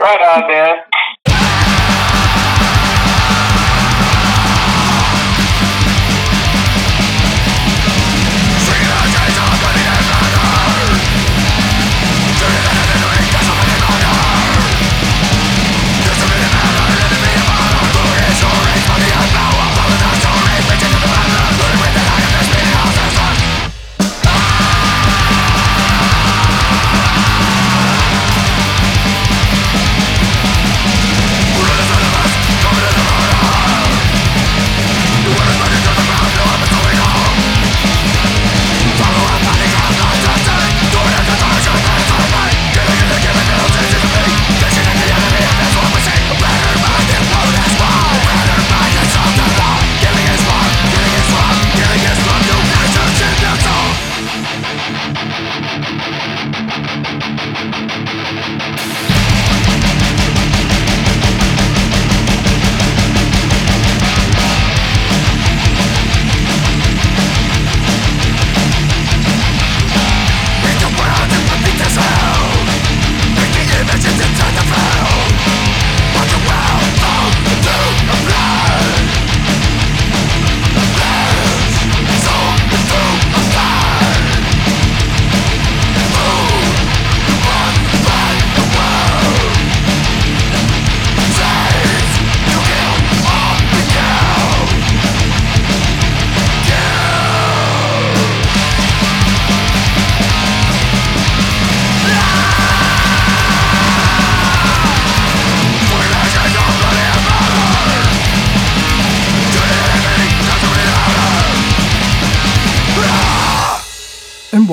Right 0.00 0.22
on, 0.22 0.48
man. 0.48 0.76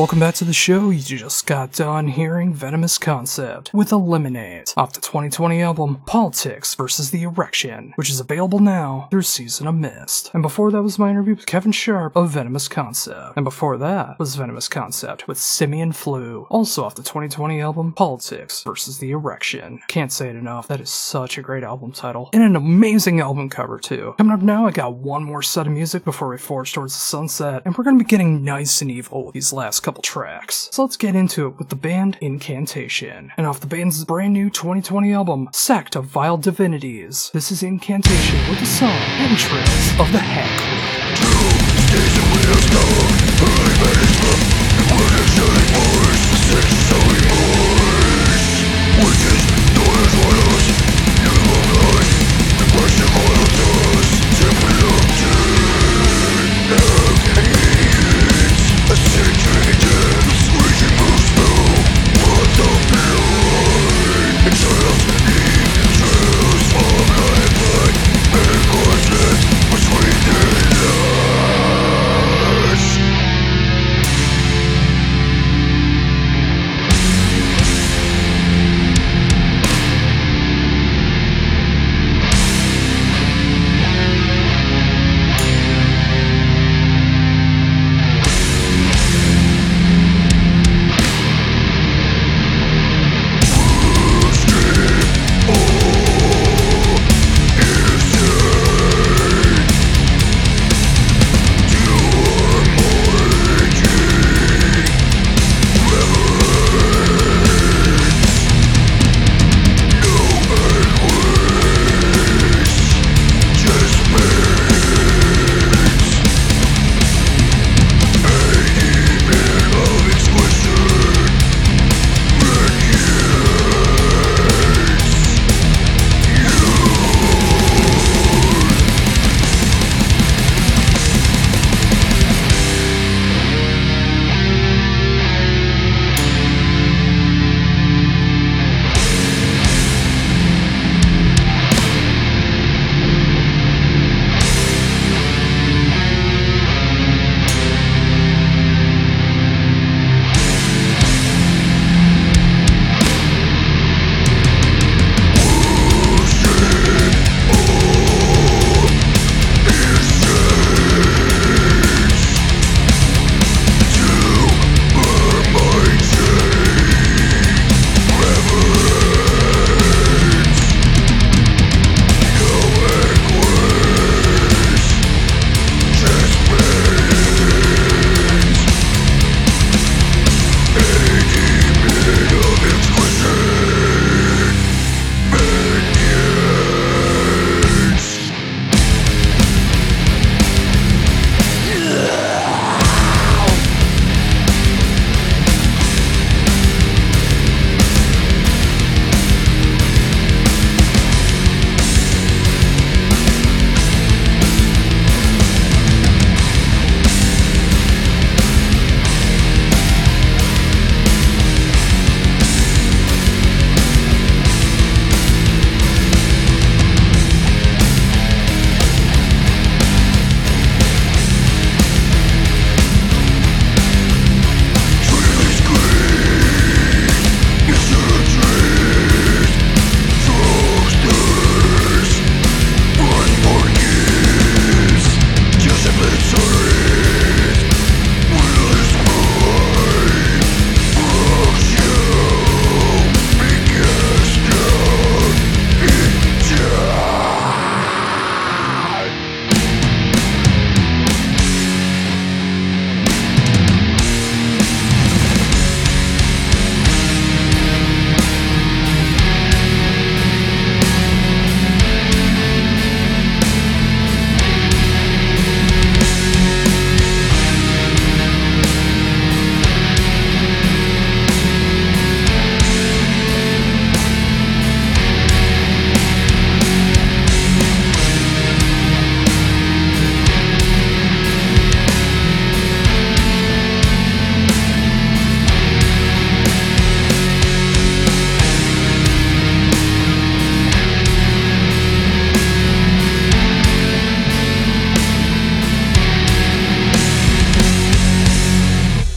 Welcome 0.07 0.21
back 0.21 0.35
to 0.35 0.45
the 0.45 0.53
show. 0.53 0.89
You 0.89 1.01
just 1.01 1.45
got 1.45 1.73
done 1.73 2.07
hearing 2.07 2.53
Venomous 2.53 2.97
Concept 2.97 3.73
with 3.73 3.91
Eliminate 3.91 4.73
off 4.77 4.93
the 4.93 5.01
2020 5.01 5.61
album 5.61 6.01
Politics 6.05 6.75
vs. 6.75 7.11
the 7.11 7.23
Erection, 7.23 7.91
which 7.97 8.09
is 8.09 8.21
available 8.21 8.59
now 8.59 9.09
through 9.11 9.23
Season 9.23 9.67
of 9.67 9.75
Mist. 9.75 10.31
And 10.33 10.41
before 10.41 10.71
that 10.71 10.81
was 10.81 10.97
my 10.97 11.09
interview 11.09 11.35
with 11.35 11.45
Kevin 11.45 11.73
Sharp 11.73 12.15
of 12.15 12.29
Venomous 12.29 12.69
Concept. 12.69 13.33
And 13.35 13.43
before 13.43 13.77
that 13.79 14.17
was 14.17 14.37
Venomous 14.37 14.69
Concept 14.69 15.27
with 15.27 15.37
Simian 15.37 15.91
Flu, 15.91 16.47
also 16.49 16.85
off 16.85 16.95
the 16.95 17.03
2020 17.03 17.59
album 17.59 17.91
Politics 17.91 18.63
vs. 18.63 18.99
the 18.99 19.11
Erection. 19.11 19.81
Can't 19.89 20.13
say 20.13 20.29
it 20.29 20.37
enough. 20.37 20.69
That 20.69 20.79
is 20.79 20.89
such 20.89 21.37
a 21.37 21.41
great 21.41 21.65
album 21.65 21.91
title. 21.91 22.29
And 22.31 22.43
an 22.43 22.55
amazing 22.55 23.19
album 23.19 23.49
cover, 23.49 23.77
too. 23.77 24.15
Coming 24.17 24.31
up 24.31 24.41
now, 24.41 24.67
I 24.67 24.71
got 24.71 24.93
one 24.93 25.25
more 25.25 25.43
set 25.43 25.67
of 25.67 25.73
music 25.73 26.05
before 26.05 26.29
we 26.29 26.37
forge 26.37 26.71
towards 26.71 26.93
the 26.93 26.99
sunset, 26.99 27.63
and 27.65 27.77
we're 27.77 27.83
gonna 27.83 27.97
be 27.97 28.05
getting 28.05 28.45
nice 28.45 28.81
and 28.81 28.89
evil 28.89 29.25
with 29.25 29.33
these 29.33 29.51
last 29.51 29.81
couple 29.81 29.96
tracks. 30.01 30.69
So 30.71 30.83
let's 30.83 30.97
get 30.97 31.15
into 31.15 31.47
it 31.47 31.57
with 31.57 31.69
the 31.69 31.75
band 31.75 32.17
Incantation. 32.21 33.31
And 33.37 33.47
off 33.47 33.59
the 33.59 33.67
band's 33.67 34.03
brand 34.05 34.33
new 34.33 34.49
2020 34.49 35.13
album, 35.13 35.49
Sect 35.51 35.95
of 35.95 36.05
Vile 36.05 36.37
Divinities, 36.37 37.31
this 37.33 37.51
is 37.51 37.63
Incantation 37.63 38.49
with 38.49 38.59
the 38.59 38.65
song 38.65 38.99
Entrails 39.19 39.99
of 39.99 40.11
the 40.11 40.19
Hag. 40.19 40.57
Which 48.97 49.46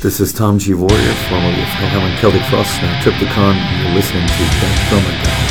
This 0.01 0.19
is 0.19 0.33
Tom 0.33 0.59
G. 0.59 0.73
Warrior, 0.73 1.15
formerly 1.29 1.61
of 1.61 1.69
Hellhammer 1.69 2.19
Celtic 2.19 2.41
Frost, 2.47 2.81
now 2.81 2.99
Triptykon, 3.03 3.55
and 3.55 3.85
you're 3.85 3.95
listening 3.95 4.27
to 4.27 4.33
That 4.33 4.89
Drummer 4.89 5.50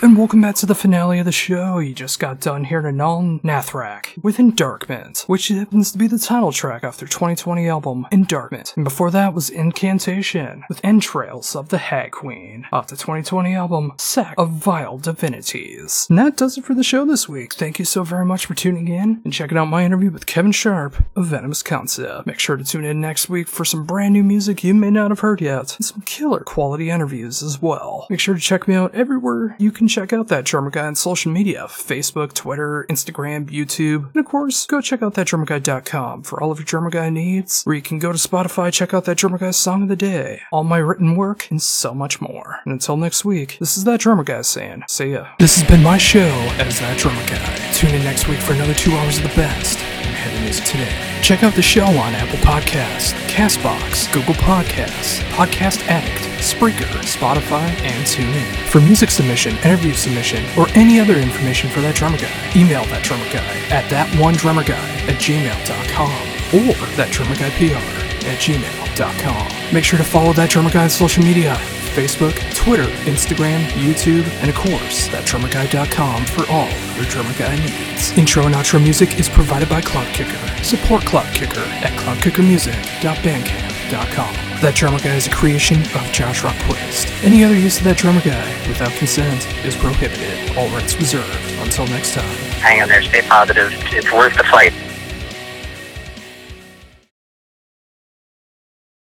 And 0.00 0.16
welcome 0.16 0.40
back 0.40 0.54
to 0.56 0.66
the 0.66 0.76
finale 0.76 1.18
of 1.18 1.24
the 1.24 1.32
show. 1.32 1.80
You 1.80 1.92
just 1.92 2.20
got 2.20 2.38
done 2.40 2.62
hearing 2.62 2.94
Anaal 2.94 3.42
Nathrakh 3.42 4.22
with 4.22 4.36
Endarkenment, 4.36 5.24
which 5.24 5.48
happens 5.48 5.90
to 5.90 5.98
be 5.98 6.06
the 6.06 6.20
title 6.20 6.52
track 6.52 6.84
off 6.84 6.98
their 6.98 7.08
2020 7.08 7.68
album, 7.68 8.06
Endarkenment. 8.12 8.76
And 8.76 8.84
before 8.84 9.10
that 9.10 9.34
was 9.34 9.50
Incantation 9.50 10.62
with 10.68 10.80
Entrails 10.84 11.56
of 11.56 11.70
the 11.70 11.78
Hag 11.78 12.12
Queen 12.12 12.64
off 12.70 12.86
the 12.86 12.94
2020 12.94 13.52
album, 13.56 13.92
Sect 13.98 14.38
of 14.38 14.50
Vile 14.50 14.98
Divinities. 14.98 16.06
And 16.08 16.16
that 16.16 16.36
does 16.36 16.56
it 16.56 16.64
for 16.64 16.74
the 16.74 16.84
show 16.84 17.04
this 17.04 17.28
week. 17.28 17.54
Thank 17.54 17.80
you 17.80 17.84
so 17.84 18.04
very 18.04 18.24
much 18.24 18.46
for 18.46 18.54
tuning 18.54 18.86
in 18.86 19.20
and 19.24 19.32
checking 19.32 19.58
out 19.58 19.66
my 19.66 19.84
interview 19.84 20.12
with 20.12 20.26
Kevin 20.26 20.52
Sharp 20.52 20.94
of 21.16 21.26
Venomous 21.26 21.64
Concept. 21.64 22.24
Make 22.24 22.38
sure 22.38 22.56
to 22.56 22.64
tune 22.64 22.84
in 22.84 23.00
next 23.00 23.28
week 23.28 23.48
for 23.48 23.64
some 23.64 23.84
brand 23.84 24.12
new 24.12 24.22
music 24.22 24.62
you 24.62 24.74
may 24.74 24.92
not 24.92 25.10
have 25.10 25.20
heard 25.20 25.40
yet 25.40 25.74
and 25.76 25.84
some 25.84 26.02
killer 26.02 26.44
quality 26.44 26.88
interviews 26.88 27.42
as 27.42 27.60
well. 27.60 28.06
Make 28.08 28.20
sure 28.20 28.36
to 28.36 28.40
check 28.40 28.68
me 28.68 28.76
out 28.76 28.94
everywhere 28.94 29.56
you 29.58 29.72
can 29.72 29.87
check 29.88 30.12
out 30.12 30.28
that 30.28 30.44
drummer 30.44 30.70
guy 30.70 30.86
on 30.86 30.94
social 30.94 31.30
media 31.30 31.66
Facebook, 31.68 32.32
Twitter, 32.32 32.86
Instagram, 32.90 33.48
YouTube, 33.48 34.08
and 34.14 34.16
of 34.16 34.26
course, 34.26 34.66
go 34.66 34.80
check 34.80 35.02
out 35.02 35.14
that 35.14 35.28
thatdrummerguy.com 35.28 36.22
for 36.22 36.42
all 36.42 36.50
of 36.50 36.58
your 36.58 36.64
drummer 36.64 36.90
guy 36.90 37.10
needs, 37.10 37.62
where 37.64 37.76
you 37.76 37.82
can 37.82 37.98
go 37.98 38.12
to 38.12 38.18
Spotify, 38.18 38.72
check 38.72 38.94
out 38.94 39.04
that 39.04 39.18
drummer 39.18 39.38
guy 39.38 39.50
song 39.50 39.82
of 39.82 39.88
the 39.88 39.96
day, 39.96 40.42
all 40.52 40.64
my 40.64 40.78
written 40.78 41.16
work, 41.16 41.50
and 41.50 41.60
so 41.60 41.94
much 41.94 42.20
more. 42.20 42.60
And 42.64 42.72
until 42.72 42.96
next 42.96 43.24
week, 43.24 43.58
this 43.58 43.76
is 43.76 43.84
that 43.84 44.00
drummer 44.00 44.24
guy 44.24 44.42
saying, 44.42 44.84
see 44.88 45.12
ya. 45.12 45.28
This 45.38 45.56
has 45.58 45.68
been 45.68 45.82
my 45.82 45.98
show 45.98 46.28
as 46.58 46.80
that 46.80 46.98
drummer 46.98 47.26
guy. 47.26 47.72
Tune 47.72 47.94
in 47.94 48.02
next 48.04 48.28
week 48.28 48.38
for 48.38 48.52
another 48.52 48.74
two 48.74 48.92
hours 48.92 49.18
of 49.18 49.24
the 49.24 49.28
best 49.30 49.97
heavy 50.18 50.42
music 50.42 50.64
today. 50.64 51.20
Check 51.22 51.42
out 51.42 51.54
the 51.54 51.62
show 51.62 51.86
on 51.86 52.14
Apple 52.14 52.38
Podcasts, 52.40 53.12
Castbox, 53.28 54.12
Google 54.12 54.34
Podcasts, 54.34 55.20
Podcast 55.30 55.86
Addict, 55.88 56.24
Spreaker, 56.42 56.90
Spotify, 57.06 57.68
and 57.82 58.04
TuneIn. 58.04 58.68
For 58.68 58.80
music 58.80 59.10
submission, 59.10 59.56
interview 59.58 59.94
submission, 59.94 60.44
or 60.58 60.66
any 60.74 60.98
other 61.00 61.16
information 61.18 61.70
for 61.70 61.80
that 61.80 61.94
drummer 61.94 62.18
guy, 62.18 62.52
email 62.56 62.84
that 62.86 63.02
drummer 63.02 63.30
guy 63.32 63.58
at 63.70 63.88
that 63.90 64.08
one 64.20 64.34
drummer 64.34 64.64
guy 64.64 64.88
at 65.08 65.16
gmail.com 65.16 66.10
or 66.54 66.74
that 66.96 67.10
drummer 67.12 67.36
guy 67.36 67.50
PR 67.50 68.07
at 68.28 68.38
gmail.com. 68.38 69.74
Make 69.74 69.84
sure 69.84 69.98
to 69.98 70.04
follow 70.04 70.32
That 70.32 70.50
Drummer 70.50 70.70
Guy 70.70 70.84
on 70.84 70.90
social 70.90 71.24
media 71.24 71.56
Facebook, 71.98 72.38
Twitter, 72.54 72.86
Instagram, 73.10 73.58
YouTube, 73.74 74.22
and 74.40 74.48
of 74.48 74.54
course, 74.54 75.08
thatdrummerguy.com 75.08 76.24
for 76.26 76.48
all 76.48 76.70
your 76.94 77.04
drummer 77.06 77.34
guy 77.36 77.56
needs. 77.56 78.16
Intro 78.16 78.46
and 78.46 78.54
outro 78.54 78.80
music 78.80 79.18
is 79.18 79.28
provided 79.28 79.68
by 79.68 79.80
Cloud 79.80 80.06
Kicker. 80.14 80.38
Support 80.62 81.04
Cloud 81.04 81.34
Kicker 81.34 81.58
at 81.58 81.90
cloudkickermusic.bandcamp.com. 81.98 84.34
That 84.60 84.74
Drummer 84.76 85.00
Guy 85.00 85.14
is 85.14 85.26
a 85.26 85.30
creation 85.30 85.80
of 85.80 86.12
Josh 86.12 86.42
Rockquist. 86.42 87.24
Any 87.24 87.42
other 87.44 87.58
use 87.58 87.78
of 87.78 87.84
That 87.84 87.96
Drummer 87.96 88.20
Guy 88.20 88.68
without 88.68 88.92
consent 88.92 89.48
is 89.64 89.74
prohibited. 89.74 90.56
All 90.56 90.68
rights 90.68 90.94
reserved. 90.96 91.26
Until 91.60 91.88
next 91.88 92.14
time. 92.14 92.24
Hang 92.60 92.78
in 92.78 92.86
there, 92.88 93.02
stay 93.02 93.22
positive. 93.22 93.72
It's 93.92 94.12
worth 94.12 94.36
the 94.36 94.44
fight. 94.44 94.72